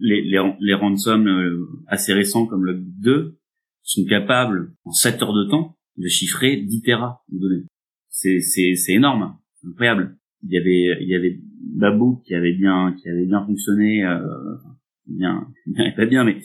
les 0.00 0.22
les, 0.22 0.54
les 0.60 0.74
ransoms 0.74 1.26
euh, 1.26 1.66
assez 1.86 2.12
récents 2.12 2.46
comme 2.46 2.64
le 2.64 2.74
2 3.02 3.38
sont 3.82 4.04
capables 4.04 4.72
en 4.84 4.90
7 4.90 5.22
heures 5.22 5.32
de 5.32 5.44
temps 5.44 5.76
de 5.96 6.08
chiffrer 6.08 6.56
10 6.56 6.82
terras 6.82 7.20
de 7.32 7.38
données. 7.38 7.64
C'est 8.10 8.40
c'est 8.40 8.74
c'est 8.74 8.92
énorme, 8.92 9.36
incroyable. 9.66 10.18
Il 10.42 10.52
y 10.52 10.58
avait 10.58 11.02
il 11.02 11.08
y 11.08 11.14
avait 11.14 11.40
Babou 11.74 12.22
qui 12.26 12.34
avait 12.34 12.52
bien 12.52 12.94
qui 13.00 13.08
avait 13.08 13.24
bien 13.24 13.44
fonctionné 13.46 14.04
euh, 14.04 14.56
bien 15.06 15.48
pas 15.96 16.04
bien 16.04 16.24
mais 16.24 16.36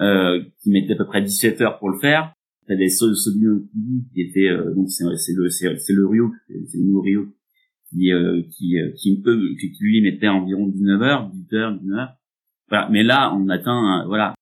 euh, 0.00 0.42
qui 0.62 0.70
mettait 0.70 0.92
à 0.92 0.96
peu 0.96 1.06
près 1.06 1.22
17 1.22 1.60
heures 1.62 1.78
pour 1.78 1.88
le 1.90 1.98
faire 1.98 2.34
des 2.76 2.88
Sobino 2.88 3.60
qui 4.12 4.22
était 4.22 4.48
euh, 4.48 4.74
donc 4.74 4.90
c'est 4.90 5.04
le 5.04 5.48
c'est 5.48 5.92
le 5.92 6.06
Rio 6.06 6.32
c'est 6.66 6.78
le 6.78 6.98
Rio 6.98 7.34
qui 7.90 8.12
euh, 8.12 8.42
qui 8.50 8.78
euh, 8.78 8.92
qui 8.96 9.22
eux 9.26 9.54
qui 9.58 9.72
lui 9.80 10.02
mettait 10.02 10.28
environ 10.28 10.66
19 10.68 11.02
heures 11.02 11.30
18 11.30 11.52
heures 11.54 11.78
19 11.80 11.98
heures. 11.98 12.16
Voilà. 12.68 12.88
Mais 12.90 13.02
là 13.02 13.34
on 13.34 13.48
atteint 13.48 14.04
voilà 14.06 14.34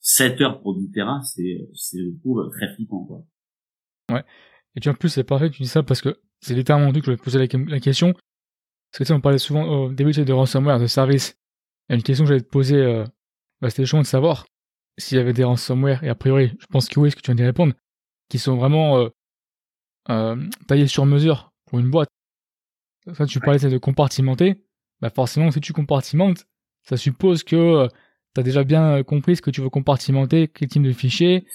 7 0.00 0.40
heures 0.40 0.60
pour 0.60 0.78
10 0.78 0.92
terras 0.92 1.20
c'est 1.22 1.68
c'est 1.74 1.98
très 2.52 2.74
flippant 2.74 3.04
quoi. 3.04 3.24
Ouais. 4.12 4.24
Et 4.76 4.80
tu 4.80 4.88
en 4.88 4.94
plus 4.94 5.08
c'est 5.08 5.24
parfait 5.24 5.50
tu 5.50 5.62
dis 5.62 5.68
ça 5.68 5.82
parce 5.82 6.00
que 6.00 6.16
c'est 6.40 6.54
littéralement 6.54 6.92
que 6.92 7.00
je 7.04 7.10
vais 7.10 7.16
poser 7.16 7.38
la, 7.38 7.80
question. 7.80 8.12
Parce 8.12 8.98
que 8.98 9.04
tu 9.04 9.04
sais 9.06 9.12
on 9.12 9.20
parlait 9.20 9.38
souvent 9.38 9.64
au 9.64 9.92
début 9.92 10.12
de 10.12 10.32
ransomware 10.32 10.78
de 10.78 10.86
service. 10.86 11.36
Et 11.88 11.94
une 11.94 12.02
question 12.02 12.24
que 12.24 12.28
j'allais 12.28 12.42
te 12.42 12.48
poser 12.48 12.76
euh, 12.76 13.04
bah, 13.60 13.70
c'était 13.70 13.86
chaud 13.86 13.98
de 13.98 14.04
savoir 14.04 14.46
s'il 14.98 15.16
y 15.16 15.20
avait 15.20 15.32
des 15.32 15.44
ransomware, 15.44 16.02
et 16.04 16.08
a 16.08 16.14
priori, 16.14 16.52
je 16.58 16.66
pense 16.66 16.88
que 16.88 17.00
oui, 17.00 17.10
ce 17.10 17.16
que 17.16 17.22
tu 17.22 17.30
viens 17.30 17.36
d'y 17.36 17.44
répondre, 17.44 17.72
qui 18.28 18.38
sont 18.38 18.56
vraiment 18.56 18.98
euh, 18.98 19.08
euh, 20.10 20.36
taillés 20.66 20.88
sur 20.88 21.06
mesure 21.06 21.52
pour 21.66 21.78
une 21.78 21.90
boîte. 21.90 22.10
Ça, 23.14 23.24
tu 23.24 23.40
parlais 23.40 23.58
de 23.58 23.78
compartimenter. 23.78 24.62
Bah 25.00 25.10
forcément, 25.10 25.50
si 25.50 25.60
tu 25.60 25.72
compartimentes, 25.72 26.46
ça 26.82 26.96
suppose 26.96 27.44
que 27.44 27.56
euh, 27.56 27.88
tu 28.34 28.40
as 28.40 28.42
déjà 28.42 28.64
bien 28.64 29.02
compris 29.04 29.36
ce 29.36 29.42
que 29.42 29.50
tu 29.50 29.60
veux 29.60 29.70
compartimenter, 29.70 30.48
quel 30.48 30.68
type 30.68 30.82
de 30.82 30.92
fichier, 30.92 31.46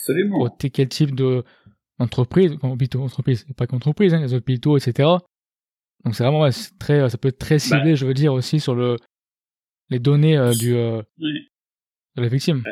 quel 0.74 0.88
type 0.88 1.14
de 1.14 1.44
entreprise, 2.00 2.58
plutôt 2.78 3.04
entreprise, 3.04 3.46
pas 3.56 3.68
qu'entreprise, 3.68 4.14
hein, 4.14 4.22
les 4.22 4.34
hôpitaux, 4.34 4.78
etc. 4.78 5.10
Donc 6.06 6.16
c'est 6.16 6.24
vraiment 6.24 6.50
très, 6.80 7.10
ça 7.10 7.18
peut 7.18 7.28
être 7.28 7.38
très 7.38 7.60
ciblé, 7.60 7.92
bah. 7.92 7.96
je 7.96 8.06
veux 8.06 8.14
dire 8.14 8.34
aussi 8.34 8.60
sur 8.60 8.74
le 8.74 8.98
les 9.90 10.00
données 10.00 10.38
du 10.58 10.72
de 10.72 12.22
la 12.22 12.28
victime 12.28 12.64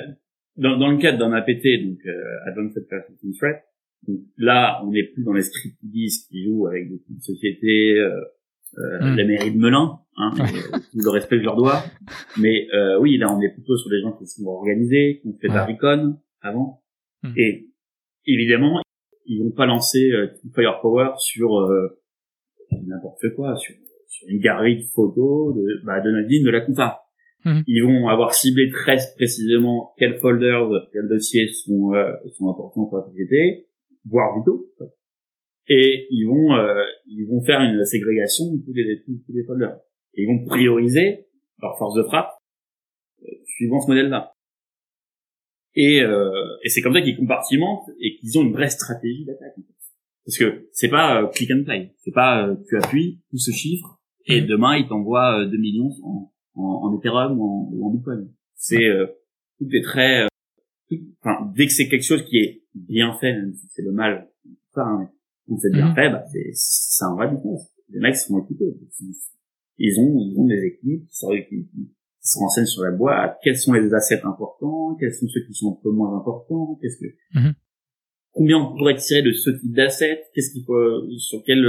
dans, 0.58 0.78
dans 0.78 0.92
le 0.92 0.98
cadre 0.98 1.20
d'un 1.20 1.32
APT, 1.34 1.86
donc 1.86 2.00
euh, 2.06 2.48
Advanced 2.48 2.88
Persistent 2.88 3.38
Threat, 3.40 3.64
donc 4.08 4.20
là, 4.38 4.82
on 4.84 4.92
n'est 4.92 5.04
plus 5.04 5.24
dans 5.24 5.34
les 5.34 5.44
script 5.44 5.78
qui 5.82 6.44
jouent 6.44 6.68
avec 6.68 6.90
des 6.90 7.00
sociétés, 7.22 8.00
euh, 8.00 8.20
euh, 8.78 9.16
la 9.16 9.26
mairie 9.26 9.52
de 9.52 9.60
Melun, 9.60 10.00
hein, 10.18 10.32
euh, 10.40 10.78
le 10.94 11.10
respect 11.10 11.36
que 11.36 11.42
je 11.42 11.46
leur 11.46 11.56
dois. 11.56 11.84
Mais 12.40 12.68
euh, 12.74 13.00
oui, 13.00 13.18
là, 13.18 13.34
on 13.34 13.40
est 13.42 13.54
plutôt 13.54 13.78
sur 13.78 13.90
des 13.90 14.02
gens 14.02 14.14
qui 14.14 14.26
sont 14.26 14.46
organisés, 14.48 15.20
qui 15.22 15.28
ont 15.28 15.38
fait 15.40 15.50
de 15.50 15.54
la 15.54 15.66
Recon 15.66 16.18
avant. 16.42 16.82
Hmm. 17.22 17.34
Et 17.38 17.70
évidemment, 18.26 18.82
ils 19.26 19.44
vont 19.44 19.52
pas 19.52 19.68
lancer 19.68 20.12
euh, 20.12 20.28
Firepower 20.56 21.12
sur 21.18 21.60
euh, 21.60 22.00
n'importe 22.72 23.36
quoi, 23.36 23.56
sur, 23.58 23.76
sur, 24.08 24.28
une 24.30 24.40
galerie 24.40 24.78
de 24.78 24.90
photos 24.90 25.56
de, 25.56 25.86
bah, 25.86 26.00
de 26.00 26.10
Nadine 26.10 26.44
de 26.44 26.50
la 26.50 26.62
compta. 26.62 27.02
Hmm. 27.44 27.62
Ils 27.68 27.82
vont 27.82 28.08
avoir 28.08 28.34
ciblé 28.34 28.70
très 28.70 28.98
précisément 29.16 29.94
quels 29.98 30.20
folders, 30.20 30.70
quels 30.94 31.08
dossiers 31.08 31.48
sont, 31.48 31.94
euh, 31.94 32.14
sont 32.38 32.50
importants 32.50 32.86
pour 32.86 32.98
la 32.98 33.06
société, 33.06 33.68
voire 34.06 34.38
vitaux 34.38 34.72
et 35.68 36.08
ils 36.10 36.26
vont 36.26 36.54
euh, 36.54 36.84
ils 37.06 37.26
vont 37.26 37.42
faire 37.44 37.62
une 37.62 37.84
ségrégation 37.86 38.54
de 38.54 38.62
tous 38.64 38.74
les 38.74 39.02
tous, 39.04 39.22
les 39.30 39.44
folders 39.44 39.78
et 40.14 40.24
ils 40.24 40.28
vont 40.28 40.46
prioriser 40.46 41.28
leur 41.62 41.78
force 41.78 41.96
de 41.96 42.04
frappe 42.04 42.32
euh, 43.24 43.28
suivant 43.46 43.80
ce 43.80 43.88
modèle-là. 43.88 44.34
Et, 45.74 46.02
euh, 46.02 46.30
et 46.64 46.70
c'est 46.70 46.82
comme 46.82 46.94
ça 46.94 47.02
qu'ils 47.02 47.16
compartimentent 47.16 47.90
et 48.02 48.18
qu'ils 48.18 48.38
ont 48.38 48.44
une 48.44 48.52
vraie 48.52 48.70
stratégie 48.70 49.24
d'attaque. 49.24 49.56
Parce 50.26 50.38
que 50.38 50.68
c'est 50.74 50.90
pas 50.90 51.26
click 51.34 51.50
and 51.52 51.64
play, 51.64 51.94
c'est 52.00 52.12
pas 52.12 52.54
tu 52.68 52.78
appuies, 52.78 53.22
tout 53.30 53.38
se 53.38 53.52
chiffre 53.52 54.02
et 54.26 54.42
mhm. 54.42 54.48
demain 54.48 54.76
il 54.76 54.88
t'envoie 54.88 55.46
2 55.46 55.58
millions 55.58 55.92
en, 56.04 56.31
en, 56.56 56.64
en 56.64 56.98
Ethereum 56.98 57.40
ou 57.40 57.86
en, 57.86 57.90
Bitcoin. 57.92 58.30
C'est 58.56 58.90
tout 59.58 59.68
est 59.72 59.84
très 59.84 60.28
enfin 61.24 61.52
dès 61.56 61.68
que 61.68 61.72
c'est 61.72 61.88
quelque 61.88 62.04
chose 62.04 62.24
qui 62.26 62.38
est 62.38 62.64
bien 62.74 63.14
fait, 63.14 63.36
c'est 63.70 63.82
le 63.82 63.92
mal, 63.92 64.30
ça, 64.74 64.84
hein, 64.84 65.10
on 65.48 65.58
s'est 65.58 65.72
bien 65.72 65.94
fait, 65.94 66.10
bah, 66.10 66.24
c'est, 66.32 66.52
c'est 66.54 67.06
un 67.06 67.16
vrai 67.16 67.30
business. 67.30 67.72
Les 67.90 68.00
mecs 68.00 68.16
sont 68.16 68.42
équipés. 68.42 68.74
Ils 69.78 70.00
ont, 70.00 70.18
ils 70.18 70.40
ont 70.40 70.46
des 70.46 70.64
équipes 70.64 71.08
qui, 71.08 71.16
sont, 71.16 71.30
qui, 71.50 71.68
se 72.22 72.38
renseignent 72.38 72.66
sur 72.66 72.84
la 72.84 72.92
boîte, 72.92 73.40
quels 73.44 73.58
sont 73.58 73.74
les 73.74 73.94
assets 73.94 74.22
importants, 74.24 74.96
quels 75.00 75.14
sont 75.14 75.28
ceux 75.28 75.42
qui 75.46 75.54
sont 75.54 75.72
un 75.72 75.84
peu 75.84 75.90
moins 75.90 76.16
importants, 76.18 76.78
qu'est-ce 76.82 77.00
que, 77.00 77.08
mm-hmm. 77.34 77.54
combien 78.32 78.60
on 78.60 78.78
pourrait 78.78 78.96
tirer 78.96 79.24
de 79.24 79.32
ce 79.32 79.50
type 79.50 79.74
d'assets, 79.74 80.24
qu'est-ce 80.34 80.52
qu'il 80.54 80.64
faut, 80.64 81.10
sur 81.18 81.44
quelle, 81.44 81.66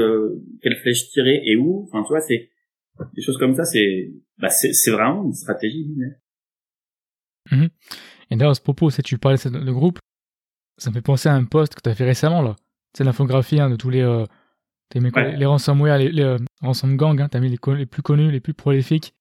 quelle 0.60 0.76
flèche 0.76 1.10
tirer 1.10 1.40
et 1.44 1.56
où? 1.56 1.84
Enfin, 1.84 2.02
tu 2.02 2.08
vois, 2.08 2.20
c'est, 2.20 2.50
des 3.14 3.22
choses 3.22 3.38
comme 3.38 3.54
ça, 3.54 3.64
c'est, 3.64 4.12
bah, 4.38 4.50
c'est, 4.50 4.90
vraiment 4.90 5.24
une 5.24 5.34
stratégie 5.34 5.84
business. 5.84 6.14
Mm-hmm. 7.50 7.70
Et 8.30 8.36
d'ailleurs, 8.36 8.52
à 8.52 8.54
ce 8.54 8.60
propos, 8.60 8.90
si 8.90 9.02
tu 9.02 9.18
parlais 9.18 9.36
de 9.36 9.72
groupe, 9.72 9.98
ça 10.78 10.90
me 10.90 10.94
fait 10.94 11.02
penser 11.02 11.28
à 11.28 11.34
un 11.34 11.44
post 11.44 11.74
que 11.74 11.80
tu 11.82 11.90
as 11.90 11.94
fait 11.94 12.04
récemment, 12.04 12.42
là 12.42 12.56
c'est 12.94 13.04
l'infographie 13.04 13.60
hein, 13.60 13.70
de 13.70 13.76
tous 13.76 13.90
les, 13.90 14.02
euh, 14.02 14.24
les 14.94 15.46
ransomware, 15.46 15.98
les, 15.98 16.10
les 16.10 16.22
euh, 16.22 16.38
ransom 16.60 16.96
gang, 16.96 17.20
hein, 17.20 17.28
t'as 17.28 17.40
mis 17.40 17.48
les, 17.48 17.58
les, 17.76 17.86
plus 17.86 18.02
connus, 18.02 18.30
les 18.30 18.40
plus 18.40 18.54
prolifiques, 18.54 19.14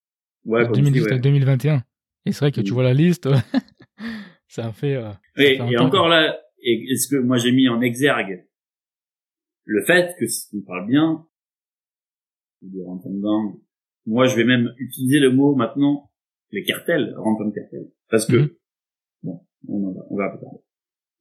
ouais, 0.45 0.67
de 0.67 0.73
2018 0.73 1.13
à 1.13 1.17
2021. 1.17 1.83
Et 2.25 2.31
c'est 2.31 2.39
vrai 2.39 2.51
que 2.51 2.61
tu 2.61 2.71
mm. 2.71 2.73
vois 2.73 2.83
la 2.83 2.93
liste, 2.93 3.29
ça 4.47 4.67
a 4.67 4.71
fait. 4.71 4.95
Euh, 4.95 5.11
et, 5.37 5.55
et 5.55 5.77
encore 5.77 6.09
là, 6.09 6.37
est-ce 6.61 7.07
que 7.07 7.19
moi 7.19 7.37
j'ai 7.37 7.51
mis 7.51 7.69
en 7.69 7.81
exergue 7.81 8.45
le 9.63 9.83
fait 9.85 10.15
que 10.19 10.27
si 10.27 10.49
on 10.55 10.61
parle 10.61 10.87
bien 10.87 11.25
de 12.61 12.81
ransom 12.81 13.19
gang, 13.21 13.59
moi 14.05 14.27
je 14.27 14.35
vais 14.35 14.43
même 14.43 14.73
utiliser 14.77 15.19
le 15.19 15.31
mot 15.31 15.55
maintenant 15.55 16.11
les 16.51 16.63
cartels, 16.63 17.13
ransom 17.17 17.53
cartels, 17.53 17.89
parce 18.09 18.25
que 18.25 18.35
mm-hmm. 18.35 18.55
bon, 19.23 19.41
on, 19.67 19.91
va, 19.93 20.01
on 20.09 20.17
va 20.17 20.29
plus 20.29 20.47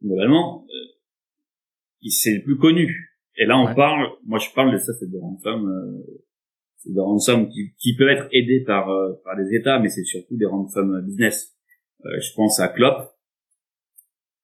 Globalement, 0.03 0.65
euh, 0.69 2.09
c'est 2.09 2.35
le 2.35 2.43
plus 2.43 2.57
connu. 2.57 3.17
Et 3.37 3.45
là, 3.45 3.59
on 3.59 3.75
parle, 3.75 4.09
moi 4.25 4.39
je 4.39 4.51
parle 4.55 4.73
de 4.73 4.79
ça, 4.79 4.93
c'est 4.99 5.11
de 5.11 5.19
ransom, 5.19 5.69
euh, 5.69 6.23
c'est 6.79 6.93
de 6.93 7.01
ransom 7.01 7.49
qui, 7.49 7.75
qui 7.79 7.95
peuvent 7.97 8.09
être 8.09 8.29
aidés 8.33 8.65
par 8.67 8.91
euh, 8.91 9.13
par 9.25 9.37
les 9.37 9.55
États, 9.55 9.79
mais 9.79 9.89
c'est 9.89 10.05
surtout 10.05 10.37
des 10.37 10.47
ransom 10.47 11.01
business. 11.03 11.55
Euh, 12.07 12.21
je 12.21 12.33
pense 12.35 12.61
à 12.61 12.69
Klopp. 12.69 13.11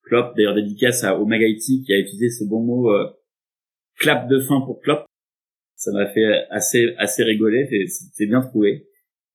Klopp, 0.03 0.35
d'ailleurs 0.37 0.55
dédicace 0.55 1.03
à 1.03 1.19
Omega 1.19 1.45
IT 1.47 1.85
qui 1.85 1.93
a 1.93 1.97
utilisé 1.97 2.29
ce 2.29 2.45
bon 2.45 2.61
mot 2.61 2.91
euh, 2.91 3.09
clap 3.97 4.29
de 4.29 4.39
fin 4.39 4.61
pour 4.61 4.79
Klopp. 4.81 5.05
Ça 5.77 5.91
m'a 5.91 6.07
fait 6.07 6.25
assez 6.49 6.95
assez 6.97 7.23
rigoler, 7.23 7.69
c'est 8.11 8.25
bien 8.25 8.41
trouvé. 8.41 8.87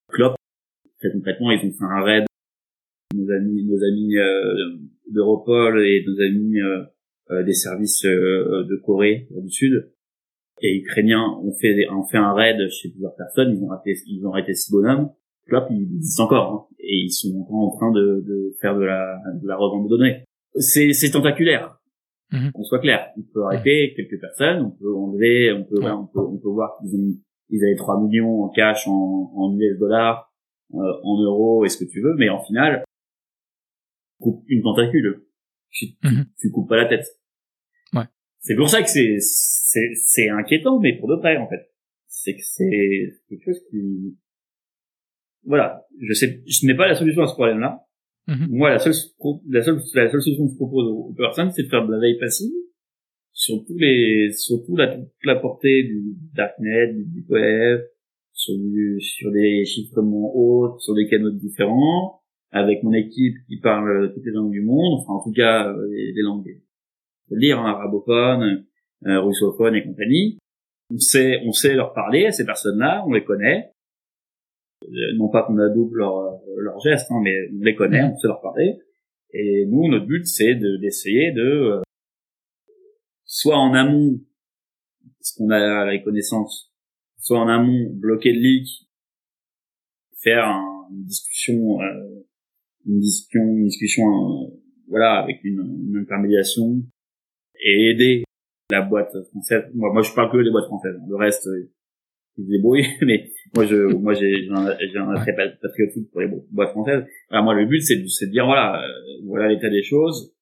Klopp, 0.09 0.34
très 0.99 1.12
concrètement, 1.12 1.53
ils 1.53 1.68
ont 1.68 1.72
fait 1.72 1.84
un 1.84 2.03
raid. 2.03 2.24
Nos 3.14 3.30
amis, 3.30 3.64
nos 3.64 3.82
amis 3.82 4.16
euh, 4.16 4.76
d'Europol 5.09 5.86
et 5.86 6.05
nos 6.05 6.20
amis 6.20 6.59
euh, 6.61 7.45
des 7.45 7.53
services 7.53 8.05
euh, 8.07 8.64
de 8.64 8.76
Corée 8.84 9.28
du 9.30 9.51
Sud. 9.51 9.93
Et 10.62 10.78
ukrainiens 10.78 11.22
ont 11.43 11.55
fait 11.61 11.88
ont 11.90 12.05
fait 12.05 12.18
un 12.18 12.32
raid 12.32 12.68
chez 12.70 12.90
plusieurs 12.90 13.14
personnes. 13.14 13.57
Ils 13.57 13.62
ont 13.62 13.70
arrêté 13.70 13.95
ils 14.09 14.26
ont 14.26 14.32
arrêté 14.32 14.53
six 14.55 14.72
bonhommes. 14.72 15.11
Là 15.47 15.68
ils 15.70 15.95
existent 15.95 16.24
encore 16.24 16.53
hein, 16.53 16.76
et 16.80 17.05
ils 17.05 17.12
sont 17.12 17.36
encore 17.40 17.57
en 17.57 17.76
train 17.76 17.93
de, 17.93 18.24
de 18.26 18.55
faire 18.61 18.76
de 18.76 18.82
la 18.82 19.16
de 19.40 19.47
la 19.47 19.57
revente 19.57 19.88
c'est 20.57 20.93
c'est 20.93 21.11
tentaculaire 21.11 21.78
mm 22.33 22.51
on 22.55 22.64
soit 22.64 22.80
clair 22.80 23.11
on 23.18 23.22
peut 23.33 23.45
arrêter 23.45 23.93
quelques 23.95 24.20
personnes 24.20 24.62
on 24.62 24.70
peut 24.70 24.95
enlever 24.95 25.53
on 25.53 25.64
peut 25.64 25.85
on 25.85 26.07
peut 26.07 26.20
on 26.20 26.39
peut 26.39 26.49
voir 26.49 26.78
qu'ils 26.78 26.97
ont 26.99 27.14
ils 27.51 27.62
avaient 27.62 27.76
3 27.76 28.01
millions 28.01 28.45
en 28.45 28.49
cash 28.49 28.89
en, 28.89 29.30
en 29.35 29.57
US 29.59 29.78
dollars 29.78 30.33
euh, 30.74 30.78
en 31.05 31.22
euros 31.22 31.64
et 31.64 31.68
ce 31.68 31.76
que 31.76 31.91
tu 31.91 32.01
veux 32.01 32.14
mais 32.16 32.30
en 32.30 32.43
final 32.43 32.85
coupe 34.18 34.45
une 34.49 34.62
tentacule 34.62 35.22
tu, 35.72 35.87
mhm. 36.05 36.26
tu, 36.39 36.51
coupes 36.51 36.68
pas 36.68 36.76
la 36.76 36.87
tête. 36.87 37.07
Ouais. 37.93 38.05
C'est 38.41 38.55
pour 38.55 38.68
ça 38.68 38.83
que 38.83 38.89
c'est 38.89 39.16
c'est 39.20 39.91
c'est 39.95 40.28
inquiétant, 40.28 40.78
mais 40.80 40.97
pour 40.99 41.09
de 41.09 41.16
vrai 41.16 41.37
en 41.37 41.49
fait. 41.49 41.70
C'est 42.07 42.37
que 42.37 42.43
c'est 42.43 43.14
quelque 43.28 43.45
chose 43.45 43.61
qui 43.70 44.18
voilà, 45.45 45.85
je 46.01 46.12
sais, 46.12 46.43
je 46.47 46.66
n'ai 46.66 46.76
pas 46.76 46.87
la 46.87 46.95
solution 46.95 47.22
à 47.22 47.26
ce 47.26 47.33
problème-là. 47.33 47.85
Mhm. 48.29 48.49
Moi, 48.51 48.70
la 48.70 48.79
seule, 48.79 48.95
la 49.49 49.62
seule, 49.62 49.81
la 49.95 50.11
seule 50.11 50.23
solution 50.23 50.47
que 50.47 50.53
je 50.53 50.57
propose 50.57 50.87
aux 50.87 51.14
personnes, 51.16 51.51
c'est 51.51 51.64
de 51.64 51.68
faire 51.68 51.87
de 51.87 51.93
la 51.93 51.99
veille 51.99 52.18
passive 52.18 52.53
sur 53.33 53.64
tous 53.66 53.77
les, 53.79 54.31
surtout 54.33 54.77
la, 54.77 54.97
toute 54.97 55.25
la 55.25 55.37
portée 55.37 55.83
du 55.85 56.16
darknet, 56.35 56.93
du 56.93 57.25
web, 57.29 57.81
sur 58.33 58.55
du, 58.57 59.01
sur 59.01 59.31
des 59.33 59.64
chiffrements 59.64 60.33
hauts, 60.35 60.79
sur 60.79 60.95
des 60.95 61.09
canaux 61.09 61.31
différents, 61.31 62.20
avec 62.51 62.83
mon 62.83 62.93
équipe 62.93 63.37
qui 63.49 63.59
parle 63.59 64.12
toutes 64.14 64.25
les 64.25 64.33
langues 64.33 64.53
du 64.53 64.62
monde, 64.62 65.01
enfin 65.01 65.14
en 65.14 65.23
tout 65.23 65.33
cas 65.33 65.68
euh, 65.68 65.89
les, 65.91 66.23
langues, 66.23 66.47
lire, 67.31 67.59
hein, 67.59 67.70
arabophone, 67.70 68.64
euh, 69.07 69.20
russophone 69.20 69.75
et 69.75 69.83
compagnie. 69.83 70.39
On 70.93 70.99
sait, 70.99 71.41
on 71.47 71.53
sait 71.53 71.75
leur 71.75 71.95
parler 71.95 72.27
à 72.27 72.33
ces 72.33 72.45
personnes-là, 72.45 73.03
on 73.07 73.12
les 73.12 73.25
connaît. 73.25 73.72
Euh, 74.83 75.16
non 75.16 75.28
pas 75.28 75.45
qu'on 75.45 75.59
adouble 75.59 75.99
leur, 75.99 76.41
leur 76.59 76.80
gestes, 76.80 77.11
hein, 77.11 77.20
mais 77.22 77.35
on 77.53 77.62
les 77.62 77.74
connaît, 77.74 78.03
on 78.03 78.16
sait 78.16 78.28
leur 78.28 78.41
parler. 78.41 78.78
Et 79.33 79.66
nous, 79.66 79.89
notre 79.89 80.07
but, 80.07 80.26
c'est 80.26 80.55
d'essayer 80.55 81.33
de, 81.33 81.41
euh, 81.41 81.80
soit 83.24 83.57
en 83.57 83.72
amont, 83.74 84.20
parce 85.18 85.33
qu'on 85.33 85.51
a 85.51 85.85
la 85.85 85.99
connaissance, 85.99 86.72
soit 87.18 87.39
en 87.39 87.49
amont 87.49 87.91
bloquer 87.95 88.33
le 88.33 88.41
leak, 88.41 88.68
faire 90.22 90.45
une 90.91 91.05
discussion 91.05 91.80
euh, 91.80 92.22
une 92.87 93.01
discussion, 93.01 93.43
une 93.43 93.64
discussion, 93.64 94.05
euh, 94.05 94.47
voilà, 94.89 95.22
avec 95.22 95.43
une, 95.45 95.61
une, 95.89 95.99
intermédiation 95.99 96.83
et 97.61 97.91
aider 97.91 98.24
la 98.70 98.83
boîte 98.83 99.12
française. 99.30 99.64
Moi, 99.74 99.93
moi, 99.93 100.03
je 100.03 100.12
parle 100.14 100.33
que 100.33 100.43
des 100.43 100.51
boîtes 100.51 100.66
françaises. 100.66 100.97
Le 101.09 101.16
reste, 101.16 101.47
euh, 101.47 101.70
ils 102.39 102.45
se 102.45 102.51
débrouillent, 102.51 102.87
mais 103.03 103.30
moi, 103.55 103.66
je, 103.66 103.95
moi, 103.97 104.14
j'ai, 104.14 104.45
j'ai 104.45 104.99
un, 104.99 105.14
très 105.14 105.35
patriotique 105.35 106.11
pour 106.11 106.20
les 106.20 106.28
boîtes 106.51 106.70
françaises. 106.70 107.05
Alors, 107.30 107.45
moi, 107.45 107.55
le 107.55 107.66
but, 107.66 107.80
c'est 107.80 107.97
de, 107.97 108.03
de 108.03 108.30
dire, 108.30 108.47
voilà, 108.47 108.83
euh, 108.83 109.22
voilà 109.24 109.49
l'état 109.49 109.70
des 109.70 109.83
choses. 109.83 110.35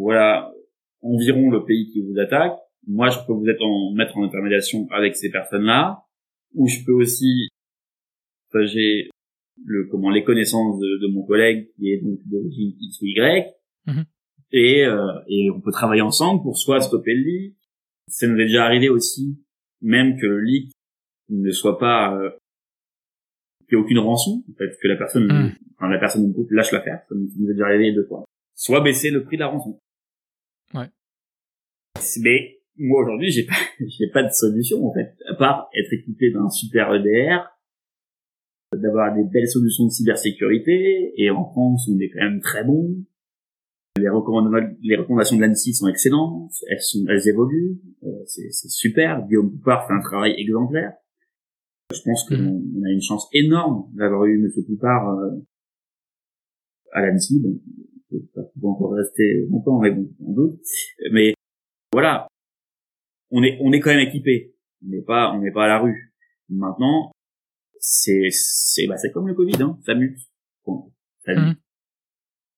Voilà 0.00 0.52
environ 1.02 1.50
le 1.50 1.64
pays 1.64 1.90
qui 1.92 2.00
vous 2.00 2.18
attaque. 2.18 2.52
Moi, 2.86 3.10
je 3.10 3.18
peux 3.26 3.32
vous 3.32 3.48
être 3.48 3.62
en, 3.62 3.92
mettre 3.92 4.16
en 4.16 4.24
intermédiation 4.24 4.86
avec 4.90 5.16
ces 5.16 5.30
personnes-là, 5.30 6.04
ou 6.54 6.66
je 6.66 6.84
peux 6.84 6.92
aussi 6.92 7.48
j'ai 8.64 9.08
le 9.64 9.86
comment 9.90 10.10
les 10.10 10.24
connaissances 10.24 10.78
de, 10.80 11.06
de 11.06 11.12
mon 11.12 11.24
collègue 11.24 11.68
qui 11.76 11.90
est 11.92 12.00
donc 12.02 12.18
d'origine 12.26 12.72
X 12.80 13.00
ou 13.02 13.06
Y 13.06 13.46
mhm. 13.86 14.04
et 14.52 14.84
euh, 14.84 15.06
et 15.28 15.50
on 15.50 15.60
peut 15.60 15.70
travailler 15.70 16.02
ensemble 16.02 16.42
pour 16.42 16.56
soit 16.58 16.80
stopper 16.80 17.14
le 17.14 17.22
leak 17.22 17.56
ça 18.08 18.26
nous 18.26 18.40
est 18.40 18.46
déjà 18.46 18.64
arrivé 18.64 18.88
aussi 18.88 19.38
même 19.82 20.18
que 20.18 20.26
le 20.26 20.40
leak 20.40 20.72
ne 21.30 21.50
soit 21.50 21.78
pas 21.78 22.14
euh, 22.14 22.30
qu'il 23.68 23.78
n'y 23.78 23.82
ait 23.82 23.84
aucune 23.84 23.98
rançon 23.98 24.42
en 24.50 24.54
fait 24.54 24.76
que 24.80 24.88
la 24.88 24.96
personne 24.96 25.26
mhm. 25.26 25.52
enfin 25.76 25.88
la 25.88 25.98
personne 25.98 26.26
du 26.26 26.32
groupe 26.32 26.50
lâche 26.50 26.72
l'affaire 26.72 27.02
ça 27.08 27.14
nous 27.14 27.50
est 27.50 27.52
déjà 27.52 27.66
arrivé 27.66 27.92
deux 27.92 28.04
fois 28.04 28.24
soit 28.54 28.80
baisser 28.80 29.10
le 29.10 29.24
prix 29.24 29.36
de 29.36 29.42
la 29.42 29.48
rançon 29.48 29.78
ouais 30.74 30.88
mais 32.22 32.58
moi 32.76 33.02
aujourd'hui 33.02 33.30
j'ai 33.30 33.44
pas 33.44 33.54
j'ai 33.80 34.08
pas 34.08 34.22
de 34.22 34.32
solution 34.32 34.86
en 34.86 34.92
fait 34.92 35.16
à 35.28 35.34
part 35.34 35.70
être 35.74 35.92
équipé 35.92 36.30
d'un 36.30 36.48
super 36.50 36.94
EDR 36.94 37.50
d'avoir 38.76 39.14
des 39.14 39.24
belles 39.24 39.48
solutions 39.48 39.86
de 39.86 39.90
cybersécurité, 39.90 41.12
et 41.16 41.30
en 41.30 41.44
France, 41.44 41.88
on 41.92 41.98
est 41.98 42.10
quand 42.10 42.22
même 42.22 42.40
très 42.40 42.64
bon. 42.64 43.04
Les, 43.96 44.08
recommandations, 44.08 44.76
les 44.82 44.96
recommandations 44.96 45.36
de 45.36 45.42
l'ANSI 45.42 45.74
sont 45.74 45.88
excellentes, 45.88 46.52
elles, 46.68 46.80
sont, 46.80 47.04
elles 47.08 47.28
évoluent, 47.28 47.78
euh, 48.04 48.22
c'est 48.26 48.50
super. 48.52 49.26
Guillaume 49.26 49.50
Poupard 49.50 49.86
fait 49.86 49.92
un 49.92 50.00
travail 50.00 50.34
exemplaire. 50.38 50.92
Je 51.92 52.02
pense 52.04 52.28
qu'on 52.28 52.36
mm. 52.36 52.84
a 52.84 52.90
une 52.90 53.02
chance 53.02 53.28
énorme 53.32 53.90
d'avoir 53.94 54.24
eu 54.24 54.44
M. 54.44 54.64
Poupard 54.66 55.18
euh, 55.18 55.30
à 56.92 57.06
l'ANSI. 57.06 57.40
Bon, 57.40 57.60
pas 58.34 58.42
encore 58.62 58.94
rester 58.94 59.46
longtemps, 59.50 59.80
mais 59.80 59.90
bon, 59.90 60.10
en 60.26 60.32
doute. 60.32 60.60
Mais 61.12 61.34
voilà, 61.92 62.26
on 63.30 63.42
est 63.42 63.58
on 63.60 63.72
est 63.72 63.80
quand 63.80 63.90
même 63.90 64.06
équipé. 64.06 64.54
On 64.84 64.90
n'est 64.90 65.02
pas 65.02 65.32
on 65.32 65.40
n'est 65.40 65.52
pas 65.52 65.64
à 65.64 65.68
la 65.68 65.78
rue. 65.80 66.12
Maintenant, 66.48 67.12
c'est 67.78 68.28
c'est 68.30 68.86
bah 68.86 68.96
c'est 68.96 69.10
comme 69.10 69.28
le 69.28 69.34
Covid, 69.34 69.62
hein, 69.62 69.78
ça 69.84 69.94
mute. 69.94 70.18
Bon, 70.66 70.92
ça 71.24 71.34
mute. 71.34 71.56
Mm. 71.56 71.60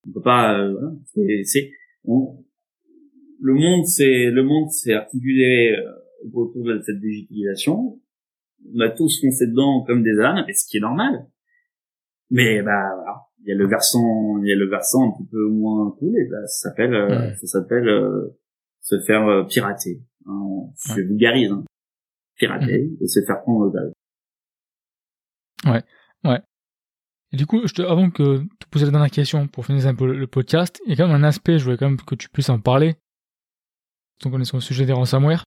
On 0.09 0.13
peut 0.13 0.23
pas. 0.23 0.59
Euh, 0.59 0.73
voilà, 0.73 0.93
c'est 1.15 1.43
c'est 1.45 1.71
le 2.05 3.55
monde 3.55 3.87
c'est 3.87 4.31
le 4.31 4.43
monde 4.43 4.71
s'est 4.71 4.95
articulé 4.95 5.77
euh, 5.77 6.29
autour 6.33 6.65
de 6.65 6.81
cette 6.85 7.01
digitalisation 7.01 8.01
on 8.75 8.81
a 8.81 8.91
tous 8.91 9.21
foncé 9.21 9.47
dedans 9.47 9.85
comme 9.87 10.03
des 10.03 10.19
ânes, 10.21 10.45
et 10.49 10.53
ce 10.53 10.67
qui 10.67 10.79
est 10.79 10.81
normal. 10.81 11.27
Mais 12.31 12.63
bah 12.63 12.95
voilà, 12.95 13.27
il 13.43 13.49
y 13.49 13.53
a 13.53 13.57
le 13.57 13.67
versant, 13.67 14.39
il 14.43 14.49
y 14.49 14.53
a 14.53 14.57
le 14.57 14.69
versant 14.69 15.09
un 15.09 15.13
petit 15.13 15.29
peu 15.31 15.49
moins 15.49 15.91
cool, 15.99 16.17
et 16.17 16.29
bah, 16.31 16.47
ça 16.47 16.69
s'appelle, 16.69 16.95
euh, 16.95 17.35
ça 17.37 17.47
s'appelle 17.47 17.89
euh, 17.89 18.39
se 18.81 19.01
faire 19.01 19.27
euh, 19.27 19.45
pirater. 19.45 20.03
Hein, 20.27 20.41
je 20.87 21.01
vulgarise, 21.01 21.51
hein. 21.51 21.65
pirater 22.37 22.83
mhm. 22.83 22.97
et 23.01 23.09
se 23.09 23.21
faire 23.25 23.43
prendre 23.43 23.67
au 23.67 25.71
Ouais, 25.71 25.83
ouais. 26.25 26.41
Et 27.33 27.37
du 27.37 27.47
coup, 27.47 27.67
je 27.67 27.73
te, 27.73 27.83
avant 27.83 28.11
que 28.11 28.41
tu 28.41 28.69
poses 28.71 28.85
la 28.85 28.91
dernière 28.91 29.11
question 29.11 29.49
pour 29.49 29.65
finir 29.65 29.87
un 29.87 29.95
peu 29.95 30.13
le, 30.13 30.27
podcast, 30.27 30.83
il 30.85 30.91
y 30.91 30.93
a 30.93 30.97
quand 30.97 31.07
même 31.07 31.17
un 31.17 31.27
aspect, 31.27 31.59
je 31.59 31.65
voulais 31.65 31.79
quand 31.79 31.89
même 31.89 32.01
que 32.01 32.15
tu 32.15 32.29
puisses 32.29 32.51
en 32.51 32.61
parler. 32.61 32.97
Donc 34.23 34.35
on 34.35 34.41
est 34.41 34.45
sur 34.45 34.59
le 34.59 34.63
sujet 34.63 34.85
des 34.85 34.93
ransomware. 34.93 35.45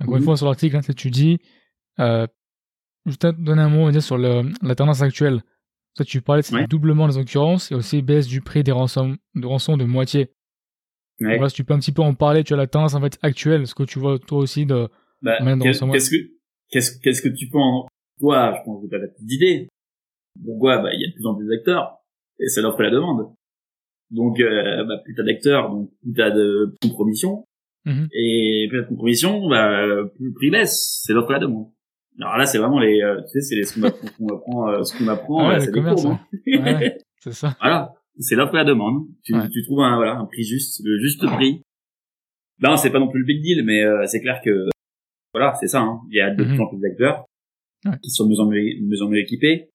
Encore 0.00 0.16
une 0.16 0.22
fois, 0.22 0.36
sur 0.36 0.46
l'article, 0.46 0.76
hein, 0.76 0.80
tu 0.96 1.10
dis, 1.10 1.38
euh, 1.98 2.26
je 3.10 3.14
vais 3.14 3.32
te 3.32 3.40
donner 3.40 3.62
un 3.62 3.68
mot 3.68 3.90
dire, 3.90 4.02
sur 4.02 4.18
le, 4.18 4.42
la 4.62 4.74
tendance 4.74 5.02
actuelle. 5.02 5.42
Ça, 5.96 6.04
tu 6.04 6.20
parlais 6.22 6.42
de 6.42 6.66
doublement 6.66 7.08
des 7.08 7.18
occurrences 7.18 7.72
et 7.72 7.74
aussi 7.74 8.00
baisse 8.00 8.26
du 8.26 8.40
prix 8.40 8.62
des 8.62 8.72
rançons 8.72 9.16
de, 9.34 9.84
moitié. 9.84 10.30
Ouais. 11.20 11.36
Voilà, 11.36 11.48
si 11.48 11.56
tu 11.56 11.64
peux 11.64 11.74
un 11.74 11.78
petit 11.78 11.92
peu 11.92 12.02
en 12.02 12.14
parler, 12.14 12.44
tu 12.44 12.54
as 12.54 12.56
la 12.56 12.66
tendance 12.66 12.94
en 12.94 13.00
fait 13.00 13.18
actuelle, 13.22 13.66
ce 13.66 13.74
que 13.74 13.82
tu 13.82 13.98
vois 13.98 14.18
toi 14.18 14.38
aussi 14.38 14.64
de 14.64 14.88
bah, 15.20 15.38
Qu'est-ce 15.60 16.10
que 16.10 16.16
qu'est-ce 16.70 16.98
qu'est-ce 17.00 17.20
que 17.20 17.28
tu 17.28 17.48
penses? 17.48 17.88
Toi, 18.20 18.54
je 18.56 18.64
pense 18.64 18.82
que 18.82 18.88
tu 18.88 18.94
as 18.94 18.98
la 18.98 19.08
petite 19.08 19.30
idée. 19.30 19.68
Pourquoi 20.42 20.78
Bah, 20.78 20.90
il 20.94 21.00
y 21.00 21.04
a 21.04 21.08
de 21.08 21.14
plus 21.14 21.26
en 21.26 21.34
plus 21.34 21.48
d'acteurs 21.48 21.98
et 22.38 22.48
c'est 22.48 22.62
l'offre 22.62 22.80
et 22.80 22.84
la 22.84 22.90
demande. 22.90 23.34
Donc, 24.10 24.40
euh, 24.40 24.84
bah, 24.84 24.98
plus 25.04 25.14
t'as 25.14 25.22
d'acteurs, 25.22 25.70
donc 25.70 25.90
plus 26.02 26.12
t'as 26.14 26.30
de 26.30 26.74
compromission. 26.82 27.44
Mm 27.84 28.06
Et 28.12 28.66
plus 28.68 28.78
t'as 28.78 28.84
de 28.84 28.88
compromission, 28.88 29.48
bah, 29.48 29.84
plus 30.14 30.26
le 30.26 30.34
prix 30.34 30.50
baisse. 30.50 31.02
C'est 31.04 31.12
l'offre 31.12 31.30
et 31.30 31.34
la 31.34 31.40
demande. 31.40 31.70
Alors 32.18 32.36
là, 32.36 32.46
c'est 32.46 32.58
vraiment 32.58 32.78
les, 32.78 33.00
euh, 33.02 33.20
tu 33.22 33.28
sais, 33.28 33.40
c'est 33.40 33.54
les, 33.54 33.64
ce 33.64 33.80
qu'on 33.80 34.28
apprend, 34.28 34.68
euh, 34.68 34.82
ce 34.82 34.96
qu'on 34.96 35.08
apprend, 35.08 35.48
ouais, 35.48 35.60
c'est 35.60 35.72
des 35.72 35.80
cours, 35.80 36.06
hein. 36.06 36.20
ouais, 36.46 36.98
c'est 37.20 37.32
ça. 37.32 37.56
Voilà. 37.60 37.94
C'est 38.18 38.34
l'offre 38.34 38.54
et 38.54 38.58
la 38.58 38.64
demande. 38.64 39.06
Tu, 39.22 39.32
tu 39.50 39.62
trouves 39.64 39.80
un, 39.80 39.96
voilà, 39.96 40.18
un 40.18 40.26
prix 40.26 40.42
juste, 40.42 40.82
le 40.84 40.98
juste 40.98 41.24
prix. 41.24 41.62
Là, 42.60 42.76
c'est 42.76 42.90
pas 42.90 42.98
non 42.98 43.08
plus 43.08 43.20
le 43.20 43.26
big 43.26 43.42
deal, 43.42 43.64
mais 43.64 43.82
euh, 43.82 44.04
c'est 44.06 44.20
clair 44.20 44.40
que, 44.44 44.68
voilà, 45.32 45.54
c'est 45.58 45.68
ça, 45.68 45.80
hein. 45.80 46.00
Il 46.10 46.16
y 46.16 46.20
a 46.20 46.30
de 46.30 46.44
plus 46.44 46.54
mhm. 46.54 46.60
en 46.60 46.66
plus 46.66 46.78
d'acteurs 46.78 47.24
qui 48.02 48.10
sont 48.10 48.26
de 48.26 48.32
mieux 48.32 48.40
en 48.40 48.46
mieux, 48.46 49.02
en 49.02 49.08
mieux 49.08 49.20
équipés. 49.20 49.70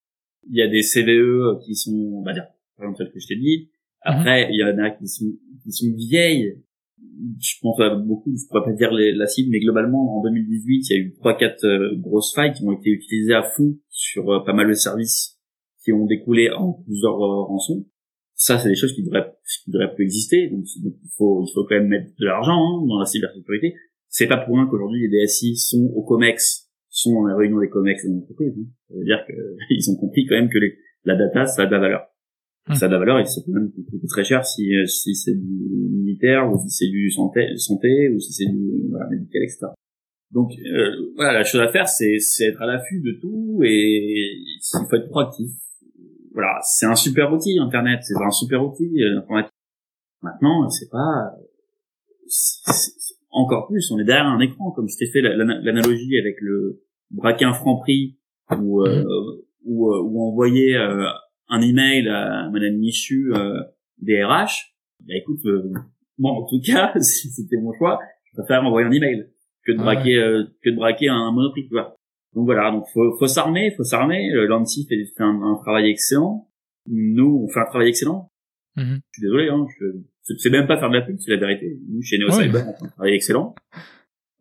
Il 0.47 0.55
y 0.55 0.61
a 0.61 0.67
des 0.67 0.83
CVE 0.83 1.59
qui 1.65 1.75
sont, 1.75 1.95
on 1.95 2.21
va 2.21 2.33
dire, 2.33 2.45
par 2.77 2.85
exemple, 2.85 2.97
celles 2.97 3.11
que 3.11 3.19
je 3.19 3.27
t'ai 3.27 3.35
dit. 3.35 3.69
Mhm. 4.05 4.13
Après, 4.13 4.49
il 4.51 4.59
y 4.59 4.63
en 4.63 4.77
a 4.77 4.91
qui 4.91 5.07
sont, 5.07 5.33
qui 5.63 5.71
sont 5.71 5.91
vieilles, 5.95 6.61
je 7.39 7.53
pense 7.61 7.79
à 7.79 7.95
beaucoup, 7.95 8.31
je 8.35 8.47
pourrais 8.47 8.63
pas 8.63 8.73
dire 8.73 8.91
la 8.91 9.27
cible, 9.27 9.49
mais 9.51 9.59
globalement, 9.59 10.17
en 10.17 10.23
2018, 10.23 10.89
il 10.89 10.93
y 10.93 10.99
a 10.99 11.03
eu 11.03 11.13
trois, 11.13 11.37
quatre 11.37 11.65
euh, 11.65 11.95
grosses 11.97 12.33
failles 12.33 12.53
qui 12.53 12.63
ont 12.63 12.71
été 12.71 12.89
utilisées 12.89 13.33
à 13.33 13.43
fond 13.43 13.77
sur 13.89 14.29
euh, 14.29 14.43
pas 14.43 14.53
mal 14.53 14.67
de 14.67 14.73
services 14.73 15.39
qui 15.83 15.91
ont 15.93 16.05
découlé 16.05 16.49
en 16.49 16.73
plusieurs 16.73 17.21
euh, 17.21 17.43
rançons. 17.43 17.85
Ça, 18.33 18.57
c'est 18.57 18.69
des 18.69 18.75
choses 18.75 18.93
qui 18.93 19.03
devraient, 19.03 19.33
qui 19.63 19.71
devraient 19.71 19.93
plus 19.93 20.03
exister. 20.03 20.49
Donc, 20.49 20.65
il 20.75 20.91
faut, 21.15 21.43
il 21.43 21.51
faut 21.53 21.63
quand 21.63 21.75
même 21.75 21.87
mettre 21.87 22.11
de 22.19 22.25
l'argent 22.25 22.57
hein, 22.57 22.85
dans 22.87 22.99
la 22.99 23.05
cybersécurité. 23.05 23.75
C'est 24.09 24.27
pas 24.27 24.37
pour 24.37 24.55
rien 24.55 24.67
qu'aujourd'hui 24.67 25.07
les 25.07 25.25
DSI 25.25 25.55
sont 25.55 25.91
au 25.95 26.03
Comex, 26.03 26.69
sont 26.89 27.13
dans 27.13 27.27
la 27.27 27.35
réunion 27.35 27.59
des 27.59 27.69
Comex 27.69 28.05
de 28.05 28.13
l'entreprise. 28.13 28.53
Hein. 28.57 28.67
Ça 28.89 28.95
veut 28.97 29.05
dire 29.05 29.25
qu'ils 29.25 29.89
ont 29.91 29.95
compris 29.97 30.25
quand 30.25 30.35
même 30.35 30.49
que 30.49 30.59
la 31.05 31.15
data, 31.15 31.45
ça 31.45 31.63
a 31.63 31.65
de 31.65 31.71
la 31.71 31.79
valeur. 31.79 32.01
Ça 32.73 32.85
a 32.85 32.87
de 32.87 32.93
la 32.93 32.99
valeur 32.99 33.19
et 33.19 33.25
ça 33.25 33.41
peut 33.45 33.51
même 33.51 33.71
coûter 33.71 34.07
très 34.07 34.23
cher 34.23 34.43
si, 34.43 34.75
euh, 34.75 34.87
si 34.87 35.13
c'est 35.13 35.35
du 35.35 35.69
militaire 35.91 36.51
ou 36.51 36.57
si 36.57 36.69
c'est 36.71 36.89
du 36.89 37.11
santé, 37.11 37.55
santé 37.57 38.09
ou 38.09 38.19
si 38.19 38.33
c'est 38.33 38.45
du 38.45 38.87
voilà, 38.89 39.07
médical, 39.07 39.43
etc. 39.43 39.67
Donc 40.31 40.51
euh, 40.57 41.13
voilà, 41.15 41.33
la 41.33 41.43
chose 41.43 41.61
à 41.61 41.67
faire, 41.67 41.87
c'est, 41.87 42.17
c'est 42.19 42.45
être 42.47 42.61
à 42.61 42.65
l'affût 42.65 43.01
de 43.01 43.19
tout 43.21 43.61
et 43.63 43.69
il 43.71 44.59
faut 44.89 44.95
être 44.95 45.09
proactif. 45.09 45.51
Voilà, 46.33 46.59
c'est 46.63 46.87
un 46.87 46.95
super 46.95 47.31
outil 47.31 47.59
Internet, 47.59 47.99
c'est 48.01 48.15
un 48.15 48.31
super 48.31 48.65
outil 48.65 49.01
euh, 49.03 49.19
informatique. 49.19 49.53
Maintenant, 50.23 50.67
c'est 50.69 50.89
pas 50.89 51.35
encore 53.29 53.67
plus. 53.67 53.91
On 53.91 53.99
est 53.99 54.03
derrière 54.03 54.25
un 54.25 54.39
écran, 54.39 54.71
comme 54.71 54.89
je 54.89 54.97
t'ai 54.97 55.05
fait 55.05 55.21
l'analogie 55.21 56.17
avec 56.17 56.37
le 56.41 56.81
braquer 57.11 57.45
un 57.45 57.53
franc 57.53 57.77
prix 57.77 58.17
ou 58.57 58.81
euh, 58.81 59.03
mm-hmm. 59.03 59.41
ou, 59.65 59.87
ou 59.87 60.27
envoyer 60.27 60.75
un 61.49 61.61
email 61.61 62.07
à 62.07 62.49
Madame 62.49 62.77
Michu 62.77 63.33
euh, 63.33 63.61
des 64.01 64.23
RH, 64.23 64.73
bah 65.01 65.13
écoute, 65.15 65.45
euh, 65.45 65.71
bon 66.17 66.29
en 66.29 66.45
tout 66.45 66.61
cas, 66.65 66.93
si 66.99 67.29
c'était 67.29 67.57
mon 67.57 67.73
choix, 67.73 67.99
je 68.25 68.41
préfère 68.41 68.63
envoyer 68.63 68.87
un 68.87 68.91
email 68.91 69.27
que 69.65 69.71
de 69.71 69.77
braquer 69.77 70.17
euh, 70.17 70.43
que 70.63 70.69
de 70.69 70.75
braquer 70.75 71.09
un 71.09 71.31
monoprix, 71.31 71.67
tu 71.67 71.73
vois. 71.73 71.95
Donc 72.33 72.45
voilà, 72.45 72.71
donc 72.71 72.85
faut 72.93 73.15
faut 73.17 73.27
s'armer, 73.27 73.71
faut 73.77 73.83
s'armer. 73.83 74.29
L'ANSI 74.31 74.85
fait, 74.87 75.05
fait 75.05 75.23
un, 75.23 75.57
travail 75.61 75.89
excellent. 75.89 76.49
Nous, 76.87 77.43
on 77.43 77.47
fait 77.47 77.61
un 77.61 77.65
travail 77.65 77.89
excellent. 77.89 78.29
Mm-hmm. 78.75 78.95
Je 78.95 79.13
suis 79.13 79.21
désolé, 79.21 79.47
hein, 79.47 79.65
je, 79.79 80.35
c'est 80.37 80.49
même 80.49 80.67
pas 80.67 80.77
faire 80.77 80.89
de 80.89 80.95
la 80.95 81.01
pub, 81.01 81.17
c'est 81.19 81.31
la 81.31 81.37
vérité. 81.37 81.79
Nous, 81.87 82.01
chez 82.01 82.17
Neo 82.17 82.29
Cyber, 82.29 82.67
on 82.67 82.73
fait 82.73 82.85
un 82.85 82.89
travail 82.89 83.13
excellent. 83.13 83.55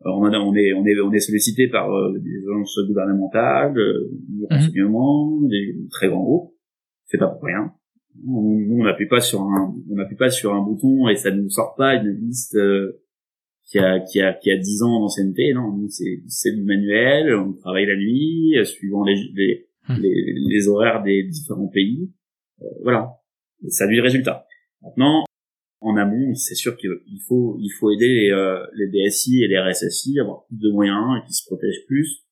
Alors, 0.03 0.19
on, 0.19 0.25
on, 0.25 0.55
est, 0.55 0.73
on 0.73 0.85
est, 0.85 0.99
on 0.99 1.11
est 1.13 1.19
sollicité 1.19 1.69
par 1.69 1.87
des 2.19 2.43
agences 2.51 2.79
gouvernementales, 2.85 3.73
du 3.73 3.79
mm-hmm. 3.79 4.53
renseignement, 4.53 5.41
des 5.43 5.75
très 5.89 6.09
grands 6.09 6.23
groupes 6.23 6.54
c'est 7.05 7.17
pas 7.17 7.27
pour 7.27 7.43
rien. 7.43 7.73
On 8.27 8.83
n'appuie 8.83 9.07
pas 9.07 9.19
sur 9.19 9.41
un, 9.41 9.73
on 9.89 9.95
n'appuie 9.95 10.15
pas 10.15 10.29
sur 10.29 10.53
un 10.53 10.61
bouton 10.61 11.09
et 11.09 11.15
ça 11.15 11.31
ne 11.31 11.41
nous 11.41 11.49
sort 11.49 11.75
pas 11.75 11.95
une 11.95 12.09
liste 12.11 12.55
euh, 12.55 13.01
qui 13.65 13.79
a 13.79 13.99
qui 13.99 14.21
a 14.21 14.33
qui 14.33 14.51
a 14.51 14.57
10 14.57 14.83
ans 14.83 15.01
d'ancienneté. 15.01 15.53
Non, 15.53 15.87
c'est 15.89 16.21
c'est 16.27 16.51
du 16.51 16.63
manuel. 16.63 17.35
On 17.35 17.53
travaille 17.53 17.85
la 17.85 17.95
nuit, 17.95 18.57
euh, 18.57 18.63
suivant 18.63 19.03
les 19.03 19.15
les, 19.33 19.67
hum. 19.89 19.97
les, 19.99 20.33
les 20.47 20.67
horaires 20.67 21.03
des 21.03 21.23
différents 21.23 21.67
pays. 21.67 22.11
Euh, 22.61 22.65
voilà, 22.83 23.17
et 23.63 23.69
ça 23.69 23.85
a 23.85 23.87
du 23.87 23.99
résultat. 23.99 24.45
Maintenant, 24.81 25.25
en 25.81 25.97
amont, 25.97 26.33
c'est 26.35 26.55
sûr 26.55 26.77
qu'il 26.77 26.89
faut 27.27 27.57
il 27.59 27.71
faut 27.79 27.91
aider 27.91 28.07
les, 28.07 28.31
euh, 28.31 28.65
les 28.75 28.87
DSI 28.87 29.43
et 29.43 29.47
les 29.47 29.59
RSSI 29.59 30.19
à 30.19 30.23
avoir 30.23 30.45
plus 30.45 30.57
de 30.57 30.71
moyens 30.71 31.17
et 31.17 31.27
qui 31.27 31.33
se 31.33 31.45
protègent 31.45 31.85
plus. 31.87 32.23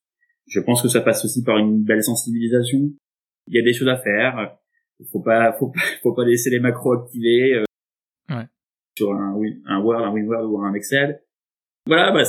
Je 0.46 0.60
pense 0.60 0.82
que 0.82 0.88
ça 0.88 1.00
passe 1.00 1.24
aussi 1.24 1.42
par 1.42 1.58
une 1.58 1.84
belle 1.84 2.02
sensibilisation. 2.02 2.90
Il 3.48 3.54
y 3.54 3.58
a 3.58 3.62
des 3.62 3.72
choses 3.72 3.88
à 3.88 3.98
faire 3.98 4.56
faut 5.10 5.20
pas, 5.20 5.52
faut 5.58 5.68
pas, 5.68 5.80
faut 6.02 6.12
pas 6.12 6.24
laisser 6.24 6.50
les 6.50 6.60
macros 6.60 6.92
activés 6.92 7.54
euh, 7.54 7.64
ouais. 8.30 8.46
sur 8.96 9.12
un, 9.12 9.40
un 9.66 9.80
Word, 9.80 10.04
un 10.04 10.12
WinWord 10.12 10.50
ou 10.50 10.60
un 10.60 10.74
Excel. 10.74 11.20
Voilà, 11.86 12.12
bah, 12.12 12.24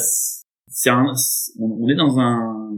c'est 0.67 0.89
un, 0.89 1.13
on, 1.59 1.87
est 1.87 1.95
dans 1.95 2.19
un, 2.19 2.71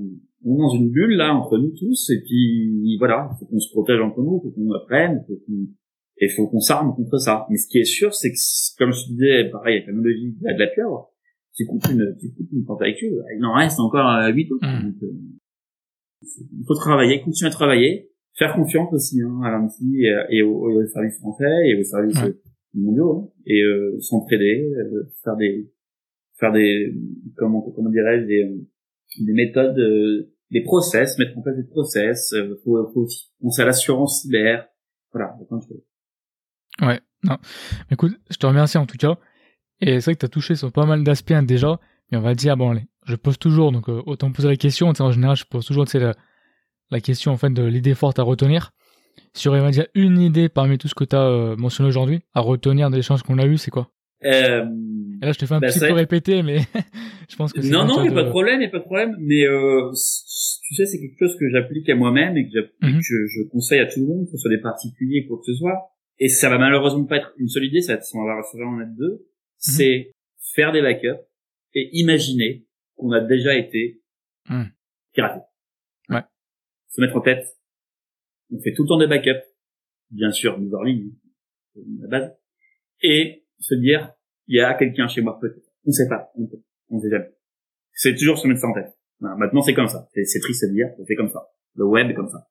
on 0.45 0.55
est 0.55 0.59
dans 0.59 0.75
une 0.75 0.91
bulle 0.91 1.15
là 1.15 1.33
entre 1.33 1.57
nous 1.57 1.71
tous 1.77 2.11
et 2.11 2.21
puis 2.21 2.97
voilà, 2.99 3.29
faut 3.39 3.45
qu'on 3.45 3.59
se 3.59 3.71
protège 3.71 3.99
entre 4.01 4.21
nous, 4.21 4.39
faut 4.41 4.51
qu'on 4.51 4.71
apprenne, 4.73 5.23
faut 5.27 5.37
qu'on, 5.47 5.67
et 6.19 6.29
faut 6.29 6.47
qu'on 6.47 6.59
s'arme 6.59 6.95
contre 6.95 7.17
ça. 7.17 7.47
Mais 7.49 7.57
ce 7.57 7.67
qui 7.67 7.79
est 7.79 7.85
sûr, 7.85 8.13
c'est 8.13 8.31
que 8.31 8.37
comme 8.77 8.91
je 8.91 9.07
disais, 9.07 9.49
pareil, 9.51 9.77
avec 9.77 9.87
la 9.87 9.93
mélodie 9.93 10.35
de 10.39 10.59
la 10.59 10.67
pieuvre, 10.67 11.11
tu 11.55 11.65
coupes 11.65 11.85
une, 11.89 12.15
tu 12.19 12.31
coupes 12.33 12.51
une 12.51 12.65
tentacule, 12.65 13.23
il 13.35 13.45
en 13.45 13.53
reste 13.53 13.79
encore 13.79 14.05
8 14.31 14.51
autres. 14.51 14.67
Mmh. 14.67 14.93
Euh, 15.03 15.13
il 16.23 16.65
faut 16.67 16.75
travailler, 16.75 17.21
continuer 17.21 17.49
à 17.49 17.53
travailler, 17.53 18.11
faire 18.37 18.53
confiance 18.53 18.93
aussi 18.93 19.21
hein, 19.21 19.41
à 19.43 19.51
l'ANSI 19.51 20.05
et, 20.29 20.43
aux, 20.43 20.85
services 20.87 21.17
français 21.19 21.45
et 21.65 21.79
aux 21.79 21.83
services 21.83 22.19
mondiaux 22.73 23.23
hein, 23.23 23.41
et 23.45 23.61
euh, 23.63 23.99
s'entraider, 23.99 24.71
euh, 24.77 25.09
faire 25.23 25.35
des 25.35 25.71
faire 26.39 26.51
des 26.51 26.93
comment 27.35 27.61
comment 27.61 27.89
dirais-je 27.89 28.25
des, 28.25 28.67
des 29.19 29.33
méthodes, 29.33 29.77
euh, 29.79 30.31
des 30.51 30.61
process, 30.61 31.17
mettre 31.17 31.37
en 31.37 31.41
place 31.41 31.57
des 31.57 31.67
process. 31.67 32.33
Euh, 32.33 32.59
faut, 32.63 32.77
faut 32.93 33.01
aussi 33.01 33.31
penser 33.41 33.63
à 33.63 33.65
l'assurance 33.65 34.21
cyber. 34.21 34.67
Voilà, 35.11 35.35
plein 35.47 35.57
de 35.57 35.63
choses. 35.63 35.83
Ouais, 36.81 36.99
non. 37.23 37.37
Écoute, 37.89 38.19
je 38.29 38.37
te 38.37 38.45
remercie 38.45 38.77
en 38.77 38.85
tout 38.85 38.97
cas. 38.97 39.17
Et 39.81 39.99
c'est 39.99 40.11
vrai 40.11 40.15
que 40.15 40.19
tu 40.19 40.25
as 40.25 40.29
touché 40.29 40.55
sur 40.55 40.71
pas 40.71 40.85
mal 40.85 41.03
d'aspects 41.03 41.31
hein, 41.31 41.43
déjà, 41.43 41.79
mais 42.11 42.17
on 42.17 42.21
va 42.21 42.35
dire, 42.35 42.55
bon 42.55 42.71
allez, 42.71 42.85
je 43.05 43.15
pose 43.15 43.37
toujours, 43.39 43.71
donc 43.71 43.87
autant 43.89 44.31
poser 44.31 44.47
la 44.47 44.55
question, 44.55 44.87
en 44.87 45.11
général 45.11 45.35
je 45.35 45.45
pose 45.45 45.65
toujours, 45.65 45.85
tu 45.85 45.99
sais, 45.99 46.13
la 46.91 46.99
question 46.99 47.31
en 47.31 47.37
fait 47.37 47.51
de 47.51 47.63
l'idée 47.63 47.95
forte 47.95 48.19
à 48.19 48.23
retenir. 48.23 48.71
Si 49.33 49.47
on 49.49 49.69
dire 49.69 49.87
une 49.93 50.19
idée 50.19 50.49
parmi 50.49 50.77
tout 50.77 50.87
ce 50.87 50.95
que 50.95 51.03
tu 51.03 51.15
as 51.15 51.21
euh, 51.27 51.55
mentionné 51.55 51.87
aujourd'hui 51.89 52.19
à 52.33 52.39
retenir 52.41 52.89
des 52.89 52.99
échanges 52.99 53.23
qu'on 53.23 53.37
a 53.37 53.45
eu, 53.45 53.57
c'est 53.57 53.71
quoi? 53.71 53.91
Euh, 54.25 54.65
Et 55.21 55.25
là, 55.25 55.31
je 55.31 55.37
te 55.37 55.45
fais 55.45 55.53
un 55.53 55.59
bah, 55.59 55.67
petit 55.67 55.79
peu 55.79 55.91
répéter, 55.93 56.41
mais 56.41 56.59
je 57.29 57.35
pense 57.35 57.53
que 57.53 57.61
c'est 57.61 57.69
non, 57.69 57.85
non, 57.85 58.01
n'y 58.01 58.07
a 58.09 58.11
pas 58.11 58.21
de- 58.21 58.25
de 58.25 58.29
problème, 58.31 58.61
a 58.63 58.67
pas 58.69 58.79
de 58.79 58.83
problème. 58.83 59.15
Mais 59.19 59.45
euh, 59.45 59.91
tu 59.91 60.73
sais, 60.75 60.85
c'est 60.85 60.99
quelque 60.99 61.17
chose 61.19 61.35
que 61.39 61.49
j'applique 61.51 61.87
à 61.89 61.95
moi-même 61.95 62.35
et 62.37 62.49
que, 62.49 62.59
Mhm. 62.81 62.97
que 62.97 63.01
je, 63.01 63.47
conseille 63.51 63.79
à 63.79 63.85
tout 63.85 63.99
le 63.99 64.07
monde, 64.07 64.25
que 64.25 64.31
ce 64.31 64.37
soit 64.37 64.49
des 64.49 64.61
particuliers, 64.61 65.25
quoi 65.27 65.37
que 65.37 65.45
ce 65.51 65.53
soit. 65.55 65.91
Et 66.19 66.29
ça 66.29 66.49
va 66.49 66.57
malheureusement 66.57 67.05
pas 67.05 67.17
être 67.17 67.31
une 67.37 67.47
seule 67.47 67.65
idée, 67.65 67.81
ça 67.81 67.95
va, 67.95 68.01
ça 68.01 68.17
va 68.17 68.41
ça 68.41 68.57
va 68.57 68.65
en 68.65 68.81
être 68.81 68.95
deux. 68.95 69.11
Mhm. 69.11 69.19
C'est 69.59 70.11
faire 70.55 70.71
des 70.71 70.81
backups 70.81 71.21
et 71.75 71.89
imaginer 71.93 72.65
qu'on 72.95 73.11
a 73.11 73.19
déjà 73.21 73.55
été 73.55 74.01
Mhm. 74.49 74.71
piraté. 75.13 75.41
Se 76.89 77.01
mettre 77.01 77.15
en 77.17 77.21
tête. 77.21 77.45
On 78.51 78.59
fait 78.61 78.73
tout 78.73 78.83
le 78.83 78.87
temps 78.87 78.97
des 78.97 79.07
backups. 79.07 79.43
Bien 80.11 80.31
sûr, 80.31 80.57
mise 80.57 80.73
en 80.73 80.83
ligne, 80.83 81.11
la 81.99 82.07
base. 82.07 82.31
Et 83.01 83.45
se 83.59 83.75
dire, 83.75 84.13
il 84.47 84.55
y 84.55 84.61
a 84.61 84.73
quelqu'un 84.73 85.07
chez 85.07 85.21
moi 85.21 85.37
peut-être. 85.39 85.65
On 85.85 85.91
sait 85.91 86.07
pas. 86.07 86.31
On, 86.35 86.47
peut- 86.47 86.63
on 86.89 86.99
sait 87.01 87.09
jamais. 87.09 87.29
C'est 87.93 88.15
toujours 88.15 88.37
se 88.37 88.47
mettre 88.47 88.61
ça 88.61 88.67
en 88.67 88.73
tête. 88.73 88.93
Voilà, 89.19 89.35
maintenant, 89.35 89.61
c'est 89.61 89.73
comme 89.73 89.87
ça. 89.87 90.07
C'est, 90.13 90.39
triste 90.39 90.63
à 90.63 90.67
dire, 90.67 90.87
c'est 91.05 91.15
comme 91.15 91.27
ça. 91.29 91.49
Le 91.75 91.85
web 91.85 92.09
est 92.09 92.13
comme 92.13 92.29
ça. 92.29 92.47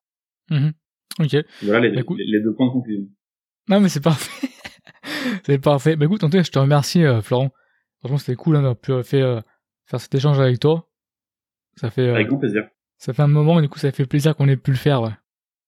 Mhm. 0.50 0.72
Ok. 1.20 1.36
Voilà 1.62 1.80
les, 1.80 1.94
Bah, 1.94 2.00
écoute. 2.00 2.18
les, 2.18 2.26
les 2.26 2.40
deux 2.42 2.52
points 2.54 2.66
de 2.66 2.72
conclusion. 2.72 3.08
Non, 3.68 3.80
mais 3.80 3.88
c'est 3.88 4.02
parfait. 4.02 4.48
c'est 5.46 5.58
parfait. 5.58 5.96
Bah 5.96 6.04
écoute, 6.04 6.22
en 6.24 6.28
tout 6.28 6.36
cas, 6.36 6.42
je 6.42 6.50
te 6.50 6.58
remercie, 6.58 7.04
euh, 7.04 7.22
Florent. 7.22 7.50
Franchement, 8.00 8.18
c'était 8.18 8.36
cool 8.36 8.56
hein, 8.56 8.60
d'avoir 8.62 8.78
pu 8.78 8.92
euh, 8.92 9.02
faire, 9.02 9.26
euh, 9.26 9.40
faire 9.86 10.00
cet 10.00 10.14
échange 10.14 10.38
avec 10.40 10.60
toi. 10.60 10.90
Ça 11.76 11.90
fait, 11.90 12.02
euh, 12.08 12.14
Avec 12.14 12.28
grand 12.28 12.38
plaisir. 12.38 12.68
Ça 12.98 13.12
fait 13.12 13.22
un 13.22 13.28
moment, 13.28 13.58
et 13.58 13.62
du 13.62 13.68
coup, 13.68 13.78
ça 13.78 13.92
fait 13.92 14.06
plaisir 14.06 14.34
qu'on 14.36 14.48
ait 14.48 14.56
pu 14.56 14.70
le 14.70 14.76
faire. 14.76 15.02
Ouais. 15.02 15.10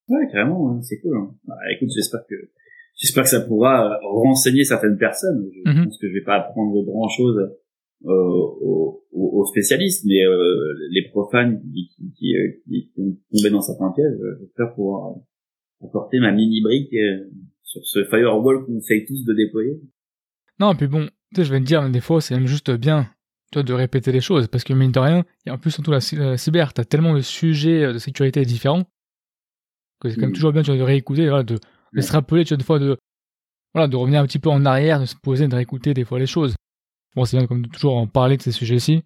Ouais, 0.09 0.27
carrément, 0.31 0.71
hein, 0.71 0.81
c'est 0.81 0.99
cool. 1.01 1.15
Hein. 1.17 1.35
Bah, 1.45 1.55
écoute, 1.75 1.89
j'espère 1.95 2.21
que 2.27 2.35
j'espère 2.95 3.23
que 3.23 3.29
ça 3.29 3.41
pourra 3.41 3.91
euh, 3.93 3.97
renseigner 4.01 4.63
certaines 4.63 4.97
personnes. 4.97 5.47
Je 5.65 5.71
Mhm. 5.71 5.85
pense 5.85 5.97
que 5.99 6.07
je 6.07 6.13
vais 6.13 6.23
pas 6.23 6.35
apprendre 6.37 6.83
grand 6.83 7.07
chose 7.09 7.37
euh, 8.05 8.09
aux, 8.09 9.03
aux- 9.11 9.45
spécialistes, 9.45 10.05
mais 10.05 10.23
euh, 10.23 10.73
les 10.91 11.07
profanes 11.09 11.61
qui, 11.61 11.89
qui, 11.95 12.13
qui, 12.17 12.35
euh, 12.37 12.51
qui- 12.65 12.91
qui 12.93 13.01
ont 13.01 13.17
tombé 13.35 13.49
dans 13.51 13.61
certains 13.61 13.91
pièges, 13.91 14.19
euh, 14.21 14.37
j'espère 14.41 14.73
pouvoir 14.73 15.15
apporter 15.83 16.19
ma 16.19 16.31
mini 16.31 16.61
brique 16.61 16.93
sur 17.63 17.81
ce 17.85 18.03
firewall 18.05 18.65
qu'on 18.65 18.77
essaye 18.77 19.05
tous 19.05 19.23
de 19.25 19.33
déployer. 19.33 19.79
Non, 20.59 20.75
puis 20.75 20.87
bon, 20.87 21.05
tu 21.05 21.11
sais, 21.37 21.43
je 21.45 21.51
vais 21.53 21.59
te 21.59 21.65
dire, 21.65 21.87
des 21.89 22.01
fois, 22.01 22.19
c'est 22.21 22.35
même 22.35 22.47
juste 22.47 22.71
bien, 22.71 23.07
tu 23.51 23.55
vois, 23.57 23.63
de 23.63 23.73
répéter 23.73 24.11
les 24.11 24.21
choses, 24.21 24.47
parce 24.47 24.63
que 24.63 24.73
mine 24.73 24.91
de 24.91 24.99
rien, 24.99 25.23
et 25.45 25.51
en 25.51 25.57
plus, 25.57 25.71
surtout 25.71 25.91
la, 25.91 25.99
la 26.13 26.37
cyber, 26.37 26.73
t'as 26.73 26.83
tellement 26.85 27.13
de 27.15 27.21
sujets 27.21 27.83
euh, 27.83 27.93
de 27.93 27.97
sécurité 27.97 28.43
différents, 28.45 28.83
que 29.99 30.09
c'est 30.09 30.15
quand 30.15 30.21
même 30.21 30.29
Mhm. 30.29 30.35
toujours 30.35 30.53
bien, 30.53 30.61
tu 30.61 30.71
vois, 30.71 30.77
de 30.77 30.83
réécouter, 30.83 31.27
voilà, 31.27 31.43
de, 31.43 31.55
de 31.93 32.01
se 32.01 32.11
rappeler, 32.11 32.45
tu 32.45 32.55
vois, 32.55 32.63
fois, 32.63 32.79
de, 32.79 32.97
voilà, 33.73 33.87
de 33.87 33.95
revenir 33.95 34.21
un 34.21 34.25
petit 34.25 34.39
peu 34.39 34.49
en 34.49 34.65
arrière, 34.65 34.99
de 34.99 35.05
se 35.05 35.15
poser, 35.15 35.47
de 35.47 35.55
réécouter 35.55 35.93
des 35.93 36.05
fois 36.05 36.19
les 36.19 36.27
choses. 36.27 36.55
Bon, 37.15 37.25
c'est 37.25 37.37
bien 37.37 37.47
comme 37.47 37.63
de 37.63 37.69
toujours 37.69 37.97
en 37.97 38.07
parler 38.07 38.37
de 38.37 38.41
ces 38.41 38.51
sujets-ci. 38.51 39.03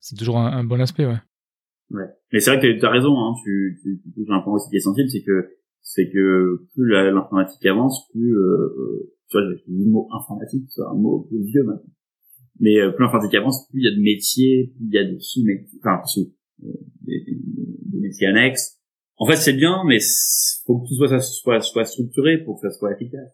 C'est 0.00 0.16
toujours 0.16 0.38
un, 0.38 0.46
un 0.52 0.64
bon 0.64 0.80
aspect, 0.80 1.06
ouais. 1.06 1.18
Ouais. 1.90 2.04
Mais 2.32 2.40
c'est 2.40 2.50
vrai 2.54 2.60
que 2.60 2.78
tu 2.78 2.84
as 2.86 2.90
raison, 2.90 3.16
hein, 3.18 3.34
tu, 3.42 3.78
tu, 3.82 4.00
tu 4.02 4.12
touches 4.12 4.30
un 4.30 4.40
point 4.40 4.54
aussi 4.54 4.68
qui 4.70 4.76
est 4.76 4.80
sensible, 4.80 5.08
c'est 5.10 5.22
que 5.22 5.48
c'est 5.82 6.10
que 6.10 6.66
plus 6.74 6.88
l'informatique 6.90 7.64
avance, 7.66 8.08
plus 8.12 8.34
euh, 8.34 8.40
euh, 8.78 9.12
tu 9.28 9.36
vois, 9.38 9.46
j'ai 9.50 9.62
le 9.68 9.90
mot 9.90 10.08
informatique, 10.12 10.64
c'est 10.70 10.82
un 10.82 10.94
mot 10.94 11.26
plus 11.28 11.42
vieux 11.44 11.64
maintenant. 11.64 11.90
Mais 12.62 12.78
euh, 12.80 12.90
plus 12.92 13.02
l'informatique 13.04 13.34
avance, 13.34 13.68
plus 13.68 13.80
il 13.80 13.84
y 13.84 13.92
a 13.92 13.96
de 13.96 14.02
métiers, 14.02 14.72
plus 14.76 14.86
il 14.86 14.94
y 14.94 14.98
a 14.98 15.04
de 15.04 15.18
sous-métiers, 15.18 15.78
enfin 15.84 16.00
sous, 16.06 16.32
euh, 16.64 16.68
des, 17.02 17.20
des- 17.26 17.98
métiers 18.00 18.28
annexes. 18.28 18.78
En 19.16 19.26
fait, 19.26 19.36
c'est 19.36 19.52
bien, 19.52 19.82
mais 19.86 19.98
faut 20.66 20.78
que 20.80 20.88
tout 20.88 20.94
soit, 20.94 21.08
ça 21.08 21.20
soit, 21.20 21.60
soit 21.60 21.84
structuré 21.84 22.38
pour 22.38 22.60
que 22.60 22.68
ça 22.70 22.76
soit 22.78 22.92
efficace. 22.92 23.28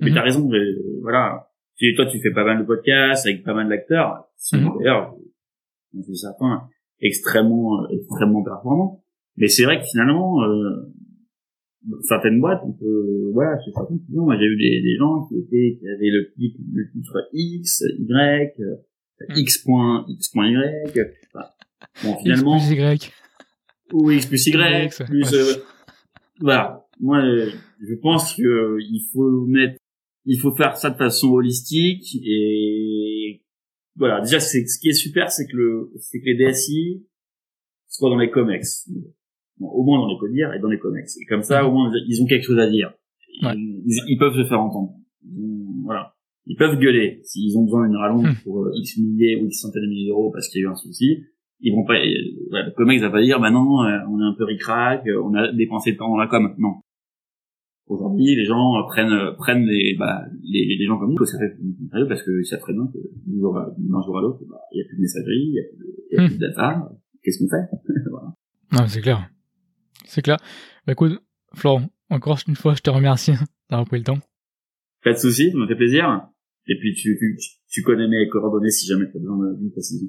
Mais 0.00 0.08
Mhm. 0.10 0.14
t'as 0.14 0.22
raison, 0.22 0.48
voilà. 1.02 1.48
Tu, 1.76 1.94
toi, 1.96 2.06
tu 2.06 2.20
fais 2.20 2.32
pas 2.32 2.44
mal 2.44 2.58
de 2.58 2.64
podcasts 2.64 3.26
avec 3.26 3.42
pas 3.44 3.54
mal 3.54 3.68
d'acteurs. 3.68 4.24
Mhm. 4.52 4.70
D'ailleurs, 4.78 5.14
j'en 5.94 6.02
suis 6.02 6.16
certain, 6.16 6.68
extrêmement, 7.00 7.82
euh, 7.82 7.88
extrêmement 7.96 8.42
performants. 8.42 9.02
Mais 9.36 9.48
c'est 9.48 9.64
vrai 9.64 9.78
que 9.80 9.84
finalement, 9.90 10.42
euh, 10.44 10.92
certaines 12.02 12.40
boîtes, 12.40 12.60
on 12.64 12.72
peut, 12.72 13.30
voilà, 13.32 13.58
chez 13.64 13.72
certains 13.72 13.98
clients, 14.06 14.24
moi 14.24 14.36
j'ai 14.38 14.44
eu 14.46 14.56
des, 14.56 14.82
des 14.82 14.96
gens 14.98 15.26
qui 15.28 15.38
étaient, 15.38 15.78
qui 15.80 15.88
avaient 15.88 16.10
le 16.10 16.32
le 16.36 16.90
titre 16.92 17.28
X, 17.32 17.82
Y, 17.98 18.54
euh, 18.60 18.76
Mhm. 19.28 19.36
X 19.38 19.58
point, 19.58 20.06
X 20.08 20.28
point 20.30 20.48
Y. 20.48 20.98
Enfin, 21.34 21.46
bon, 22.02 22.18
finalement, 22.22 22.56
X 22.56 22.66
plus 22.68 22.76
Y. 22.76 23.12
ou 23.92 24.10
X 24.10 24.26
plus 24.26 24.46
Y, 24.46 24.84
X, 24.86 25.02
plus, 25.04 25.30
ouais. 25.32 25.38
euh, 25.38 25.54
voilà. 26.40 26.86
Moi, 27.00 27.18
euh, 27.22 27.50
je 27.86 27.94
pense 27.94 28.34
que 28.34 28.42
euh, 28.42 28.78
il 28.80 29.06
faut 29.12 29.44
mettre, 29.46 29.76
il 30.24 30.38
faut 30.38 30.54
faire 30.54 30.76
ça 30.76 30.90
de 30.90 30.96
façon 30.96 31.28
holistique 31.32 32.16
et 32.24 33.42
voilà. 33.96 34.20
Déjà, 34.22 34.40
c'est 34.40 34.66
ce 34.66 34.78
qui 34.78 34.88
est 34.88 34.94
super, 34.94 35.30
c'est 35.30 35.46
que 35.46 35.56
le, 35.56 35.92
c'est 35.98 36.20
que 36.20 36.26
les 36.26 36.36
DSI 36.52 37.06
soient 37.88 38.10
dans 38.10 38.18
les 38.18 38.30
comex, 38.30 38.88
au 39.60 39.84
moins 39.84 39.98
dans 40.00 40.08
les 40.08 40.18
codir 40.18 40.52
et 40.54 40.58
dans 40.60 40.68
les 40.68 40.78
comex. 40.78 41.16
Et 41.20 41.24
comme 41.26 41.42
ça, 41.42 41.66
au 41.66 41.72
moins, 41.72 41.90
ils 42.08 42.22
ont 42.22 42.26
quelque 42.26 42.44
chose 42.44 42.58
à 42.58 42.68
dire. 42.68 42.92
Ils, 43.40 43.46
Ouais. 43.46 43.54
ils- 43.56 44.04
ils 44.08 44.18
peuvent 44.18 44.34
se 44.36 44.44
faire 44.44 44.60
entendre. 44.60 44.92
Ils 45.24 45.82
voilà. 45.84 46.14
Ils 46.46 46.56
peuvent 46.56 46.78
gueuler 46.78 47.20
s'ils 47.22 47.56
ont 47.58 47.64
besoin 47.64 47.86
d'une 47.86 47.96
rallonge 47.96 48.28
Hmm. 48.28 48.42
pour 48.44 48.64
euh, 48.64 48.70
X 48.74 48.98
milliers 48.98 49.40
ou 49.40 49.46
X 49.46 49.60
centaines 49.60 49.82
de 49.82 49.88
milliers 49.88 50.08
d'euros 50.08 50.30
parce 50.32 50.48
qu'il 50.48 50.60
y 50.60 50.64
a 50.64 50.68
eu 50.68 50.70
un 50.70 50.74
souci 50.76 51.18
ils 51.62 51.74
vont 51.74 51.84
pas, 51.84 51.92
euh, 51.92 51.98
ouais, 52.52 52.64
le 52.64 52.70
comex 52.74 53.02
va 53.02 53.10
pas 53.10 53.20
dire, 53.20 53.38
bah 53.38 53.50
non, 53.50 53.82
euh, 53.84 53.98
on 54.10 54.18
est 54.18 54.24
un 54.24 54.32
peu 54.32 54.44
ricrac, 54.44 55.06
euh, 55.06 55.20
on 55.22 55.34
a 55.34 55.52
dépensé 55.52 55.92
de 55.92 55.98
temps 55.98 56.08
dans 56.08 56.16
la 56.16 56.26
com. 56.26 56.54
Non. 56.56 56.76
Aujourd'hui, 57.86 58.34
les 58.36 58.44
gens 58.46 58.76
euh, 58.78 58.82
prennent, 58.88 59.34
prennent 59.36 59.66
les, 59.66 59.94
bah, 59.98 60.22
les, 60.42 60.76
les 60.78 60.86
gens 60.86 60.96
comme 60.98 61.10
nous, 61.10 61.16
que 61.16 61.24
ça 61.26 61.38
fait 61.38 61.52
parce 62.08 62.22
que 62.22 62.42
ça 62.44 62.56
très 62.56 62.72
bien 62.72 62.86
que 62.86 62.98
d'un 63.26 64.02
jour 64.06 64.16
à 64.18 64.22
l'autre, 64.22 64.40
bah, 64.48 64.56
il 64.72 64.78
y 64.78 64.80
a 64.82 64.84
plus 64.86 64.96
de 64.96 65.02
messagerie, 65.02 65.48
il 65.48 65.54
y 65.54 65.58
a 65.58 65.62
plus 65.68 65.78
de, 65.78 66.14
y 66.14 66.18
a 66.18 66.22
Hmm. 66.22 66.26
plus 66.28 66.38
de 66.38 66.46
data. 66.46 66.88
Qu'est-ce 67.22 67.38
qu'on 67.44 67.50
fait? 67.50 67.66
voilà. 68.10 68.28
Non, 68.72 68.86
c'est 68.86 69.00
clair. 69.02 69.28
C'est 70.04 70.22
clair. 70.22 70.38
Bah 70.86 70.92
écoute, 70.92 71.22
Florent, 71.54 71.88
encore 72.10 72.38
une 72.46 72.56
fois, 72.56 72.74
je 72.74 72.80
te 72.80 72.90
remercie 72.90 73.32
d'avoir 73.70 73.86
pris 73.86 73.98
le 73.98 74.04
temps. 74.04 74.18
Pas 75.02 75.12
de 75.12 75.18
soucis, 75.18 75.50
ça 75.50 75.58
me 75.58 75.66
fait 75.66 75.76
plaisir. 75.76 76.28
Et 76.66 76.78
puis 76.78 76.94
tu, 76.94 77.16
tu, 77.18 77.38
tu 77.68 77.82
connais 77.82 78.06
mes 78.06 78.28
coordonnées 78.28 78.70
si 78.70 78.86
jamais 78.86 79.06
tu 79.10 79.16
as 79.16 79.20
besoin 79.20 79.52
d'une 79.54 79.70
précision. 79.72 80.08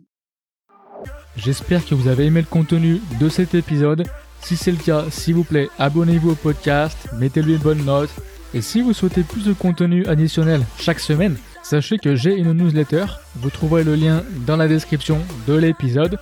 J'espère 1.38 1.86
que 1.86 1.96
vous 1.96 2.08
avez 2.08 2.26
aimé 2.26 2.42
le 2.42 2.48
contenu 2.48 3.00
de 3.20 3.30
cet 3.30 3.56
épisode. 3.56 4.04
Si 4.42 4.58
c'est 4.58 4.72
le 4.72 4.78
cas, 4.78 5.10
s'il 5.10 5.36
vous 5.36 5.44
plaît, 5.44 5.70
abonnez-vous 5.80 6.32
au 6.32 6.36
podcast, 6.36 7.10
mettez-lui 7.20 7.54
une 7.54 7.60
bonne 7.60 7.86
note. 7.86 8.10
Et 8.54 8.62
si 8.62 8.82
vous 8.82 8.94
souhaitez 8.94 9.24
plus 9.24 9.46
de 9.46 9.54
contenu 9.54 10.06
additionnel 10.08 10.62
chaque 10.78 11.00
semaine, 11.00 11.38
sachez 11.64 11.98
que 11.98 12.16
j'ai 12.16 12.36
une 12.36 12.52
newsletter. 12.54 13.06
Vous 13.38 13.50
trouverez 13.50 13.84
le 13.84 13.96
lien 13.96 14.24
dans 14.46 14.58
la 14.58 14.68
description 14.68 15.20
de 15.48 15.54
l'épisode. 15.54 16.18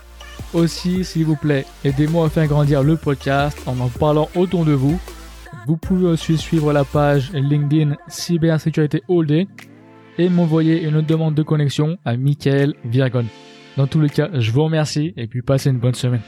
Aussi, 0.53 1.03
s'il 1.03 1.25
vous 1.25 1.35
plaît, 1.35 1.65
aidez-moi 1.83 2.25
à 2.25 2.29
faire 2.29 2.47
grandir 2.47 2.83
le 2.83 2.97
podcast 2.97 3.57
en 3.65 3.79
en 3.79 3.87
parlant 3.87 4.29
autour 4.35 4.65
de 4.65 4.73
vous. 4.73 4.99
Vous 5.67 5.77
pouvez 5.77 6.07
aussi 6.07 6.37
suivre 6.37 6.73
la 6.73 6.83
page 6.83 7.31
LinkedIn 7.33 7.95
Cybersécurité 8.07 9.03
All 9.09 9.25
Day 9.25 9.47
et 10.17 10.29
m'envoyer 10.29 10.83
une 10.83 11.01
demande 11.01 11.35
de 11.35 11.43
connexion 11.43 11.97
à 12.05 12.17
Michael 12.17 12.73
Virgon. 12.83 13.25
Dans 13.77 13.87
tous 13.87 14.01
les 14.01 14.09
cas, 14.09 14.29
je 14.33 14.51
vous 14.51 14.63
remercie 14.63 15.13
et 15.15 15.27
puis 15.27 15.41
passez 15.41 15.69
une 15.69 15.79
bonne 15.79 15.93
semaine. 15.93 16.21